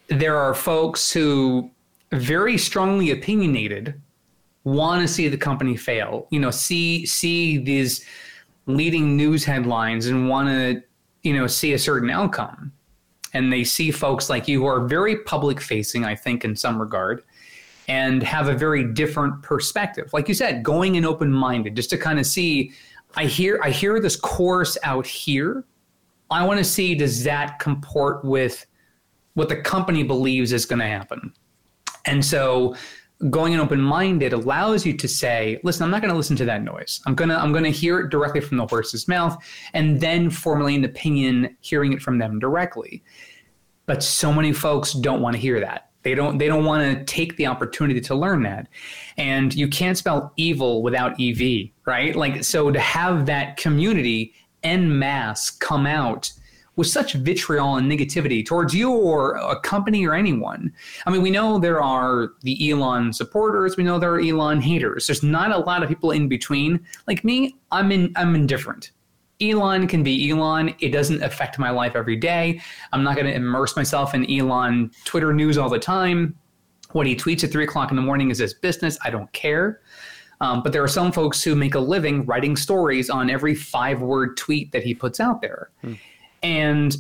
there 0.08 0.38
are 0.38 0.54
folks 0.54 1.12
who 1.12 1.70
very 2.14 2.58
strongly 2.58 3.12
opinionated 3.12 4.02
want 4.64 5.02
to 5.02 5.08
see 5.08 5.28
the 5.28 5.38
company 5.38 5.76
fail, 5.76 6.28
you 6.30 6.40
know, 6.40 6.52
see 6.52 7.06
see 7.06 7.58
these 7.58 8.06
leading 8.66 9.18
news 9.18 9.44
headlines 9.44 10.08
and 10.08 10.30
want 10.30 10.48
to, 10.48 10.82
you 11.24 11.34
know, 11.34 11.48
see 11.48 11.74
a 11.74 11.80
certain 11.80 12.10
outcome 12.10 12.72
and 13.34 13.52
they 13.52 13.64
see 13.64 13.92
folks 13.92 14.30
like 14.30 14.48
you 14.48 14.62
who 14.62 14.66
are 14.66 14.86
very 14.86 15.18
public 15.24 15.60
facing, 15.60 16.06
I 16.06 16.16
think, 16.16 16.46
in 16.46 16.56
some 16.56 16.80
regard, 16.80 17.24
and 17.88 18.24
have 18.24 18.48
a 18.48 18.54
very 18.54 18.84
different 18.84 19.42
perspective. 19.42 20.12
Like 20.14 20.28
you 20.28 20.34
said, 20.34 20.64
going 20.64 20.96
in 20.96 21.04
open 21.04 21.32
minded, 21.32 21.76
just 21.76 21.90
to 21.90 21.98
kind 21.98 22.20
of 22.20 22.26
see. 22.26 22.72
I 23.16 23.26
hear 23.26 23.60
I 23.62 23.70
hear 23.70 24.00
this 24.00 24.16
chorus 24.16 24.76
out 24.82 25.06
here. 25.06 25.66
I 26.32 26.44
want 26.46 26.58
to 26.58 26.64
see 26.64 26.96
does 26.96 27.24
that 27.26 27.60
comport 27.60 28.26
with 28.26 28.66
what 29.36 29.50
the 29.50 29.58
company 29.58 30.02
believes 30.02 30.52
is 30.52 30.66
going 30.66 30.80
to 30.80 30.88
happen. 30.88 31.32
And 32.06 32.24
so 32.24 32.76
going 33.30 33.54
in 33.54 33.60
open 33.60 33.80
minded 33.80 34.34
allows 34.34 34.86
you 34.86 34.96
to 34.98 35.08
say, 35.08 35.60
listen, 35.64 35.84
I'm 35.84 35.92
not 35.92 36.02
going 36.02 36.12
to 36.12 36.18
listen 36.18 36.36
to 36.38 36.46
that 36.46 36.64
noise. 36.64 37.02
I'm 37.06 37.16
going 37.16 37.30
to 37.30 37.38
I'm 37.38 37.52
going 37.52 37.64
to 37.64 37.72
hear 37.72 38.00
it 38.00 38.10
directly 38.10 38.42
from 38.42 38.58
the 38.58 38.68
horse's 38.68 39.08
mouth 39.08 39.38
and 39.74 40.00
then 40.00 40.30
formulate 40.30 40.78
an 40.78 40.86
opinion 40.86 41.56
hearing 41.62 41.94
it 41.94 42.02
from 42.02 42.18
them 42.18 42.40
directly. 42.40 43.04
But 43.86 44.04
so 44.04 44.34
many 44.34 44.54
folks 44.54 44.94
don't 44.94 45.22
want 45.22 45.36
to 45.36 45.42
hear 45.42 45.60
that. 45.60 45.90
They 46.04 46.16
don't 46.16 46.38
they 46.38 46.48
don't 46.48 46.66
want 46.66 46.98
to 46.98 47.06
take 47.06 47.38
the 47.38 47.48
opportunity 47.48 48.02
to 48.02 48.16
learn 48.16 48.44
that. 48.44 48.68
And 49.18 49.54
you 49.54 49.68
can't 49.68 49.98
spell 49.98 50.34
evil 50.36 50.84
without 50.84 51.20
EV, 51.20 51.70
right? 51.86 52.16
Like 52.16 52.44
so 52.44 52.72
to 52.72 52.80
have 52.80 53.26
that 53.28 53.58
community 53.58 54.34
en 54.64 55.00
masse 55.00 55.50
come 55.50 55.86
out 55.86 56.32
with 56.76 56.88
such 56.88 57.14
vitriol 57.14 57.76
and 57.76 57.92
negativity 57.92 58.46
towards 58.46 58.74
you 58.74 58.92
or 58.92 59.36
a 59.36 59.60
company 59.60 60.06
or 60.06 60.14
anyone. 60.14 60.74
I 61.06 61.12
mean, 61.12 61.22
we 61.22 61.30
know 61.30 61.60
there 61.60 61.82
are 61.82 62.30
the 62.42 62.72
Elon 62.72 63.14
supporters, 63.14 63.78
we 63.78 63.84
know 63.84 64.00
there 64.00 64.14
are 64.14 64.22
Elon 64.22 64.62
haters. 64.62 65.08
There's 65.08 65.24
not 65.24 65.52
a 65.52 65.60
lot 65.60 65.84
of 65.84 65.90
people 65.90 66.12
in 66.12 66.28
between. 66.28 66.84
Like 67.08 67.24
me, 67.24 67.56
I'm 67.72 67.92
in 67.92 68.12
I'm 68.16 68.36
indifferent. 68.36 68.92
Elon 69.42 69.88
can 69.88 70.04
be 70.04 70.30
Elon. 70.30 70.74
It 70.80 70.90
doesn't 70.90 71.22
affect 71.22 71.60
my 71.60 71.70
life 71.70 71.96
every 71.96 72.16
day. 72.16 72.62
I'm 72.92 73.04
not 73.04 73.16
going 73.16 73.28
to 73.28 73.34
immerse 73.34 73.76
myself 73.76 74.14
in 74.14 74.30
Elon 74.32 74.92
Twitter 75.06 75.34
news 75.34 75.58
all 75.58 75.70
the 75.70 75.80
time. 75.80 76.36
What 76.92 77.08
he 77.08 77.16
tweets 77.16 77.44
at 77.44 77.52
three 77.52 77.64
o'clock 77.64 77.90
in 77.90 77.96
the 77.96 78.04
morning 78.04 78.30
is 78.30 78.38
his 78.38 78.54
business. 78.54 78.98
I 79.04 79.10
don't 79.10 79.32
care. 79.34 79.82
Um, 80.40 80.62
but 80.62 80.72
there 80.72 80.84
are 80.84 80.90
some 80.90 81.12
folks 81.12 81.44
who 81.44 81.56
make 81.56 81.74
a 81.74 81.80
living 81.80 82.26
writing 82.26 82.56
stories 82.56 83.10
on 83.10 83.30
every 83.30 83.56
five 83.56 84.02
word 84.02 84.38
tweet 84.38 84.72
that 84.72 84.84
he 84.84 84.94
puts 84.94 85.20
out 85.20 85.42
there. 85.42 85.70
Hmm 85.82 85.94
and 86.44 86.96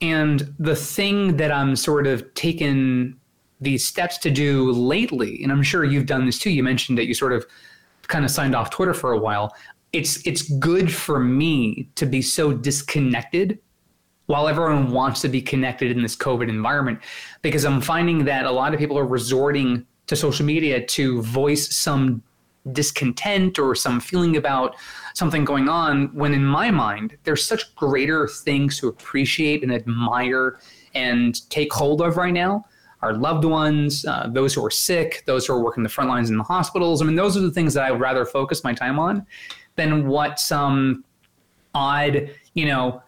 and 0.00 0.54
the 0.58 0.76
thing 0.76 1.36
that 1.36 1.52
I'm 1.52 1.76
sort 1.76 2.06
of 2.06 2.34
taken 2.34 3.18
these 3.60 3.84
steps 3.84 4.18
to 4.18 4.30
do 4.30 4.70
lately, 4.72 5.42
and 5.42 5.50
I'm 5.50 5.62
sure 5.62 5.84
you've 5.84 6.06
done 6.06 6.26
this 6.26 6.38
too. 6.38 6.50
You 6.50 6.62
mentioned 6.62 6.98
that 6.98 7.06
you 7.06 7.14
sort 7.14 7.32
of 7.32 7.46
kind 8.08 8.24
of 8.24 8.30
signed 8.30 8.54
off 8.54 8.70
Twitter 8.70 8.94
for 8.94 9.12
a 9.12 9.18
while. 9.18 9.54
It's 9.92 10.26
it's 10.26 10.42
good 10.58 10.92
for 10.92 11.18
me 11.18 11.88
to 11.94 12.06
be 12.06 12.20
so 12.20 12.52
disconnected 12.52 13.58
while 14.26 14.48
everyone 14.48 14.90
wants 14.90 15.20
to 15.22 15.28
be 15.28 15.40
connected 15.40 15.90
in 15.92 16.02
this 16.02 16.16
COVID 16.16 16.48
environment, 16.48 16.98
because 17.42 17.64
I'm 17.64 17.80
finding 17.80 18.24
that 18.24 18.44
a 18.44 18.50
lot 18.50 18.74
of 18.74 18.80
people 18.80 18.98
are 18.98 19.06
resorting 19.06 19.86
to 20.08 20.16
social 20.16 20.44
media 20.44 20.84
to 20.84 21.22
voice 21.22 21.74
some 21.74 22.22
discontent 22.72 23.58
or 23.58 23.74
some 23.74 24.00
feeling 24.00 24.36
about 24.36 24.76
something 25.14 25.44
going 25.44 25.68
on 25.68 26.08
when 26.14 26.34
in 26.34 26.44
my 26.44 26.70
mind 26.70 27.16
there's 27.24 27.44
such 27.44 27.74
greater 27.76 28.26
things 28.28 28.78
to 28.78 28.88
appreciate 28.88 29.62
and 29.62 29.72
admire 29.72 30.58
and 30.94 31.48
take 31.50 31.72
hold 31.72 32.00
of 32.00 32.16
right 32.16 32.34
now. 32.34 32.64
Our 33.02 33.14
loved 33.14 33.44
ones 33.44 34.04
uh, 34.04 34.28
those 34.32 34.54
who 34.54 34.64
are 34.64 34.70
sick 34.70 35.22
those 35.26 35.46
who 35.46 35.52
are 35.52 35.62
working 35.62 35.82
the 35.82 35.88
front 35.88 36.10
lines 36.10 36.30
in 36.30 36.38
the 36.38 36.44
hospitals. 36.44 37.02
I 37.02 37.04
mean 37.04 37.16
those 37.16 37.36
are 37.36 37.40
the 37.40 37.52
things 37.52 37.74
that 37.74 37.84
i 37.84 37.90
would 37.90 38.00
rather 38.00 38.24
focus 38.24 38.64
my 38.64 38.72
time 38.72 38.98
on 38.98 39.26
than 39.76 40.08
what 40.08 40.40
some 40.40 41.04
odd 41.74 42.30
you 42.54 42.66
know 42.66 43.02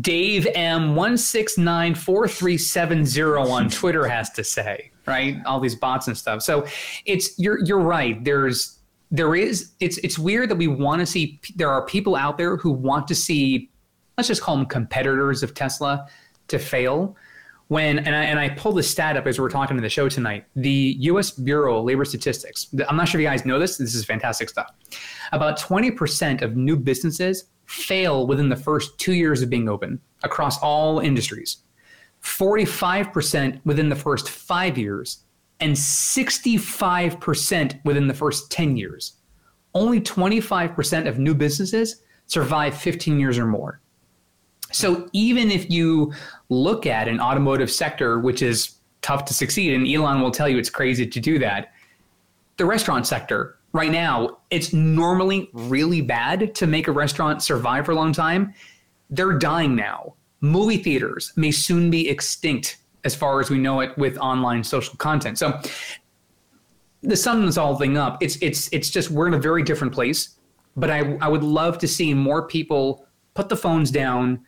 Dave 0.00 0.46
M 0.54 0.94
one 0.94 1.16
six 1.16 1.58
nine 1.58 1.94
four 1.94 2.28
three 2.28 2.58
seven 2.58 3.04
zero 3.04 3.48
on 3.48 3.68
Twitter 3.70 4.06
has 4.06 4.30
to 4.30 4.44
say 4.44 4.90
right? 5.10 5.38
All 5.44 5.60
these 5.60 5.74
bots 5.74 6.06
and 6.06 6.16
stuff. 6.16 6.42
So 6.42 6.66
it's 7.04 7.38
you're 7.38 7.62
you're 7.64 7.80
right. 7.80 8.22
There's 8.24 8.78
there 9.10 9.34
is 9.34 9.72
it's 9.80 9.98
it's 9.98 10.18
weird 10.18 10.48
that 10.50 10.56
we 10.56 10.68
want 10.68 11.00
to 11.00 11.06
see 11.06 11.40
there 11.56 11.68
are 11.68 11.84
people 11.84 12.14
out 12.16 12.38
there 12.38 12.56
who 12.56 12.70
want 12.70 13.08
to 13.08 13.14
see 13.14 13.70
let's 14.16 14.28
just 14.28 14.42
call 14.42 14.56
them 14.56 14.66
competitors 14.66 15.42
of 15.42 15.54
Tesla 15.54 16.06
to 16.48 16.58
fail. 16.58 17.16
When 17.68 18.00
and 18.00 18.16
I, 18.16 18.24
and 18.24 18.40
I 18.40 18.48
pulled 18.48 18.78
the 18.78 18.82
stat 18.82 19.16
up 19.16 19.28
as 19.28 19.38
we 19.38 19.46
are 19.46 19.48
talking 19.48 19.76
to 19.76 19.80
the 19.80 19.88
show 19.88 20.08
tonight. 20.08 20.44
The 20.56 20.96
U.S. 21.02 21.30
Bureau 21.30 21.78
of 21.78 21.84
Labor 21.84 22.04
Statistics. 22.04 22.66
I'm 22.88 22.96
not 22.96 23.06
sure 23.06 23.20
if 23.20 23.22
you 23.22 23.30
guys 23.30 23.46
know 23.46 23.60
this. 23.60 23.76
This 23.76 23.94
is 23.94 24.04
fantastic 24.04 24.48
stuff. 24.48 24.72
About 25.30 25.56
20% 25.56 26.42
of 26.42 26.56
new 26.56 26.74
businesses 26.76 27.44
fail 27.70 28.26
within 28.26 28.48
the 28.48 28.56
first 28.56 28.98
two 28.98 29.14
years 29.14 29.42
of 29.42 29.48
being 29.48 29.68
open 29.68 30.00
across 30.24 30.58
all 30.58 30.98
industries. 30.98 31.58
45% 32.22 33.60
within 33.64 33.88
the 33.88 33.96
first 33.96 34.28
five 34.28 34.76
years, 34.76 35.22
and 35.60 35.74
65% 35.74 37.80
within 37.84 38.08
the 38.08 38.14
first 38.14 38.50
10 38.50 38.76
years. 38.76 39.12
Only 39.72 40.00
25% 40.00 41.06
of 41.06 41.20
new 41.20 41.32
businesses 41.32 42.02
survive 42.26 42.76
15 42.76 43.20
years 43.20 43.38
or 43.38 43.46
more. 43.46 43.80
So 44.72 45.08
even 45.12 45.50
if 45.50 45.70
you 45.70 46.12
look 46.48 46.86
at 46.86 47.06
an 47.06 47.20
automotive 47.20 47.70
sector, 47.70 48.18
which 48.18 48.42
is 48.42 48.78
tough 49.00 49.24
to 49.26 49.34
succeed, 49.34 49.74
and 49.74 49.86
Elon 49.86 50.20
will 50.20 50.32
tell 50.32 50.48
you 50.48 50.58
it's 50.58 50.70
crazy 50.70 51.06
to 51.06 51.20
do 51.20 51.38
that, 51.38 51.72
the 52.56 52.66
restaurant 52.66 53.06
sector 53.06 53.59
right 53.72 53.90
now, 53.90 54.38
it's 54.50 54.72
normally 54.72 55.50
really 55.52 56.00
bad 56.00 56.54
to 56.56 56.66
make 56.66 56.88
a 56.88 56.92
restaurant 56.92 57.42
survive 57.42 57.86
for 57.86 57.92
a 57.92 57.94
long 57.94 58.12
time. 58.12 58.54
They're 59.10 59.38
dying 59.38 59.74
now. 59.74 60.14
Movie 60.40 60.78
theaters 60.78 61.32
may 61.36 61.50
soon 61.50 61.90
be 61.90 62.08
extinct 62.08 62.78
as 63.04 63.14
far 63.14 63.40
as 63.40 63.50
we 63.50 63.58
know 63.58 63.80
it 63.80 63.96
with 63.96 64.16
online 64.18 64.64
social 64.64 64.96
content. 64.96 65.38
So 65.38 65.60
the 67.02 67.16
sums 67.16 67.56
all 67.56 67.76
thing 67.76 67.96
up. 67.96 68.22
It's 68.22 68.36
it's 68.42 68.68
it's 68.72 68.90
just 68.90 69.10
we're 69.10 69.26
in 69.26 69.34
a 69.34 69.38
very 69.38 69.62
different 69.62 69.92
place. 69.92 70.36
But 70.76 70.90
I 70.90 71.16
I 71.20 71.28
would 71.28 71.42
love 71.42 71.78
to 71.78 71.88
see 71.88 72.14
more 72.14 72.46
people 72.46 73.06
put 73.34 73.48
the 73.48 73.56
phones 73.56 73.90
down, 73.90 74.40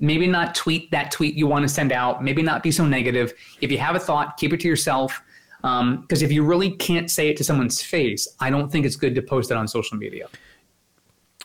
maybe 0.00 0.26
not 0.26 0.54
tweet 0.54 0.90
that 0.90 1.10
tweet 1.10 1.34
you 1.34 1.46
want 1.46 1.62
to 1.62 1.68
send 1.68 1.92
out, 1.92 2.22
maybe 2.22 2.42
not 2.42 2.62
be 2.62 2.70
so 2.70 2.86
negative. 2.86 3.32
If 3.60 3.70
you 3.70 3.78
have 3.78 3.94
a 3.94 4.00
thought, 4.00 4.36
keep 4.36 4.52
it 4.52 4.60
to 4.60 4.68
yourself. 4.68 5.22
Because 5.62 5.80
um, 5.80 6.06
if 6.10 6.32
you 6.32 6.44
really 6.44 6.72
can't 6.72 7.10
say 7.10 7.28
it 7.28 7.36
to 7.36 7.44
someone's 7.44 7.80
face, 7.80 8.26
I 8.40 8.50
don't 8.50 8.70
think 8.70 8.84
it's 8.84 8.96
good 8.96 9.14
to 9.14 9.22
post 9.22 9.50
it 9.50 9.56
on 9.56 9.68
social 9.68 9.96
media. 9.96 10.28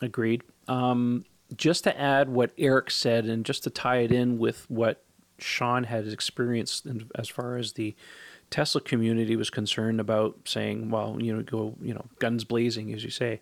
Agreed. 0.02 0.44
Um, 0.68 1.24
just 1.56 1.84
to 1.86 2.00
add 2.00 2.30
what 2.30 2.52
Eric 2.58 2.92
said, 2.92 3.26
and 3.26 3.46
just 3.46 3.64
to 3.64 3.70
tie 3.70 3.98
it 3.98 4.12
in 4.12 4.38
with 4.38 4.66
what 4.70 5.04
Sean 5.40 5.84
had 5.86 6.08
experienced 6.08 6.86
in, 6.86 7.10
as 7.16 7.30
far 7.30 7.58
as 7.58 7.74
the 7.74 7.96
Tesla 8.50 8.82
community 8.82 9.36
was 9.36 9.50
concerned 9.50 10.00
about 10.00 10.38
saying, 10.46 10.90
well, 10.90 11.18
you 11.20 11.36
know, 11.36 11.44
go, 11.44 11.76
you 11.82 11.94
know, 11.94 12.06
guns 12.20 12.44
blazing, 12.44 12.94
as 12.94 13.04
you 13.04 13.10
say. 13.10 13.42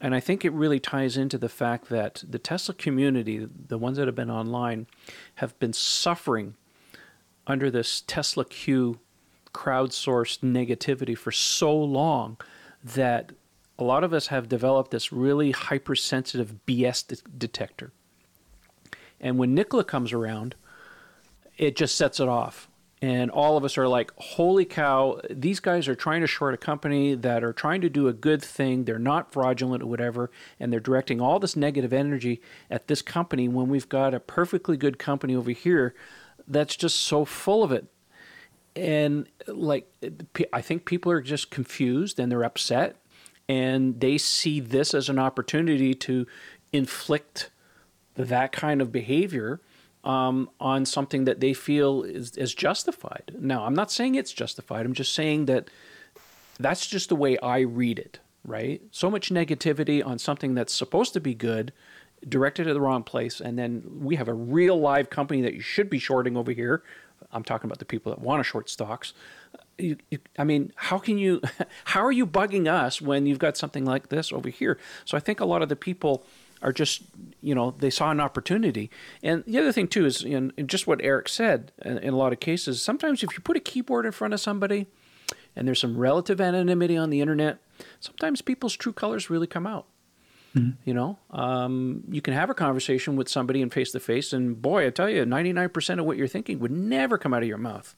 And 0.00 0.14
I 0.14 0.20
think 0.20 0.44
it 0.44 0.52
really 0.52 0.78
ties 0.78 1.16
into 1.16 1.38
the 1.38 1.48
fact 1.48 1.88
that 1.88 2.22
the 2.28 2.38
Tesla 2.38 2.74
community, 2.74 3.46
the 3.68 3.78
ones 3.78 3.96
that 3.96 4.06
have 4.06 4.14
been 4.14 4.30
online, 4.30 4.86
have 5.36 5.58
been 5.58 5.72
suffering 5.72 6.54
under 7.46 7.70
this 7.70 8.02
TSLAQ 8.06 8.98
crowdsourced 9.56 10.40
negativity 10.40 11.16
for 11.16 11.32
so 11.32 11.76
long 11.76 12.36
that 12.82 13.32
a 13.78 13.84
lot 13.84 14.04
of 14.04 14.12
us 14.12 14.28
have 14.28 14.48
developed 14.48 14.90
this 14.90 15.12
really 15.12 15.50
hypersensitive 15.50 16.60
BS 16.66 17.06
de- 17.06 17.16
detector. 17.36 17.92
And 19.20 19.38
when 19.38 19.54
Nikola 19.54 19.84
comes 19.84 20.12
around, 20.12 20.54
it 21.56 21.76
just 21.76 21.94
sets 21.94 22.20
it 22.20 22.28
off 22.28 22.68
and 23.02 23.30
all 23.30 23.58
of 23.58 23.64
us 23.64 23.76
are 23.76 23.86
like, 23.86 24.10
holy 24.16 24.64
cow, 24.64 25.20
these 25.28 25.60
guys 25.60 25.86
are 25.86 25.94
trying 25.94 26.22
to 26.22 26.26
short 26.26 26.54
a 26.54 26.56
company 26.56 27.14
that 27.14 27.44
are 27.44 27.52
trying 27.52 27.82
to 27.82 27.90
do 27.90 28.08
a 28.08 28.12
good 28.12 28.42
thing. 28.42 28.84
They're 28.84 28.98
not 28.98 29.32
fraudulent 29.32 29.82
or 29.82 29.86
whatever, 29.86 30.30
and 30.58 30.72
they're 30.72 30.80
directing 30.80 31.20
all 31.20 31.38
this 31.38 31.56
negative 31.56 31.92
energy 31.92 32.40
at 32.70 32.88
this 32.88 33.02
company 33.02 33.48
when 33.48 33.68
we've 33.68 33.88
got 33.88 34.14
a 34.14 34.20
perfectly 34.20 34.78
good 34.78 34.98
company 34.98 35.36
over 35.36 35.50
here 35.50 35.94
that's 36.48 36.76
just 36.76 36.96
so 37.00 37.24
full 37.24 37.62
of 37.62 37.70
it. 37.70 37.86
And 38.76 39.26
like, 39.48 39.90
I 40.52 40.60
think 40.60 40.84
people 40.84 41.10
are 41.10 41.22
just 41.22 41.50
confused 41.50 42.20
and 42.20 42.30
they're 42.30 42.44
upset, 42.44 42.96
and 43.48 43.98
they 44.00 44.18
see 44.18 44.60
this 44.60 44.92
as 44.92 45.08
an 45.08 45.18
opportunity 45.18 45.94
to 45.94 46.26
inflict 46.72 47.50
that 48.14 48.52
kind 48.52 48.82
of 48.82 48.92
behavior 48.92 49.60
um, 50.04 50.50
on 50.60 50.84
something 50.84 51.24
that 51.24 51.40
they 51.40 51.54
feel 51.54 52.02
is, 52.02 52.36
is 52.36 52.54
justified. 52.54 53.34
Now, 53.38 53.64
I'm 53.64 53.74
not 53.74 53.90
saying 53.90 54.14
it's 54.14 54.32
justified. 54.32 54.84
I'm 54.84 54.94
just 54.94 55.14
saying 55.14 55.46
that 55.46 55.68
that's 56.60 56.86
just 56.86 57.08
the 57.08 57.16
way 57.16 57.38
I 57.38 57.60
read 57.60 57.98
it, 57.98 58.20
right? 58.44 58.82
So 58.90 59.10
much 59.10 59.30
negativity 59.30 60.04
on 60.04 60.18
something 60.18 60.54
that's 60.54 60.72
supposed 60.72 61.12
to 61.14 61.20
be 61.20 61.34
good, 61.34 61.72
directed 62.28 62.66
at 62.66 62.74
the 62.74 62.80
wrong 62.80 63.02
place, 63.02 63.40
and 63.40 63.58
then 63.58 63.82
we 64.00 64.16
have 64.16 64.28
a 64.28 64.34
real 64.34 64.78
live 64.78 65.10
company 65.10 65.42
that 65.42 65.54
you 65.54 65.60
should 65.60 65.90
be 65.90 65.98
shorting 65.98 66.36
over 66.36 66.52
here. 66.52 66.82
I'm 67.32 67.44
talking 67.44 67.68
about 67.68 67.78
the 67.78 67.84
people 67.84 68.12
that 68.12 68.20
want 68.20 68.40
to 68.40 68.44
short 68.44 68.70
stocks. 68.70 69.12
You, 69.78 69.96
you, 70.10 70.18
I 70.38 70.44
mean, 70.44 70.72
how 70.76 70.98
can 70.98 71.18
you, 71.18 71.42
how 71.84 72.04
are 72.04 72.12
you 72.12 72.26
bugging 72.26 72.66
us 72.66 73.00
when 73.00 73.26
you've 73.26 73.38
got 73.38 73.56
something 73.56 73.84
like 73.84 74.08
this 74.08 74.32
over 74.32 74.48
here? 74.48 74.78
So 75.04 75.16
I 75.16 75.20
think 75.20 75.40
a 75.40 75.44
lot 75.44 75.62
of 75.62 75.68
the 75.68 75.76
people 75.76 76.24
are 76.62 76.72
just 76.72 77.02
you 77.42 77.54
know 77.54 77.74
they 77.78 77.90
saw 77.90 78.10
an 78.10 78.20
opportunity 78.20 78.90
and 79.22 79.44
the 79.46 79.58
other 79.58 79.72
thing 79.72 79.86
too 79.86 80.06
is 80.06 80.22
you 80.22 80.40
know, 80.40 80.50
just 80.64 80.86
what 80.86 81.00
eric 81.02 81.28
said 81.28 81.70
in, 81.84 81.98
in, 81.98 82.14
a 82.14 82.16
lot 82.16 82.32
of 82.32 82.40
cases 82.40 82.80
sometimes 82.80 83.22
if 83.22 83.34
you 83.34 83.40
put 83.40 83.56
a 83.56 83.60
keyboard 83.60 84.06
in 84.06 84.12
front 84.12 84.32
of 84.32 84.40
somebody 84.40 84.86
and 85.54 85.66
there's 85.66 85.80
some 85.80 85.96
relative 85.96 86.40
anonymity 86.40 86.96
on 86.96 87.10
the 87.10 87.20
internet 87.20 87.58
sometimes 88.00 88.40
people's 88.40 88.74
true 88.74 88.92
colors 88.92 89.28
really 89.28 89.46
come 89.46 89.66
out 89.66 89.86
mm-hmm. 90.56 90.70
you 90.84 90.94
know 90.94 91.18
um, 91.30 92.02
you 92.08 92.20
can 92.20 92.34
have 92.34 92.50
a 92.50 92.54
conversation 92.54 93.16
with 93.16 93.28
somebody 93.28 93.60
in 93.60 93.70
face 93.70 93.92
to 93.92 94.00
face 94.00 94.32
and 94.32 94.60
boy 94.60 94.86
i 94.86 94.90
tell 94.90 95.10
you 95.10 95.24
99% 95.24 95.98
of 95.98 96.04
what 96.04 96.16
you're 96.16 96.26
thinking 96.26 96.58
would 96.58 96.72
never 96.72 97.18
come 97.18 97.34
out 97.34 97.42
of 97.42 97.48
your 97.48 97.58
mouth 97.58 97.94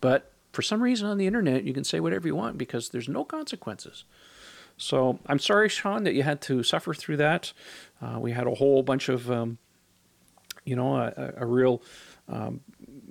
but 0.00 0.32
for 0.52 0.62
some 0.62 0.82
reason 0.82 1.08
on 1.08 1.18
the 1.18 1.26
internet 1.26 1.64
you 1.64 1.72
can 1.72 1.84
say 1.84 2.00
whatever 2.00 2.26
you 2.28 2.36
want 2.36 2.58
because 2.58 2.90
there's 2.90 3.08
no 3.08 3.24
consequences 3.24 4.04
so 4.76 5.18
I'm 5.26 5.38
sorry, 5.38 5.68
Sean, 5.68 6.04
that 6.04 6.14
you 6.14 6.22
had 6.22 6.40
to 6.42 6.62
suffer 6.62 6.94
through 6.94 7.18
that. 7.18 7.52
Uh, 8.00 8.18
we 8.18 8.32
had 8.32 8.46
a 8.46 8.54
whole 8.54 8.82
bunch 8.82 9.08
of, 9.08 9.30
um, 9.30 9.58
you 10.64 10.76
know, 10.76 10.96
a, 10.96 11.34
a 11.36 11.46
real, 11.46 11.82
um, 12.28 12.60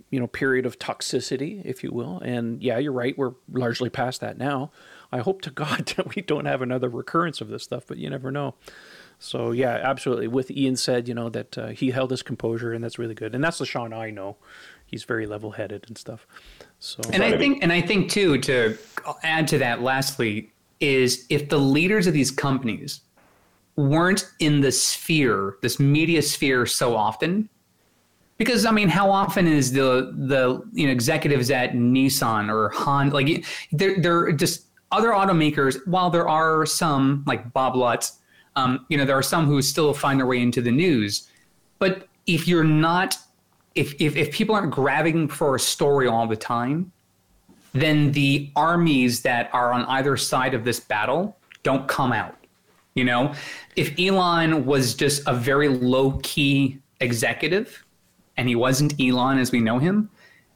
you 0.09 0.19
know, 0.19 0.27
period 0.27 0.65
of 0.65 0.79
toxicity, 0.79 1.63
if 1.63 1.83
you 1.83 1.91
will. 1.91 2.19
And 2.19 2.61
yeah, 2.61 2.77
you're 2.77 2.91
right. 2.91 3.17
We're 3.17 3.33
largely 3.51 3.89
past 3.89 4.21
that 4.21 4.37
now. 4.37 4.71
I 5.11 5.19
hope 5.19 5.41
to 5.43 5.49
God 5.51 5.85
that 5.97 6.15
we 6.15 6.21
don't 6.21 6.45
have 6.45 6.61
another 6.61 6.89
recurrence 6.89 7.41
of 7.41 7.49
this 7.49 7.63
stuff, 7.63 7.83
but 7.87 7.97
you 7.97 8.09
never 8.09 8.31
know. 8.31 8.55
So 9.19 9.51
yeah, 9.51 9.79
absolutely. 9.83 10.27
With 10.27 10.49
Ian 10.49 10.75
said, 10.75 11.07
you 11.07 11.13
know, 11.13 11.29
that 11.29 11.57
uh, 11.57 11.67
he 11.67 11.91
held 11.91 12.09
his 12.09 12.23
composure, 12.23 12.73
and 12.73 12.83
that's 12.83 12.97
really 12.97 13.13
good. 13.13 13.35
And 13.35 13.43
that's 13.43 13.59
the 13.59 13.65
Sean 13.65 13.93
I 13.93 14.09
know. 14.09 14.37
He's 14.85 15.03
very 15.03 15.25
level-headed 15.27 15.85
and 15.87 15.97
stuff. 15.97 16.25
So, 16.79 17.01
and 17.13 17.23
I 17.23 17.37
think, 17.37 17.61
and 17.61 17.71
I 17.71 17.81
think 17.81 18.09
too, 18.09 18.39
to 18.39 18.77
add 19.23 19.47
to 19.49 19.57
that, 19.59 19.81
lastly, 19.81 20.51
is 20.79 21.27
if 21.29 21.49
the 21.49 21.59
leaders 21.59 22.07
of 22.07 22.13
these 22.13 22.31
companies 22.31 23.01
weren't 23.75 24.29
in 24.39 24.59
the 24.59 24.71
sphere, 24.71 25.57
this 25.61 25.79
media 25.79 26.21
sphere 26.21 26.65
so 26.65 26.95
often, 26.95 27.47
because 28.37 28.65
I 28.65 28.71
mean, 28.71 28.89
how 28.89 29.11
often 29.11 29.45
is 29.45 29.71
the 29.71 30.13
the 30.17 30.63
you 30.73 30.87
know 30.87 30.91
executives 30.91 31.51
at 31.51 31.73
Nissan 31.73 32.49
or 32.49 32.69
Honda 32.69 33.13
like 33.13 33.45
they're 33.71 34.01
they're 34.01 34.31
just 34.31 34.65
other 34.91 35.09
automakers? 35.09 35.85
While 35.87 36.09
there 36.09 36.27
are 36.27 36.65
some 36.65 37.23
like 37.25 37.51
Bob 37.53 37.75
Lutz, 37.75 38.19
um, 38.55 38.85
you 38.89 38.97
know, 38.97 39.05
there 39.05 39.17
are 39.17 39.23
some 39.23 39.45
who 39.45 39.61
still 39.61 39.93
find 39.93 40.19
their 40.19 40.27
way 40.27 40.41
into 40.41 40.61
the 40.61 40.71
news, 40.71 41.29
but 41.79 42.07
if 42.27 42.47
you're 42.47 42.63
not 42.63 43.17
if, 43.75 43.99
if, 44.01 44.15
if 44.15 44.31
people 44.31 44.55
aren't 44.55 44.71
grabbing 44.71 45.27
for 45.27 45.55
a 45.55 45.59
story 45.59 46.07
all 46.07 46.27
the 46.27 46.35
time, 46.35 46.91
then 47.73 48.11
the 48.11 48.51
armies 48.55 49.21
that 49.21 49.49
are 49.53 49.71
on 49.71 49.85
either 49.85 50.17
side 50.17 50.53
of 50.53 50.65
this 50.65 50.79
battle 50.79 51.37
don't 51.63 51.87
come 51.87 52.11
out. 52.11 52.35
You 52.95 53.05
know, 53.05 53.33
if 53.77 53.97
Elon 53.97 54.65
was 54.65 54.93
just 54.93 55.25
a 55.25 55.33
very 55.33 55.69
low 55.69 56.19
key 56.23 56.79
executive 56.99 57.85
and 58.35 58.49
he 58.49 58.55
wasn't 58.55 58.99
Elon 58.99 59.37
as 59.37 59.51
we 59.51 59.61
know 59.61 59.79
him, 59.79 60.09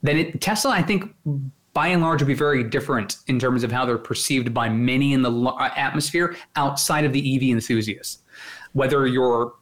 then 0.04 0.18
it, 0.18 0.42
Tesla, 0.42 0.72
I 0.72 0.82
think, 0.82 1.16
by 1.76 1.88
and 1.88 2.02
large, 2.02 2.22
would 2.22 2.28
be 2.28 2.34
very 2.34 2.64
different 2.64 3.18
in 3.28 3.38
terms 3.38 3.64
of 3.64 3.72
how 3.72 3.86
they're 3.86 3.98
perceived 3.98 4.54
by 4.54 4.70
many 4.70 5.14
in 5.14 5.22
the 5.22 5.72
atmosphere 5.76 6.36
outside 6.56 7.04
of 7.04 7.12
the 7.12 7.36
EV 7.36 7.44
enthusiasts. 7.52 8.24
Whether 8.72 9.06
you're 9.06 9.54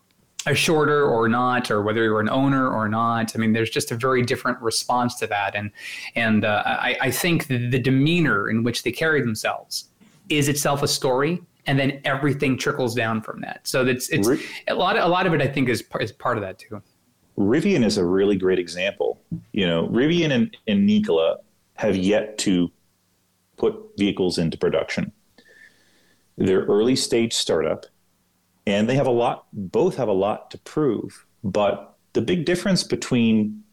a 0.45 0.53
shorter 0.53 1.05
or 1.05 1.27
not, 1.27 1.71
or 1.71 1.81
whether 1.81 2.03
you're 2.03 2.19
an 2.19 2.29
owner 2.29 2.69
or 2.69 2.89
not. 2.89 3.33
I 3.35 3.39
mean, 3.39 3.53
there's 3.53 3.69
just 3.69 3.91
a 3.91 3.95
very 3.95 4.21
different 4.21 4.61
response 4.61 5.15
to 5.15 5.27
that, 5.27 5.55
and 5.55 5.71
and 6.15 6.45
uh, 6.45 6.63
I, 6.65 6.97
I 7.01 7.11
think 7.11 7.47
the 7.47 7.79
demeanor 7.79 8.49
in 8.49 8.63
which 8.63 8.83
they 8.83 8.91
carry 8.91 9.21
themselves 9.21 9.85
is 10.29 10.49
itself 10.49 10.83
a 10.83 10.87
story, 10.87 11.41
and 11.65 11.79
then 11.79 12.01
everything 12.03 12.57
trickles 12.57 12.93
down 12.93 13.21
from 13.21 13.41
that. 13.41 13.61
So 13.63 13.85
it's 13.85 14.09
it's 14.09 14.27
a 14.67 14.75
lot 14.75 14.97
a 14.97 15.07
lot 15.07 15.25
of 15.25 15.33
it. 15.33 15.41
I 15.41 15.47
think 15.47 15.69
is 15.69 15.83
is 15.99 16.11
part 16.11 16.37
of 16.37 16.43
that 16.43 16.59
too. 16.59 16.81
Rivian 17.37 17.83
is 17.83 17.97
a 17.97 18.05
really 18.05 18.35
great 18.35 18.59
example. 18.59 19.19
You 19.53 19.65
know, 19.65 19.87
Rivian 19.87 20.31
and, 20.31 20.55
and 20.67 20.85
Nikola 20.85 21.37
have 21.75 21.95
yet 21.95 22.37
to 22.39 22.71
put 23.57 23.75
vehicles 23.97 24.37
into 24.37 24.57
production. 24.57 25.11
They're 26.37 26.65
early 26.65 26.95
stage 26.95 27.33
startup 27.33 27.85
and 28.65 28.87
they 28.87 28.95
have 28.95 29.07
a 29.07 29.11
lot 29.11 29.45
both 29.53 29.95
have 29.97 30.07
a 30.07 30.13
lot 30.13 30.51
to 30.51 30.57
prove 30.59 31.25
but 31.43 31.97
the 32.13 32.21
big 32.21 32.45
difference 32.45 32.83
between 32.83 33.63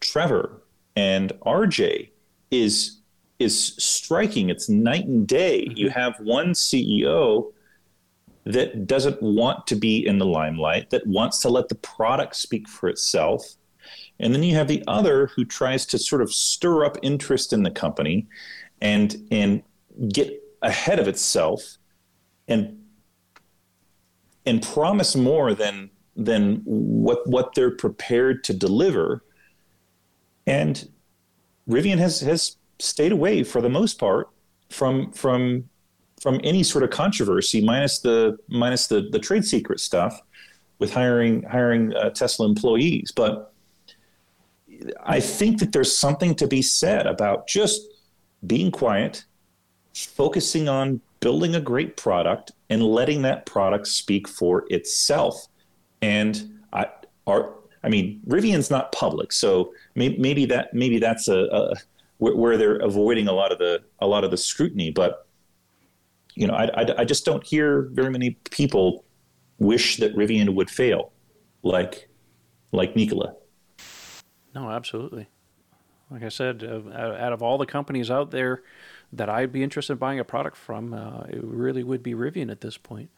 trevor 0.00 0.62
and 0.96 1.32
rj 1.46 2.08
is 2.50 2.98
is 3.38 3.74
striking 3.76 4.48
it's 4.50 4.68
night 4.68 5.06
and 5.06 5.26
day 5.26 5.64
mm-hmm. 5.64 5.76
you 5.76 5.90
have 5.90 6.14
one 6.20 6.52
ceo 6.52 7.52
that 8.44 8.86
doesn't 8.86 9.20
want 9.22 9.66
to 9.66 9.76
be 9.76 10.06
in 10.06 10.18
the 10.18 10.26
limelight 10.26 10.90
that 10.90 11.06
wants 11.06 11.38
to 11.38 11.48
let 11.48 11.68
the 11.68 11.74
product 11.76 12.34
speak 12.34 12.68
for 12.68 12.88
itself 12.88 13.54
and 14.20 14.34
then 14.34 14.42
you 14.42 14.54
have 14.54 14.68
the 14.68 14.82
other 14.86 15.28
who 15.28 15.44
tries 15.44 15.86
to 15.86 15.98
sort 15.98 16.22
of 16.22 16.32
stir 16.32 16.84
up 16.84 16.96
interest 17.02 17.52
in 17.52 17.62
the 17.62 17.70
company 17.70 18.26
and 18.80 19.16
and 19.30 19.62
get 20.12 20.42
ahead 20.62 20.98
of 20.98 21.08
itself 21.08 21.78
and 22.48 22.78
and 24.46 24.62
promise 24.62 25.14
more 25.14 25.54
than 25.54 25.90
than 26.16 26.62
what 26.64 27.26
what 27.26 27.54
they're 27.54 27.70
prepared 27.70 28.42
to 28.44 28.54
deliver. 28.54 29.22
And 30.46 30.88
Rivian 31.68 31.98
has 31.98 32.20
has 32.20 32.56
stayed 32.78 33.12
away 33.12 33.44
for 33.44 33.60
the 33.60 33.68
most 33.68 33.98
part 33.98 34.28
from 34.70 35.12
from 35.12 35.68
from 36.20 36.40
any 36.42 36.64
sort 36.64 36.82
of 36.82 36.90
controversy, 36.90 37.64
minus 37.64 38.00
the 38.00 38.38
minus 38.48 38.88
the 38.88 39.08
the 39.12 39.18
trade 39.18 39.44
secret 39.44 39.80
stuff 39.80 40.20
with 40.78 40.92
hiring 40.92 41.42
hiring 41.44 41.94
uh, 41.94 42.10
Tesla 42.10 42.46
employees. 42.46 43.12
But 43.14 43.47
I 45.04 45.20
think 45.20 45.58
that 45.60 45.72
there's 45.72 45.96
something 45.96 46.34
to 46.36 46.46
be 46.46 46.62
said 46.62 47.06
about 47.06 47.46
just 47.46 47.80
being 48.46 48.70
quiet, 48.70 49.24
focusing 49.94 50.68
on 50.68 51.00
building 51.20 51.54
a 51.54 51.60
great 51.60 51.96
product, 51.96 52.52
and 52.70 52.82
letting 52.82 53.22
that 53.22 53.46
product 53.46 53.86
speak 53.88 54.28
for 54.28 54.64
itself. 54.68 55.48
And 56.00 56.60
I 56.72 56.86
are 57.26 57.54
I 57.82 57.88
mean, 57.88 58.20
Rivian's 58.26 58.70
not 58.70 58.92
public, 58.92 59.32
so 59.32 59.72
maybe, 59.94 60.18
maybe 60.18 60.44
that 60.46 60.74
maybe 60.74 60.98
that's 60.98 61.28
a, 61.28 61.44
a 61.44 61.74
where 62.18 62.56
they're 62.56 62.76
avoiding 62.76 63.28
a 63.28 63.32
lot 63.32 63.52
of 63.52 63.58
the 63.58 63.82
a 64.00 64.06
lot 64.06 64.24
of 64.24 64.30
the 64.30 64.36
scrutiny. 64.36 64.90
But 64.90 65.26
you 66.34 66.46
know, 66.46 66.54
I, 66.54 66.64
I, 66.82 67.00
I 67.00 67.04
just 67.04 67.24
don't 67.24 67.44
hear 67.44 67.88
very 67.92 68.10
many 68.10 68.32
people 68.50 69.04
wish 69.58 69.96
that 69.98 70.14
Rivian 70.14 70.54
would 70.54 70.70
fail, 70.70 71.12
like 71.62 72.08
like 72.72 72.96
Nikola. 72.96 73.34
No, 74.58 74.70
absolutely. 74.70 75.28
Like 76.10 76.24
I 76.24 76.30
said, 76.30 76.64
uh, 76.64 76.90
out 76.92 77.32
of 77.32 77.42
all 77.42 77.58
the 77.58 77.66
companies 77.66 78.10
out 78.10 78.30
there 78.30 78.62
that 79.12 79.28
I'd 79.28 79.52
be 79.52 79.62
interested 79.62 79.92
in 79.92 79.98
buying 79.98 80.18
a 80.18 80.24
product 80.24 80.56
from, 80.56 80.92
uh, 80.92 81.20
it 81.28 81.40
really 81.42 81.84
would 81.84 82.02
be 82.02 82.14
Rivian 82.14 82.50
at 82.50 82.60
this 82.60 82.76
point. 82.76 83.10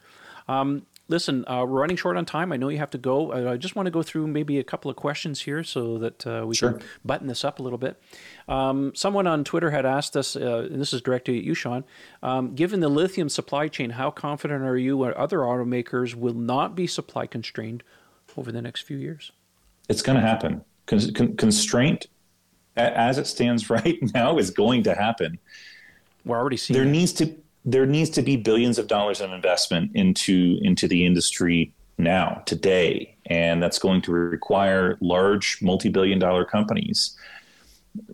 Um, 0.48 0.86
listen, 1.08 1.44
uh, 1.46 1.64
we're 1.66 1.80
running 1.80 1.96
short 1.96 2.16
on 2.16 2.26
time. 2.26 2.52
I 2.52 2.56
know 2.56 2.68
you 2.68 2.78
have 2.78 2.90
to 2.90 2.98
go. 2.98 3.32
I, 3.32 3.52
I, 3.52 3.56
just 3.56 3.76
want 3.76 3.86
to 3.86 3.90
go 3.90 4.02
through 4.02 4.26
maybe 4.26 4.58
a 4.58 4.64
couple 4.64 4.90
of 4.90 4.96
questions 4.96 5.42
here 5.42 5.62
so 5.62 5.98
that 5.98 6.26
uh, 6.26 6.44
we 6.46 6.56
sure. 6.56 6.72
can 6.72 6.82
button 7.04 7.28
this 7.28 7.44
up 7.44 7.60
a 7.60 7.62
little 7.62 7.78
bit. 7.78 8.02
Um, 8.48 8.92
someone 8.94 9.26
on 9.26 9.44
Twitter 9.44 9.70
had 9.70 9.86
asked 9.86 10.16
us, 10.16 10.34
uh, 10.34 10.68
and 10.70 10.80
this 10.80 10.92
is 10.92 11.00
directed 11.00 11.36
at 11.36 11.44
you, 11.44 11.54
Sean, 11.54 11.84
um, 12.22 12.54
given 12.54 12.80
the 12.80 12.88
lithium 12.88 13.28
supply 13.28 13.68
chain, 13.68 13.90
how 13.90 14.10
confident 14.10 14.64
are 14.64 14.76
you 14.76 15.02
or 15.02 15.16
other 15.16 15.38
automakers 15.38 16.14
will 16.14 16.34
not 16.34 16.74
be 16.74 16.86
supply 16.86 17.26
constrained 17.26 17.82
over 18.36 18.50
the 18.50 18.62
next 18.62 18.82
few 18.82 18.96
years? 18.96 19.30
It's 19.88 20.02
going 20.02 20.16
to 20.16 20.26
happen. 20.26 20.64
Con- 20.90 21.12
con- 21.14 21.36
constraint, 21.36 22.08
as 22.76 23.16
it 23.16 23.26
stands 23.26 23.70
right 23.76 23.98
now, 24.12 24.38
is 24.38 24.50
going 24.50 24.82
to 24.82 24.94
happen. 24.94 25.38
We're 26.24 26.38
already 26.38 26.56
seeing. 26.56 26.76
There 26.76 26.86
it. 26.86 26.90
needs 26.90 27.12
to 27.14 27.34
there 27.64 27.86
needs 27.86 28.10
to 28.10 28.22
be 28.22 28.36
billions 28.36 28.78
of 28.78 28.86
dollars 28.86 29.20
of 29.20 29.32
investment 29.32 29.90
into 29.94 30.58
into 30.62 30.88
the 30.88 31.04
industry 31.04 31.72
now 31.98 32.42
today 32.46 33.16
and 33.26 33.62
that's 33.62 33.78
going 33.78 34.00
to 34.00 34.12
require 34.12 34.96
large 35.00 35.58
multi-billion 35.60 36.18
dollar 36.18 36.44
companies 36.44 37.16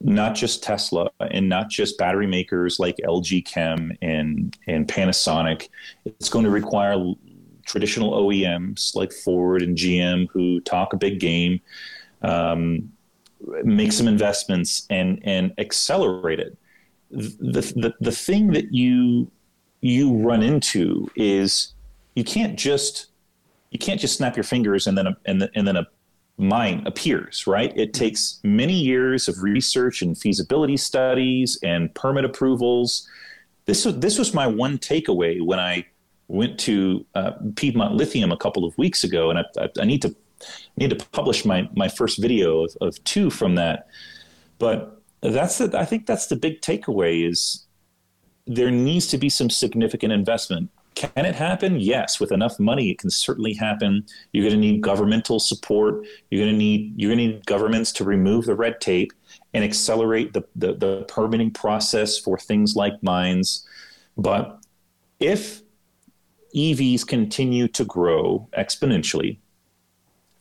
not 0.01 0.35
just 0.35 0.63
Tesla 0.63 1.09
and 1.31 1.49
not 1.49 1.69
just 1.69 1.99
battery 1.99 2.27
makers 2.27 2.81
like 2.81 2.97
LG 3.05 3.45
Chem 3.45 3.93
and 4.03 4.57
and 4.67 4.89
Panasonic 4.89 5.69
it's 6.05 6.29
going 6.29 6.45
to 6.45 6.51
require 6.51 6.97
traditional 7.67 8.13
OEMs 8.13 8.95
like 8.97 9.13
Ford 9.13 9.63
and 9.63 9.77
GM 9.77 10.27
who 10.33 10.61
talk 10.61 10.93
a 10.93 10.97
big 10.97 11.21
game 11.21 11.61
um, 12.23 12.93
make 13.65 13.93
some 13.93 14.09
investments 14.09 14.87
and 14.91 15.21
and 15.25 15.53
accelerate 15.59 16.41
it. 16.41 16.57
The, 17.11 17.61
the 17.77 17.95
the 18.01 18.13
thing 18.13 18.49
that 18.53 18.73
you 18.73 19.31
you 19.81 20.17
run 20.17 20.43
into 20.43 21.09
is 21.15 21.75
you 22.15 22.25
can't 22.25 22.59
just 22.59 23.07
you 23.71 23.79
can't 23.79 24.01
just 24.01 24.17
snap 24.17 24.37
your 24.37 24.45
fingers 24.45 24.87
and 24.87 24.97
then 24.97 25.07
a, 25.07 25.17
and, 25.27 25.43
the, 25.43 25.51
and 25.55 25.67
then 25.67 25.77
a 25.77 25.87
mine 26.39 26.83
appears 26.87 27.47
right? 27.47 27.73
It 27.77 27.95
takes 27.95 28.41
many 28.45 28.75
years 28.75 29.29
of 29.29 29.43
research 29.43 30.03
and 30.03 30.17
feasibility 30.17 30.77
studies 30.77 31.59
and 31.63 31.95
permit 31.95 32.25
approvals. 32.25 33.09
This 33.67 33.85
was 33.85 33.99
this 33.99 34.19
was 34.19 34.35
my 34.35 34.47
one 34.47 34.79
takeaway 34.79 35.43
when 35.43 35.59
i 35.59 35.87
went 36.29 36.59
to 36.59 37.07
uh, 37.15 37.33
piedmont 37.55 37.95
lithium 37.95 38.33
a 38.33 38.37
couple 38.37 38.65
of 38.65 38.77
weeks 38.77 39.05
ago 39.05 39.31
and 39.31 39.39
i, 39.39 39.45
I, 39.59 39.69
I 39.81 39.85
need 39.85 40.03
to 40.03 40.15
need 40.77 40.91
to 40.91 41.07
publish 41.13 41.45
my 41.45 41.69
my 41.75 41.89
first 41.89 42.21
video 42.21 42.65
of, 42.65 42.77
of 42.81 43.05
two 43.05 43.31
from 43.31 43.55
that 43.55 43.89
but 44.59 45.01
that's 45.23 45.59
the, 45.59 45.79
i 45.79 45.85
think 45.85 46.07
that's 46.07 46.27
the 46.27 46.37
big 46.37 46.61
takeaway 46.61 47.29
is 47.29 47.67
there 48.47 48.71
needs 48.71 49.07
to 49.09 49.19
be 49.19 49.29
some 49.29 49.51
significant 49.51 50.13
investment. 50.13 50.71
Can 50.95 51.27
it 51.27 51.35
happen? 51.35 51.79
Yes, 51.79 52.21
with 52.21 52.33
enough 52.33 52.59
money, 52.59 52.91
it 52.91 52.99
can 52.99 53.11
certainly 53.11 53.53
happen. 53.53 54.07
You're 54.33 54.45
going 54.49 54.55
to 54.55 54.61
need 54.61 54.81
governmental 54.81 55.39
support. 55.39 56.07
You're 56.31 56.43
going 56.45 56.55
to 56.55 56.59
need 56.59 56.95
you're 56.97 57.15
going 57.15 57.19
to 57.19 57.35
need 57.35 57.47
governments 57.47 57.93
to 57.95 58.05
remove 58.05 58.47
the 58.47 58.55
red 58.55 58.81
tape 58.81 59.13
and 59.53 59.63
accelerate 59.63 60.33
the, 60.33 60.45
the, 60.55 60.75
the 60.75 61.05
permitting 61.09 61.51
process 61.51 62.19
for 62.19 62.39
things 62.39 62.77
like 62.77 63.03
mines. 63.03 63.67
But 64.17 64.59
if 65.21 65.61
EVs 66.55 67.07
continue 67.07 67.69
to 67.69 67.85
grow 67.85 68.49
exponentially, 68.57 69.39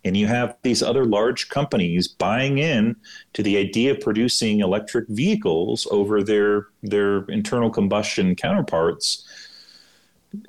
and 0.05 0.15
you 0.15 0.27
have 0.27 0.55
these 0.61 0.83
other 0.83 1.03
large 1.03 1.49
companies 1.49 2.07
buying 2.07 2.59
in 2.59 2.95
to 3.33 3.41
the 3.41 3.57
idea 3.57 3.91
of 3.91 3.99
producing 3.99 4.59
electric 4.59 5.07
vehicles 5.09 5.87
over 5.91 6.23
their 6.23 6.67
their 6.83 7.23
internal 7.25 7.69
combustion 7.69 8.35
counterparts. 8.35 9.27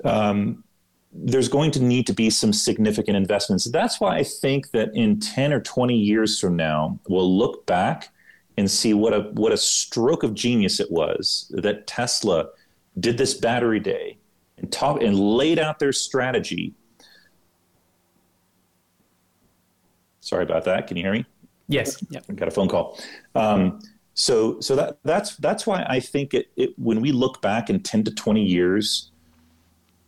Um, 0.03 0.63
there's 1.11 1.49
going 1.49 1.71
to 1.71 1.81
need 1.81 2.05
to 2.05 2.13
be 2.13 2.29
some 2.29 2.53
significant 2.53 3.17
investments. 3.17 3.65
That's 3.65 3.99
why 3.99 4.17
i 4.17 4.23
think 4.23 4.71
that 4.71 4.91
in 4.93 5.19
10 5.19 5.51
or 5.51 5.59
20 5.59 5.95
years 5.95 6.39
from 6.39 6.55
now 6.55 6.99
we'll 7.09 7.37
look 7.37 7.65
back 7.65 8.09
and 8.57 8.69
see 8.69 8.93
what 8.93 9.13
a 9.13 9.21
what 9.33 9.51
a 9.51 9.57
stroke 9.57 10.23
of 10.23 10.33
genius 10.33 10.79
it 10.79 10.91
was 10.91 11.51
that 11.55 11.87
tesla 11.87 12.49
did 12.99 13.17
this 13.17 13.33
battery 13.33 13.79
day 13.79 14.17
and 14.57 14.71
talk 14.71 15.01
and 15.01 15.19
laid 15.19 15.59
out 15.59 15.79
their 15.79 15.93
strategy 15.93 16.73
Sorry 20.27 20.43
about 20.43 20.65
that. 20.65 20.87
Can 20.87 20.97
you 20.97 21.03
hear 21.03 21.13
me? 21.13 21.25
Yes. 21.69 22.03
Yep. 22.09 22.25
I 22.29 22.33
got 22.33 22.47
a 22.49 22.51
phone 22.51 22.67
call. 22.67 22.99
Um, 23.33 23.79
so 24.13 24.59
so 24.59 24.75
that 24.75 24.97
that's 25.05 25.37
that's 25.37 25.65
why 25.65 25.85
I 25.87 26.01
think 26.01 26.33
it, 26.33 26.47
it 26.57 26.77
when 26.77 26.99
we 26.99 27.13
look 27.13 27.41
back 27.41 27.69
in 27.69 27.81
10 27.81 28.03
to 28.03 28.13
20 28.13 28.43
years, 28.43 29.11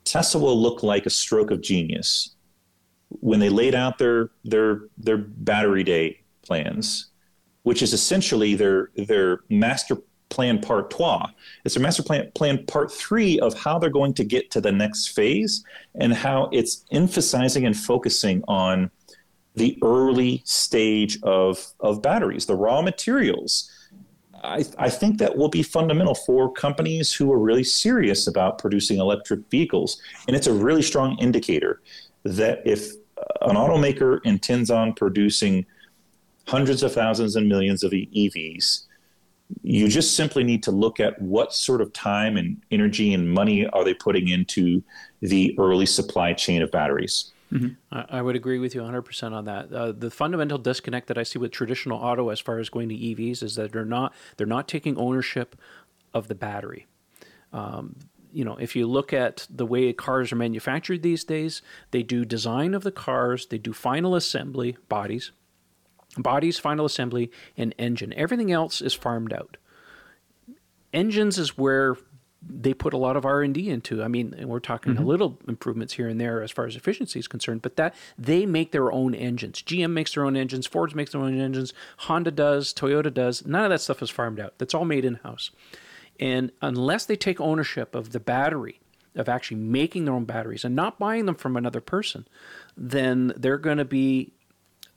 Tesla 0.04 0.42
will 0.42 0.62
look 0.62 0.84
like 0.84 1.06
a 1.06 1.10
stroke 1.10 1.52
of 1.52 1.62
genius. 1.62 2.36
When 3.22 3.40
they 3.40 3.48
laid 3.48 3.76
out 3.76 3.98
their 3.98 4.32
their 4.44 4.82
their 4.98 5.18
battery 5.18 5.86
day 5.86 6.20
plans, 6.42 7.12
which 7.64 7.82
is 7.82 7.94
essentially 7.94 8.56
their 8.56 8.90
their 8.98 9.40
master 9.50 10.00
plan 10.28 10.60
part 10.60 10.92
trois. 10.92 11.28
It's 11.64 11.78
a 11.78 11.80
master 11.80 12.04
plan 12.04 12.30
plan 12.36 12.66
part 12.66 12.92
three 12.92 13.40
of 13.40 13.54
how 13.54 13.80
they're 13.80 13.90
going 13.90 14.16
to 14.16 14.26
get 14.26 14.52
to 14.52 14.60
the 14.60 14.72
next 14.72 15.08
phase 15.08 15.64
and 15.96 16.14
how 16.14 16.50
it's 16.52 16.84
emphasizing 16.92 17.66
and 17.66 17.76
focusing 17.76 18.44
on 18.50 18.92
the 19.60 19.78
early 19.84 20.42
stage 20.46 21.22
of, 21.22 21.74
of 21.82 22.02
batteries, 22.02 22.46
the 22.46 22.56
raw 22.56 22.82
materials. 22.82 23.70
I, 24.42 24.64
I 24.78 24.90
think 24.90 25.20
that 25.20 25.36
will 25.36 25.50
be 25.50 25.62
fundamental 25.62 26.16
for 26.16 26.52
companies 26.52 27.14
who 27.14 27.32
are 27.34 27.38
really 27.38 27.66
serious 27.66 28.26
about 28.26 28.58
producing 28.58 29.00
electric 29.00 29.42
vehicles. 29.52 30.02
And 30.28 30.36
it's 30.36 30.48
a 30.48 30.54
really 30.54 30.82
strong 30.82 31.18
indicator 31.20 31.82
that 32.24 32.62
if 32.66 32.94
uh, 33.18 33.50
an 33.50 33.58
automaker 33.58 34.22
intends 34.24 34.72
on 34.72 34.94
producing 34.94 35.66
hundreds 36.48 36.82
of 36.82 36.94
thousands 36.94 37.36
and 37.36 37.50
millions 37.50 37.84
of 37.84 37.92
EVs, 37.92 38.84
you 39.62 39.90
just 39.90 40.16
simply 40.16 40.46
need 40.46 40.64
to 40.64 40.72
look 40.72 41.02
at 41.02 41.22
what 41.22 41.54
sort 41.54 41.82
of 41.82 41.92
time 41.92 42.38
and 42.38 42.62
energy 42.72 43.14
and 43.14 43.30
money 43.30 43.68
are 43.68 43.84
they 43.84 43.94
putting 43.94 44.30
into 44.30 44.82
the 45.20 45.54
early 45.60 45.86
supply 45.86 46.32
chain 46.32 46.62
of 46.62 46.72
batteries. 46.72 47.34
Mm-hmm. 47.52 47.68
I, 47.92 48.20
I, 48.20 48.22
would 48.22 48.36
agree 48.36 48.60
with 48.60 48.76
you 48.76 48.82
100% 48.82 49.32
on 49.32 49.46
that. 49.46 49.74
Uh, 49.74 49.92
the 49.92 50.12
fundamental 50.12 50.60
disconnect 50.60 51.08
that 51.08 51.18
I 51.18 51.24
see 51.24 51.40
with 51.40 51.52
traditional 51.52 51.98
auto 51.98 52.30
as 52.30 52.40
far 52.40 52.60
as 52.60 52.70
going 52.70 52.90
to 52.90 52.96
EVs 52.96 53.42
is 53.42 53.56
that 53.56 53.72
they're 53.72 53.86
not 53.86 54.14
they're 54.38 54.46
not 54.46 54.68
taking 54.68 54.98
ownership 54.98 55.56
of 56.14 56.28
the 56.28 56.36
battery. 56.36 56.86
Um, 57.52 57.96
you 58.32 58.46
know, 58.46 58.56
if 58.58 58.76
you 58.76 58.86
look 58.86 59.14
at 59.14 59.48
the 59.50 59.66
way 59.66 59.92
cars 59.94 60.32
are 60.32 60.36
manufactured 60.36 61.02
these 61.02 61.24
days, 61.24 61.62
they 61.92 62.04
do 62.04 62.24
design 62.26 62.74
of 62.76 62.84
the 62.84 62.92
cars, 62.92 63.48
they 63.48 63.58
do 63.58 63.74
final 63.74 64.16
assembly, 64.16 64.78
bodies, 64.88 65.32
bodies, 66.18 66.60
final 66.60 66.86
assembly, 66.86 67.32
and 67.58 67.74
engine. 67.78 68.14
Everything 68.14 68.52
else 68.52 68.82
is 68.82 68.94
farmed 68.94 69.34
out. 69.34 69.58
Engines 70.94 71.38
is 71.38 71.58
where 71.58 71.96
they 72.42 72.74
put 72.74 72.94
a 72.94 72.98
lot 72.98 73.18
of 73.18 73.26
R&D 73.26 73.70
into. 73.70 74.02
I 74.02 74.08
mean, 74.08 74.34
we're 74.48 74.60
talking 74.60 74.94
mm-hmm. 74.94 75.04
a 75.04 75.06
little 75.06 75.40
improvements 75.48 75.94
here 75.94 76.08
and 76.08 76.20
there 76.20 76.42
as 76.42 76.52
far 76.52 76.66
as 76.66 76.76
efficiency 76.76 77.20
is 77.20 77.28
concerned, 77.28 77.62
but 77.62 77.76
that 77.76 77.94
they 78.18 78.46
make 78.46 78.72
their 78.72 78.92
own 78.92 79.14
engines. 79.14 79.62
GM 79.62 79.92
makes 79.92 80.14
their 80.14 80.24
own 80.24 80.38
engines, 80.38 80.66
Ford 80.66 80.96
makes 80.96 81.12
their 81.12 81.22
own 81.22 81.40
engines, 81.40 81.74
Honda 81.98 82.32
does, 82.32 82.74
Toyota 82.74 83.14
does. 83.14 83.46
None 83.46 83.66
of 83.66 83.70
that 83.70 83.82
stuff 83.82 84.02
is 84.02 84.10
farmed 84.10 84.40
out. 84.40 84.58
That's 84.58 84.74
all 84.74 84.86
made 84.86 85.06
in-house. 85.06 85.52
And 86.20 86.52
unless 86.62 87.06
they 87.06 87.16
take 87.16 87.40
ownership 87.42 87.96
of 87.96 88.12
the 88.12 88.20
battery 88.20 88.80
of 89.16 89.28
actually 89.28 89.58
making 89.58 90.06
their 90.06 90.14
own 90.14 90.26
batteries 90.26 90.64
and 90.64 90.76
not 90.76 91.00
buying 91.00 91.26
them 91.26 91.36
from 91.36 91.58
another 91.58 91.82
person, 91.82 92.28
then 92.78 93.34
they're 93.36 93.58
going 93.58 93.78
to 93.78 93.86
be 93.86 94.34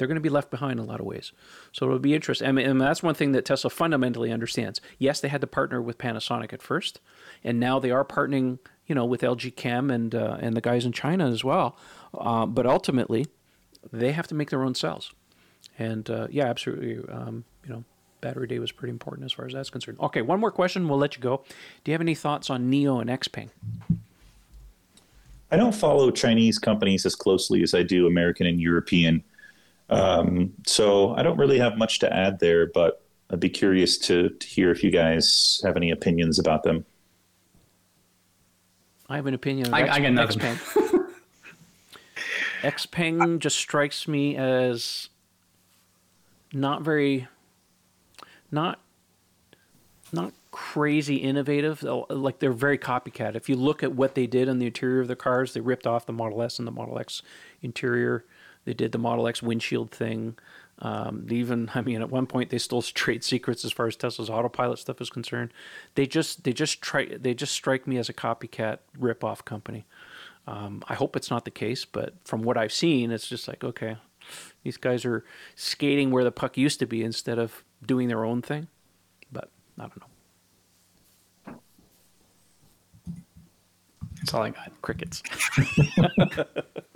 they're 0.03 0.09
going 0.09 0.17
to 0.17 0.21
be 0.21 0.29
left 0.29 0.51
behind 0.51 0.81
in 0.81 0.85
a 0.85 0.89
lot 0.89 0.99
of 0.99 1.07
ways. 1.07 1.31
So 1.71 1.87
it'll 1.87 2.01
be 2.01 2.13
interesting. 2.13 2.49
I 2.49 2.51
mean, 2.51 2.69
and 2.69 2.81
that's 2.81 3.05
one 3.05 3.15
thing 3.15 3.31
that 3.33 3.45
Tesla 3.45 3.71
fundamentally 3.71 4.33
understands. 4.33 4.81
Yes, 4.99 5.21
they 5.21 5.29
had 5.29 5.41
to 5.43 5.47
partner 5.47 5.81
with 5.81 5.97
Panasonic 5.97 6.53
at 6.53 6.61
first, 6.61 6.99
and 7.45 7.61
now 7.61 7.79
they 7.79 7.93
are 7.93 8.05
partnering, 8.05 8.59
you 8.89 8.97
know, 8.97 9.05
with 9.05 9.21
LG 9.21 9.55
Chem 9.55 9.93
and 9.93 10.13
uh, 10.13 10.39
and 10.41 10.57
the 10.57 10.61
guys 10.61 10.85
in 10.85 10.91
China 10.91 11.31
as 11.31 11.45
well. 11.45 11.77
Uh, 12.19 12.47
but 12.47 12.67
ultimately, 12.67 13.27
they 13.93 14.11
have 14.11 14.27
to 14.27 14.35
make 14.35 14.51
their 14.51 14.65
own 14.65 14.75
cells. 14.75 15.13
And 15.79 16.11
uh, 16.11 16.27
yeah, 16.33 16.47
absolutely. 16.47 17.09
Um, 17.09 17.45
you 17.65 17.73
know, 17.73 17.85
battery 18.21 18.49
day 18.49 18.59
was 18.59 18.73
pretty 18.73 18.91
important 18.91 19.25
as 19.25 19.33
far 19.33 19.47
as 19.47 19.53
that's 19.53 19.71
concerned. 19.71 19.99
Okay, 20.01 20.23
one 20.23 20.41
more 20.41 20.51
question. 20.51 20.89
We'll 20.89 20.99
let 20.99 21.15
you 21.15 21.23
go. 21.23 21.45
Do 21.85 21.93
you 21.93 21.95
have 21.95 22.01
any 22.01 22.17
thoughts 22.17 22.51
on 22.51 22.69
NIO 22.69 23.01
and 23.01 23.09
Xpeng? 23.09 23.51
I 25.53 25.57
don't 25.57 25.75
follow 25.75 26.11
Chinese 26.11 26.59
companies 26.59 27.07
as 27.07 27.15
closely 27.15 27.63
as 27.63 27.75
I 27.75 27.85
do 27.85 28.07
American 28.07 28.47
and 28.47 28.61
European. 28.61 29.23
Um, 29.91 30.53
so 30.67 31.15
I 31.15 31.23
don't 31.23 31.37
really 31.37 31.59
have 31.59 31.77
much 31.77 31.99
to 32.01 32.13
add 32.13 32.41
there, 32.41 32.67
but 32.67 33.03
I'd 33.31 33.41
be 33.41 33.49
curious 33.49 33.99
to, 33.99 34.29
to 34.29 34.47
hear 34.47 34.71
if 34.71 34.83
you 34.85 34.91
guys 34.91 35.61
have 35.65 35.77
any 35.77 35.91
opinions 35.91 36.39
about 36.39 36.63
them. 36.63 36.85
I 39.09 39.17
have 39.17 39.27
an 39.27 39.35
opinion. 39.35 39.73
I, 39.75 39.83
X, 39.83 39.91
I 39.91 40.01
got 40.01 40.13
nothing. 40.13 40.39
Xpeng. 40.41 41.07
Xpeng 42.63 43.39
just 43.39 43.59
strikes 43.59 44.07
me 44.07 44.37
as 44.37 45.09
not 46.53 46.83
very, 46.83 47.27
not, 48.51 48.81
not 50.13 50.33
crazy 50.51 51.17
innovative. 51.17 51.83
Like 51.83 52.39
they're 52.39 52.53
very 52.53 52.79
copycat. 52.79 53.35
If 53.35 53.49
you 53.49 53.57
look 53.57 53.83
at 53.83 53.93
what 53.93 54.15
they 54.15 54.27
did 54.27 54.49
on 54.49 54.59
the 54.59 54.67
interior 54.67 55.01
of 55.01 55.09
the 55.09 55.17
cars, 55.17 55.55
they 55.55 55.61
ripped 55.61 55.87
off 55.87 56.07
the 56.07 56.13
Model 56.13 56.43
S 56.43 56.59
and 56.59 56.69
the 56.69 56.73
Model 56.73 56.99
X 56.99 57.23
interior. 57.61 58.25
They 58.65 58.75
did 58.75 58.93
the 58.93 58.99
Model 58.99 59.27
X 59.27 59.43
windshield 59.43 59.91
thing. 59.91 60.37
Um, 60.79 61.27
even, 61.31 61.71
I 61.75 61.81
mean, 61.81 62.01
at 62.01 62.11
one 62.11 62.27
point 62.27 62.51
they 62.51 62.59
stole 62.59 62.83
trade 62.83 63.25
secrets 63.25 63.65
as 63.65 63.73
far 63.73 63.87
as 63.87 63.97
Tesla's 63.97 64.31
autopilot 64.31 64.79
stuff 64.79 65.01
is 65.01 65.11
concerned. 65.11 65.53
They 65.95 66.07
just, 66.07 66.45
they 66.45 66.53
just 66.53 66.83
try, 66.83 67.07
they 67.07 67.35
just 67.35 67.53
strike 67.53 67.87
me 67.87 67.99
as 67.99 68.09
a 68.09 68.15
copycat 68.15 68.79
rip-off 68.99 69.45
company. 69.45 69.87
Um, 70.47 70.83
I 70.89 70.95
hope 70.95 71.15
it's 71.17 71.31
not 71.31 71.45
the 71.45 71.51
case, 71.53 71.85
but 71.85 72.15
from 72.25 72.43
what 72.43 72.57
I've 72.57 72.73
seen, 72.73 73.13
it's 73.13 73.29
just 73.29 73.47
like, 73.47 73.63
okay, 73.63 73.97
these 74.65 74.77
guys 74.77 75.05
are 75.05 75.25
skating 75.55 76.11
where 76.11 76.25
the 76.25 76.33
puck 76.33 76.57
used 76.57 76.81
to 76.81 76.87
be 76.87 77.03
instead 77.05 77.39
of 77.39 77.63
doing 77.85 78.09
their 78.09 78.25
own 78.25 78.43
thing. 78.43 78.67
But 79.31 79.51
I 79.79 79.83
don't 79.83 80.01
know. 80.01 80.07
That's 84.17 84.35
all 84.35 84.43
I 84.43 84.51
got. 84.51 84.71
Crickets. 84.83 85.23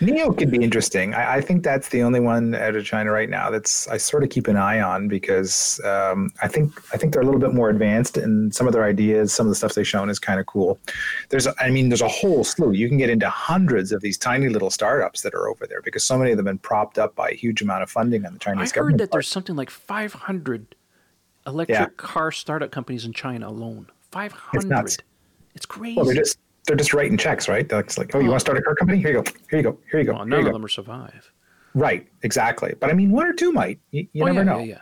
NIO 0.00 0.36
could 0.36 0.50
be 0.50 0.62
interesting. 0.62 1.14
I, 1.14 1.36
I, 1.36 1.40
think 1.40 1.62
that's 1.62 1.88
the 1.88 2.02
only 2.02 2.20
one 2.20 2.54
out 2.54 2.76
of 2.76 2.84
China 2.84 3.10
right 3.10 3.28
now 3.28 3.50
that's 3.50 3.88
I 3.88 3.96
sort 3.96 4.22
of 4.22 4.30
keep 4.30 4.46
an 4.48 4.56
eye 4.56 4.80
on 4.80 5.08
because 5.08 5.80
um, 5.84 6.30
I 6.42 6.48
think 6.48 6.72
I 6.92 6.96
think 6.96 7.12
they're 7.12 7.22
a 7.22 7.24
little 7.24 7.40
bit 7.40 7.54
more 7.54 7.70
advanced 7.70 8.16
and 8.16 8.54
some 8.54 8.66
of 8.66 8.72
their 8.72 8.84
ideas, 8.84 9.32
some 9.32 9.46
of 9.46 9.50
the 9.50 9.56
stuff 9.56 9.74
they've 9.74 9.86
shown 9.86 10.10
is 10.10 10.18
kind 10.18 10.40
of 10.40 10.46
cool. 10.46 10.78
There's, 11.28 11.48
I 11.58 11.70
mean, 11.70 11.88
there's 11.88 12.02
a 12.02 12.08
whole 12.08 12.44
slew. 12.44 12.72
You 12.72 12.88
can 12.88 12.98
get 12.98 13.10
into 13.10 13.28
hundreds 13.28 13.92
of 13.92 14.00
these 14.00 14.18
tiny 14.18 14.48
little 14.48 14.70
startups 14.70 15.22
that 15.22 15.34
are 15.34 15.48
over 15.48 15.66
there 15.66 15.82
because 15.82 16.04
so 16.04 16.18
many 16.18 16.30
of 16.30 16.36
them 16.36 16.46
have 16.46 16.54
been 16.54 16.58
propped 16.58 16.98
up 16.98 17.14
by 17.14 17.30
a 17.30 17.34
huge 17.34 17.62
amount 17.62 17.82
of 17.82 17.90
funding 17.90 18.26
on 18.26 18.32
the 18.32 18.38
Chinese 18.38 18.72
government. 18.72 19.00
I 19.00 19.04
heard 19.04 19.08
that 19.08 19.10
part. 19.10 19.12
there's 19.12 19.28
something 19.28 19.56
like 19.56 19.70
500 19.70 20.74
electric 21.46 21.78
yeah. 21.78 21.86
car 21.96 22.30
startup 22.30 22.70
companies 22.70 23.04
in 23.04 23.12
China 23.12 23.48
alone. 23.48 23.86
500. 24.10 24.84
It's, 24.84 24.98
it's 25.54 25.66
crazy. 25.66 25.96
Well, 25.96 26.04
they're 26.06 26.14
just 26.14 26.38
they're 26.66 26.76
just 26.76 26.94
writing 26.94 27.16
checks, 27.16 27.48
right? 27.48 27.68
They're 27.68 27.84
like, 27.96 28.14
oh, 28.14 28.20
you 28.20 28.28
want 28.30 28.40
to 28.40 28.40
start 28.40 28.58
a 28.58 28.62
car 28.62 28.74
company? 28.74 28.98
Here 28.98 29.10
you 29.12 29.22
go. 29.22 29.30
Here 29.50 29.58
you 29.58 29.62
go. 29.62 29.78
Here 29.90 30.00
you 30.00 30.06
go. 30.06 30.14
Well, 30.14 30.26
none 30.26 30.40
of 30.40 30.46
go. 30.46 30.52
them 30.52 30.62
will 30.62 30.68
survive. 30.68 31.30
Right, 31.74 32.06
exactly. 32.22 32.74
But 32.78 32.90
I 32.90 32.94
mean, 32.94 33.10
one 33.10 33.26
or 33.26 33.32
two 33.32 33.52
might. 33.52 33.80
You, 33.90 34.06
you 34.12 34.22
oh, 34.22 34.26
never 34.26 34.38
yeah, 34.38 34.44
know. 34.44 34.58
Yeah, 34.60 34.64
yeah. 34.64 34.80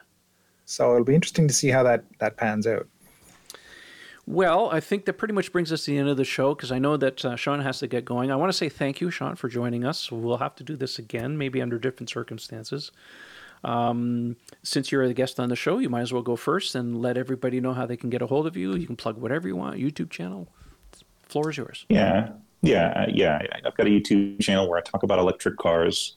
So 0.65 0.93
it'll 0.93 1.05
be 1.05 1.15
interesting 1.15 1.49
to 1.49 1.55
see 1.55 1.69
how 1.69 1.83
that 1.83 2.05
that 2.19 2.37
pans 2.37 2.67
out. 2.67 2.87
Well, 4.25 4.71
I 4.71 4.79
think 4.79 5.07
that 5.07 5.15
pretty 5.15 5.35
much 5.35 5.51
brings 5.51 5.73
us 5.73 5.85
to 5.85 5.91
the 5.91 5.99
end 5.99 6.09
of 6.09 6.17
the 6.17 6.25
show 6.25 6.55
because 6.55 6.71
I 6.71 6.79
know 6.79 6.97
that 6.97 7.25
uh, 7.25 7.35
Sean 7.35 7.61
has 7.61 7.81
to 7.81 7.89
get 7.89 8.05
going. 8.05 8.31
I 8.31 8.37
want 8.37 8.53
to 8.53 8.57
say 8.57 8.69
thank 8.69 9.01
you, 9.01 9.11
Sean, 9.11 9.35
for 9.35 9.49
joining 9.49 9.85
us. 9.85 10.13
We'll 10.13 10.37
have 10.37 10.55
to 10.57 10.65
do 10.65 10.77
this 10.77 10.99
again, 10.99 11.37
maybe 11.37 11.61
under 11.61 11.79
different 11.79 12.09
circumstances. 12.09 12.93
Um, 13.65 14.37
since 14.63 14.93
you're 14.93 15.07
the 15.09 15.15
guest 15.15 15.41
on 15.41 15.49
the 15.49 15.57
show, 15.57 15.79
you 15.79 15.89
might 15.89 16.03
as 16.03 16.13
well 16.13 16.23
go 16.23 16.37
first 16.37 16.75
and 16.77 17.03
let 17.03 17.17
everybody 17.17 17.61
know 17.61 17.75
how 17.75 17.85
they 17.85 17.97
can 17.97 18.11
get 18.11 18.23
a 18.23 18.27
hold 18.27 18.47
of 18.47 18.57
you. 18.57 18.75
You 18.77 18.87
can 18.87 18.97
plug 18.97 19.19
whatever 19.19 19.49
you 19.49 19.57
want, 19.57 19.81
YouTube 19.81 20.11
channel. 20.11 20.49
Floor 21.33 21.51
is 21.51 21.57
yours. 21.57 21.87
Yeah. 21.89 22.31
Yeah, 22.63 23.07
yeah. 23.13 23.43
I've 23.65 23.77
got 23.77 23.87
a 23.87 23.91
YouTube 23.91 24.41
channel 24.41 24.69
where 24.69 24.79
I 24.79 24.83
talk 24.83 25.03
about 25.03 25.19
electric 25.19 25.57
cars. 25.59 26.17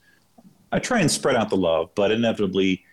I 0.72 0.80
try 0.80 1.00
and 1.00 1.10
spread 1.10 1.36
out 1.36 1.50
the 1.50 1.58
love, 1.58 1.90
but 1.96 2.12
inevitably, 2.12 2.84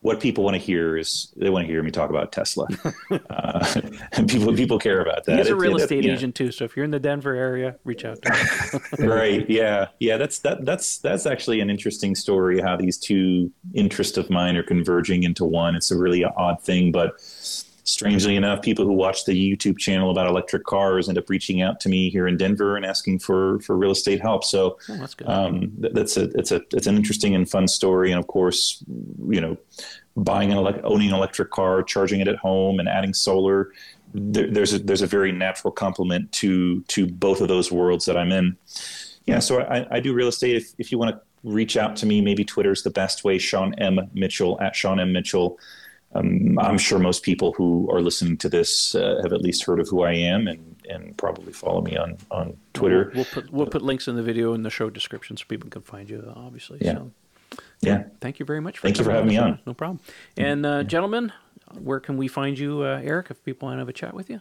what 0.00 0.20
people 0.20 0.44
want 0.44 0.54
to 0.54 0.60
hear 0.60 0.96
is 0.96 1.32
they 1.36 1.50
want 1.50 1.66
to 1.66 1.72
hear 1.72 1.82
me 1.82 1.90
talk 1.90 2.10
about 2.10 2.32
Tesla. 2.32 2.66
uh, 3.30 3.80
and 4.12 4.28
people 4.28 4.54
people 4.54 4.78
care 4.78 5.00
about 5.00 5.24
that. 5.24 5.38
He's 5.38 5.48
a 5.48 5.56
real 5.56 5.76
it, 5.76 5.82
estate 5.82 6.04
it, 6.04 6.10
agent 6.10 6.34
too, 6.34 6.52
so 6.52 6.64
if 6.64 6.76
you're 6.76 6.84
in 6.84 6.90
the 6.90 7.00
Denver 7.00 7.34
area, 7.34 7.76
reach 7.84 8.04
out 8.04 8.20
to 8.22 8.34
him. 8.34 8.80
right? 9.08 9.48
Yeah, 9.48 9.88
yeah. 9.98 10.16
That's 10.16 10.40
that. 10.40 10.64
That's 10.64 10.98
that's 10.98 11.26
actually 11.26 11.60
an 11.60 11.70
interesting 11.70 12.14
story. 12.14 12.60
How 12.60 12.76
these 12.76 12.98
two 12.98 13.50
interests 13.74 14.18
of 14.18 14.30
mine 14.30 14.56
are 14.56 14.62
converging 14.62 15.22
into 15.22 15.44
one. 15.44 15.74
It's 15.74 15.90
a 15.90 15.98
really 15.98 16.24
odd 16.24 16.62
thing, 16.62 16.92
but 16.92 17.20
strangely 17.88 18.36
enough, 18.36 18.62
people 18.62 18.84
who 18.84 18.92
watch 18.92 19.24
the 19.24 19.32
YouTube 19.32 19.78
channel 19.78 20.10
about 20.10 20.26
electric 20.26 20.64
cars 20.64 21.08
end 21.08 21.18
up 21.18 21.28
reaching 21.30 21.62
out 21.62 21.80
to 21.80 21.88
me 21.88 22.10
here 22.10 22.28
in 22.28 22.36
Denver 22.36 22.76
and 22.76 22.84
asking 22.84 23.18
for 23.18 23.60
for 23.60 23.76
real 23.76 23.90
estate 23.90 24.20
help. 24.20 24.44
So 24.44 24.78
oh, 24.88 24.96
that's, 24.96 25.16
um, 25.24 25.72
that's 25.78 26.16
a 26.16 26.24
it's 26.38 26.52
a 26.52 26.62
it's 26.72 26.86
an 26.86 26.96
interesting 26.96 27.34
and 27.34 27.48
fun 27.48 27.66
story. 27.66 28.10
And 28.12 28.18
of 28.18 28.26
course, 28.26 28.84
you 29.28 29.40
know, 29.40 29.56
buying 30.16 30.52
an 30.52 30.58
ele- 30.58 30.80
owning 30.84 31.08
an 31.08 31.14
electric 31.14 31.50
car, 31.50 31.82
charging 31.82 32.20
it 32.20 32.28
at 32.28 32.36
home, 32.36 32.78
and 32.78 32.88
adding 32.88 33.14
solar. 33.14 33.72
There, 34.14 34.50
there's 34.50 34.74
a 34.74 34.78
there's 34.78 35.02
a 35.02 35.06
very 35.06 35.32
natural 35.32 35.72
complement 35.72 36.30
to 36.32 36.82
to 36.82 37.06
both 37.06 37.40
of 37.40 37.48
those 37.48 37.72
worlds 37.72 38.04
that 38.04 38.16
I'm 38.16 38.32
in. 38.32 38.56
Yeah, 39.24 39.40
so 39.40 39.60
I, 39.60 39.86
I 39.96 40.00
do 40.00 40.14
real 40.14 40.28
estate. 40.28 40.56
If 40.56 40.72
if 40.78 40.92
you 40.92 40.98
want 40.98 41.14
to 41.14 41.20
reach 41.44 41.76
out 41.76 41.96
to 41.96 42.06
me, 42.06 42.20
maybe 42.20 42.44
Twitter's 42.44 42.82
the 42.82 42.90
best 42.90 43.24
way. 43.24 43.38
Sean 43.38 43.74
M 43.74 44.10
Mitchell 44.12 44.60
at 44.60 44.74
Sean 44.74 45.00
M 45.00 45.12
Mitchell 45.12 45.58
um, 46.14 46.58
I'm 46.58 46.78
sure 46.78 46.98
most 46.98 47.22
people 47.22 47.52
who 47.52 47.88
are 47.90 48.00
listening 48.00 48.36
to 48.38 48.48
this 48.48 48.94
uh, 48.94 49.20
have 49.22 49.32
at 49.32 49.42
least 49.42 49.64
heard 49.64 49.78
of 49.80 49.88
who 49.88 50.02
I 50.02 50.12
am 50.12 50.48
and, 50.48 50.76
and 50.88 51.16
probably 51.16 51.52
follow 51.52 51.82
me 51.82 51.96
on, 51.96 52.16
on 52.30 52.56
Twitter. 52.72 53.12
We'll, 53.14 53.16
we'll 53.16 53.24
put 53.42 53.52
we'll 53.52 53.66
put 53.66 53.82
links 53.82 54.08
in 54.08 54.16
the 54.16 54.22
video 54.22 54.54
in 54.54 54.62
the 54.62 54.70
show 54.70 54.88
description 54.90 55.36
so 55.36 55.44
people 55.46 55.68
can 55.68 55.82
find 55.82 56.08
you. 56.08 56.32
Obviously, 56.34 56.78
yeah. 56.80 56.94
So, 56.94 57.10
yeah. 57.80 58.04
Thank 58.20 58.38
you 58.38 58.46
very 58.46 58.60
much. 58.60 58.78
For 58.78 58.86
Thank 58.86 58.98
you 58.98 59.04
for 59.04 59.12
having 59.12 59.28
me 59.28 59.36
on. 59.36 59.58
No 59.66 59.74
problem. 59.74 60.00
And 60.36 60.64
uh, 60.64 60.82
gentlemen, 60.84 61.32
where 61.82 62.00
can 62.00 62.16
we 62.16 62.28
find 62.28 62.58
you, 62.58 62.82
uh, 62.82 63.00
Eric, 63.02 63.30
if 63.30 63.44
people 63.44 63.68
want 63.68 63.76
to 63.76 63.80
have 63.80 63.88
a 63.88 63.92
chat 63.92 64.14
with 64.14 64.30
you? 64.30 64.40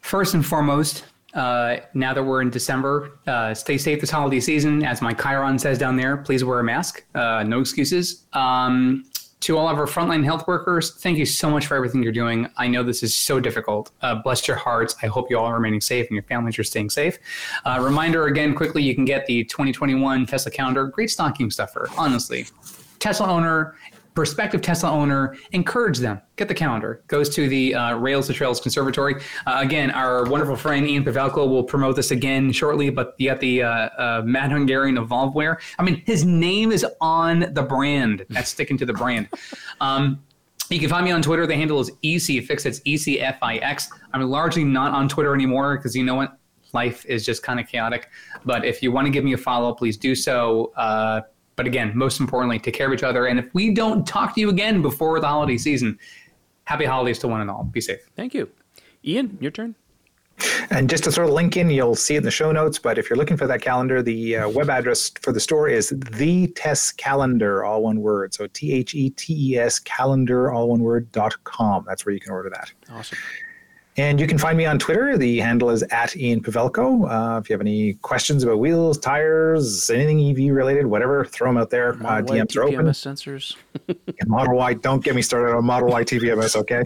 First 0.00 0.34
and 0.34 0.46
foremost, 0.46 1.04
uh, 1.34 1.78
now 1.92 2.14
that 2.14 2.22
we're 2.22 2.40
in 2.40 2.50
December, 2.50 3.18
uh, 3.26 3.52
stay 3.52 3.76
safe 3.76 4.00
this 4.00 4.10
holiday 4.10 4.40
season. 4.40 4.84
As 4.84 5.02
my 5.02 5.12
Chiron 5.12 5.58
says 5.58 5.78
down 5.78 5.96
there, 5.96 6.16
please 6.16 6.44
wear 6.44 6.60
a 6.60 6.64
mask. 6.64 7.04
Uh, 7.14 7.42
no 7.42 7.60
excuses. 7.60 8.24
Um, 8.32 9.04
to 9.46 9.56
all 9.56 9.68
of 9.68 9.78
our 9.78 9.86
frontline 9.86 10.24
health 10.24 10.44
workers, 10.48 10.90
thank 10.96 11.16
you 11.18 11.24
so 11.24 11.48
much 11.48 11.68
for 11.68 11.76
everything 11.76 12.02
you're 12.02 12.10
doing. 12.10 12.48
I 12.56 12.66
know 12.66 12.82
this 12.82 13.04
is 13.04 13.16
so 13.16 13.38
difficult. 13.38 13.92
Uh, 14.02 14.16
bless 14.16 14.48
your 14.48 14.56
hearts. 14.56 14.96
I 15.04 15.06
hope 15.06 15.30
you 15.30 15.38
all 15.38 15.46
are 15.46 15.54
remaining 15.54 15.80
safe 15.80 16.08
and 16.08 16.16
your 16.16 16.24
families 16.24 16.58
are 16.58 16.64
staying 16.64 16.90
safe. 16.90 17.16
Uh, 17.64 17.78
reminder 17.80 18.26
again, 18.26 18.56
quickly, 18.56 18.82
you 18.82 18.92
can 18.92 19.04
get 19.04 19.24
the 19.26 19.44
2021 19.44 20.26
Tesla 20.26 20.50
calendar. 20.50 20.88
Great 20.88 21.12
stocking 21.12 21.48
stuffer, 21.52 21.88
honestly. 21.96 22.46
Tesla 22.98 23.28
owner 23.28 23.76
prospective 24.16 24.62
Tesla 24.62 24.90
owner, 24.90 25.36
encourage 25.52 25.98
them. 25.98 26.20
Get 26.36 26.48
the 26.48 26.54
calendar. 26.54 27.02
Goes 27.06 27.28
to 27.36 27.48
the 27.48 27.74
uh, 27.74 27.96
Rails 27.96 28.26
to 28.26 28.32
Trails 28.32 28.60
Conservatory. 28.60 29.22
Uh, 29.46 29.58
again, 29.58 29.90
our 29.90 30.24
wonderful 30.24 30.56
friend 30.56 30.88
Ian 30.88 31.04
Pavelko 31.04 31.48
will 31.48 31.62
promote 31.62 31.94
this 31.94 32.10
again 32.10 32.50
shortly, 32.50 32.90
but 32.90 33.14
you 33.18 33.30
got 33.30 33.40
the 33.40 33.62
uh, 33.62 33.68
uh, 33.68 34.22
Mad 34.24 34.50
Hungarian 34.50 34.96
Evolveware. 34.96 35.60
I 35.78 35.82
mean, 35.82 36.02
his 36.06 36.24
name 36.24 36.72
is 36.72 36.84
on 37.00 37.52
the 37.52 37.62
brand. 37.62 38.24
That's 38.30 38.48
sticking 38.48 38.78
to 38.78 38.86
the 38.86 38.94
brand. 38.94 39.28
Um, 39.80 40.22
you 40.70 40.80
can 40.80 40.88
find 40.88 41.04
me 41.04 41.12
on 41.12 41.22
Twitter. 41.22 41.46
The 41.46 41.54
handle 41.54 41.78
is 41.78 41.92
ECFix. 42.02 42.66
It's 42.66 42.80
ECFIX. 42.80 43.88
I'm 44.14 44.22
largely 44.22 44.64
not 44.64 44.92
on 44.92 45.08
Twitter 45.08 45.34
anymore 45.34 45.76
because 45.76 45.94
you 45.94 46.02
know 46.02 46.16
what? 46.16 46.38
Life 46.72 47.06
is 47.06 47.24
just 47.24 47.42
kind 47.42 47.60
of 47.60 47.68
chaotic. 47.68 48.08
But 48.44 48.64
if 48.64 48.82
you 48.82 48.90
want 48.90 49.06
to 49.06 49.10
give 49.10 49.24
me 49.24 49.34
a 49.34 49.38
follow, 49.38 49.72
please 49.72 49.96
do 49.96 50.14
so. 50.14 50.72
But 51.56 51.66
again, 51.66 51.92
most 51.94 52.20
importantly, 52.20 52.58
take 52.58 52.74
care 52.74 52.86
of 52.86 52.92
each 52.92 53.02
other. 53.02 53.26
And 53.26 53.38
if 53.38 53.52
we 53.54 53.74
don't 53.74 54.06
talk 54.06 54.34
to 54.34 54.40
you 54.40 54.50
again 54.50 54.82
before 54.82 55.18
the 55.20 55.26
holiday 55.26 55.56
season, 55.56 55.98
happy 56.64 56.84
holidays 56.84 57.18
to 57.20 57.28
one 57.28 57.40
and 57.40 57.50
all. 57.50 57.64
Be 57.64 57.80
safe. 57.80 58.00
Thank 58.14 58.34
you. 58.34 58.48
Ian, 59.04 59.38
your 59.40 59.50
turn. 59.50 59.74
And 60.68 60.90
just 60.90 61.04
to 61.04 61.12
sort 61.12 61.28
of 61.28 61.32
link 61.32 61.56
in, 61.56 61.70
you'll 61.70 61.94
see 61.94 62.14
it 62.14 62.18
in 62.18 62.24
the 62.24 62.30
show 62.30 62.52
notes. 62.52 62.78
But 62.78 62.98
if 62.98 63.08
you're 63.08 63.16
looking 63.16 63.38
for 63.38 63.46
that 63.46 63.62
calendar, 63.62 64.02
the 64.02 64.36
uh, 64.36 64.48
web 64.50 64.68
address 64.68 65.10
for 65.22 65.32
the 65.32 65.40
store 65.40 65.66
is 65.66 65.94
the 65.96 66.48
Tes 66.48 66.92
Calendar, 66.92 67.64
all 67.64 67.84
one 67.84 68.02
word. 68.02 68.34
So 68.34 68.46
T 68.48 68.72
H 68.72 68.94
E 68.94 69.08
T 69.10 69.52
E 69.52 69.58
S 69.58 69.78
calendar, 69.78 70.52
all 70.52 70.68
one 70.68 70.80
word 70.80 71.10
dot 71.12 71.42
com. 71.44 71.86
That's 71.88 72.04
where 72.04 72.12
you 72.12 72.20
can 72.20 72.32
order 72.32 72.50
that. 72.50 72.70
Awesome. 72.90 73.16
And 73.98 74.20
you 74.20 74.26
can 74.26 74.36
find 74.36 74.58
me 74.58 74.66
on 74.66 74.78
Twitter. 74.78 75.16
The 75.16 75.38
handle 75.38 75.70
is 75.70 75.82
at 75.84 76.14
Ian 76.16 76.42
Pavelko. 76.42 77.10
Uh, 77.10 77.38
if 77.38 77.48
you 77.48 77.54
have 77.54 77.62
any 77.62 77.94
questions 77.94 78.44
about 78.44 78.58
wheels, 78.58 78.98
tires, 78.98 79.88
anything 79.88 80.20
EV 80.30 80.54
related, 80.54 80.84
whatever, 80.84 81.24
throw 81.24 81.48
them 81.48 81.56
out 81.56 81.70
there. 81.70 81.94
Uh, 81.94 82.20
DMs 82.20 82.54
are 82.56 82.64
open. 82.64 82.86
Sensors. 82.88 83.56
Model 84.26 84.56
Y, 84.56 84.74
don't 84.74 85.02
get 85.02 85.14
me 85.14 85.22
started 85.22 85.56
on 85.56 85.64
Model 85.64 85.88
Y 85.88 86.04
TPMS, 86.04 86.56
okay? 86.56 86.82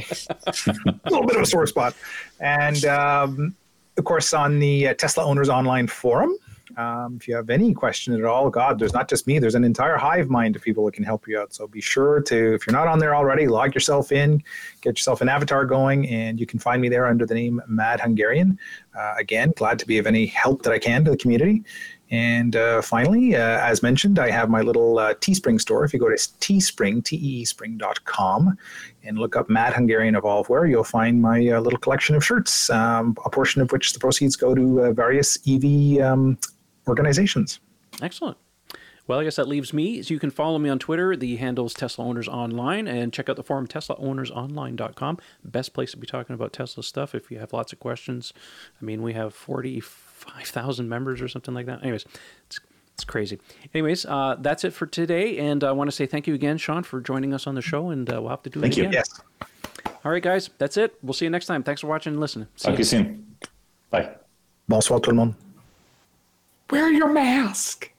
a 0.47 1.11
little 1.11 1.27
bit 1.27 1.37
of 1.37 1.43
a 1.43 1.47
sore 1.47 1.67
spot. 1.67 1.97
And 2.39 2.85
um, 2.85 3.57
of 3.97 4.05
course, 4.05 4.33
on 4.33 4.61
the 4.61 4.89
uh, 4.89 4.95
Tesla 4.95 5.25
Owners 5.25 5.49
Online 5.49 5.89
Forum, 5.89 6.37
um, 6.77 7.17
if 7.21 7.29
you 7.29 7.35
have 7.35 7.51
any 7.51 7.75
question 7.75 8.15
at 8.15 8.25
all, 8.25 8.51
God, 8.51 8.79
there's 8.79 8.93
not 8.93 9.09
just 9.09 9.27
me, 9.27 9.39
there's 9.39 9.55
an 9.55 9.65
entire 9.65 9.97
hive 9.97 10.29
mind 10.29 10.57
of 10.57 10.63
people 10.63 10.85
that 10.87 10.95
can 10.95 11.05
help 11.05 11.27
you 11.27 11.39
out. 11.39 11.53
So 11.55 11.67
be 11.67 11.81
sure 11.81 12.21
to, 12.23 12.55
if 12.55 12.67
you're 12.67 12.77
not 12.77 12.89
on 12.89 12.99
there 12.99 13.15
already, 13.15 13.47
log 13.47 13.75
yourself 13.75 14.13
in, 14.13 14.43
get 14.81 14.99
yourself 14.99 15.21
an 15.21 15.29
avatar 15.29 15.65
going, 15.65 16.09
and 16.09 16.39
you 16.39 16.47
can 16.47 16.59
find 16.59 16.81
me 16.81 16.89
there 16.89 17.07
under 17.07 17.27
the 17.27 17.35
name 17.35 17.61
Mad 17.67 18.01
Hungarian. 18.01 18.59
Uh, 18.99 19.15
again, 19.19 19.53
glad 19.57 19.79
to 19.79 19.87
be 19.87 19.99
of 19.99 20.07
any 20.07 20.27
help 20.27 20.63
that 20.63 20.73
I 20.73 20.79
can 20.79 21.05
to 21.05 21.11
the 21.11 21.17
community. 21.17 21.65
And 22.11 22.57
uh, 22.57 22.83
finally, 22.83 23.37
uh, 23.37 23.39
as 23.39 23.85
mentioned, 23.85 24.19
I 24.19 24.31
have 24.31 24.51
my 24.51 24.63
little 24.63 24.99
uh, 24.99 25.15
Teespring 25.15 25.61
store. 25.61 25.85
If 25.85 25.93
you 25.93 26.01
go 26.01 26.09
to 26.09 26.17
teespring, 26.17 27.05
T-E-E-spring.com, 27.05 28.59
and 29.05 29.19
look 29.19 29.37
up 29.37 29.49
Mad 29.49 29.75
Hungarian 29.75 30.17
Evolveware, 30.17 30.69
you'll 30.69 30.83
find 30.83 31.23
my 31.23 31.49
uh, 31.49 31.61
little 31.61 31.79
collection 31.79 32.17
of 32.17 32.25
shirts, 32.25 32.69
um, 32.71 33.17
a 33.25 33.31
portion 33.31 33.63
of 33.63 33.71
which 33.71 33.93
the 33.93 34.01
proceeds 34.01 34.35
go 34.35 34.57
to 34.57 34.83
uh, 34.83 34.93
various 34.93 35.39
EV 35.49 36.01
um, 36.03 36.37
organizations. 36.91 37.61
Excellent. 38.03 38.37
Well, 39.07 39.19
I 39.19 39.25
guess 39.25 39.37
that 39.37 39.49
leaves 39.49 39.73
me. 39.73 40.03
So 40.03 40.15
you 40.15 40.21
can 40.21 40.31
follow 40.31 40.59
me 40.59 40.69
on 40.69 40.79
Twitter. 40.79 41.17
The 41.17 41.37
handle's 41.37 41.75
Tesla 41.75 42.05
Owners 42.05 42.29
Online, 42.29 42.87
and 42.87 43.13
check 43.13 43.29
out 43.29 43.35
the 43.37 43.43
forum 43.43 43.67
teslaownersonline.com. 43.67 45.19
Best 45.45 45.73
place 45.75 45.91
to 45.93 45.97
be 45.97 46.07
talking 46.07 46.35
about 46.35 46.53
Tesla 46.53 46.83
stuff 46.85 47.15
if 47.15 47.31
you 47.31 47.39
have 47.39 47.53
lots 47.53 47.73
of 47.73 47.81
questions. 47.81 48.33
I 48.81 48.85
mean, 48.85 49.03
we 49.03 49.15
have 49.15 49.35
45,000 49.35 50.89
members 50.89 51.21
or 51.21 51.27
something 51.29 51.55
like 51.55 51.67
that. 51.67 51.83
Anyways, 51.83 52.05
it's, 52.47 52.61
it's 52.95 53.05
crazy. 53.05 53.41
Anyways, 53.75 54.07
uh, 54.07 54.37
that's 54.39 54.63
it 54.63 54.73
for 54.73 54.87
today. 54.87 55.39
And 55.39 55.65
I 55.65 55.73
want 55.73 55.89
to 55.89 55.93
say 55.97 56.07
thank 56.07 56.29
you 56.29 56.35
again, 56.35 56.57
Sean, 56.59 56.85
for 56.85 57.01
joining 57.01 57.35
us 57.35 57.47
on 57.49 57.57
the 57.57 57.63
show, 57.63 57.91
and 57.91 58.09
uh, 58.13 58.21
we'll 58.21 58.31
have 58.31 58.43
to 58.45 58.51
do 58.51 58.61
Thank 58.61 58.75
it 58.75 58.77
you. 58.77 58.83
again. 58.85 58.93
Yes. 58.93 59.21
All 60.05 60.13
right, 60.13 60.23
guys, 60.23 60.51
that's 60.59 60.77
it. 60.77 60.95
We'll 61.03 61.15
see 61.15 61.25
you 61.25 61.31
next 61.31 61.47
time. 61.47 61.63
Thanks 61.65 61.81
for 61.81 61.89
watching 61.89 62.13
and 62.13 62.21
listening. 62.21 62.47
See 62.55 62.67
Talk 62.67 62.73
ya. 62.73 62.77
to 62.77 62.81
you 62.81 62.85
soon. 62.85 63.37
Bye. 63.91 64.11
Bonsoir 64.69 65.01
tout 65.01 65.11
le 65.11 65.17
monde 65.17 65.35
wear 66.71 66.91
your 66.91 67.13
mask. 67.13 67.91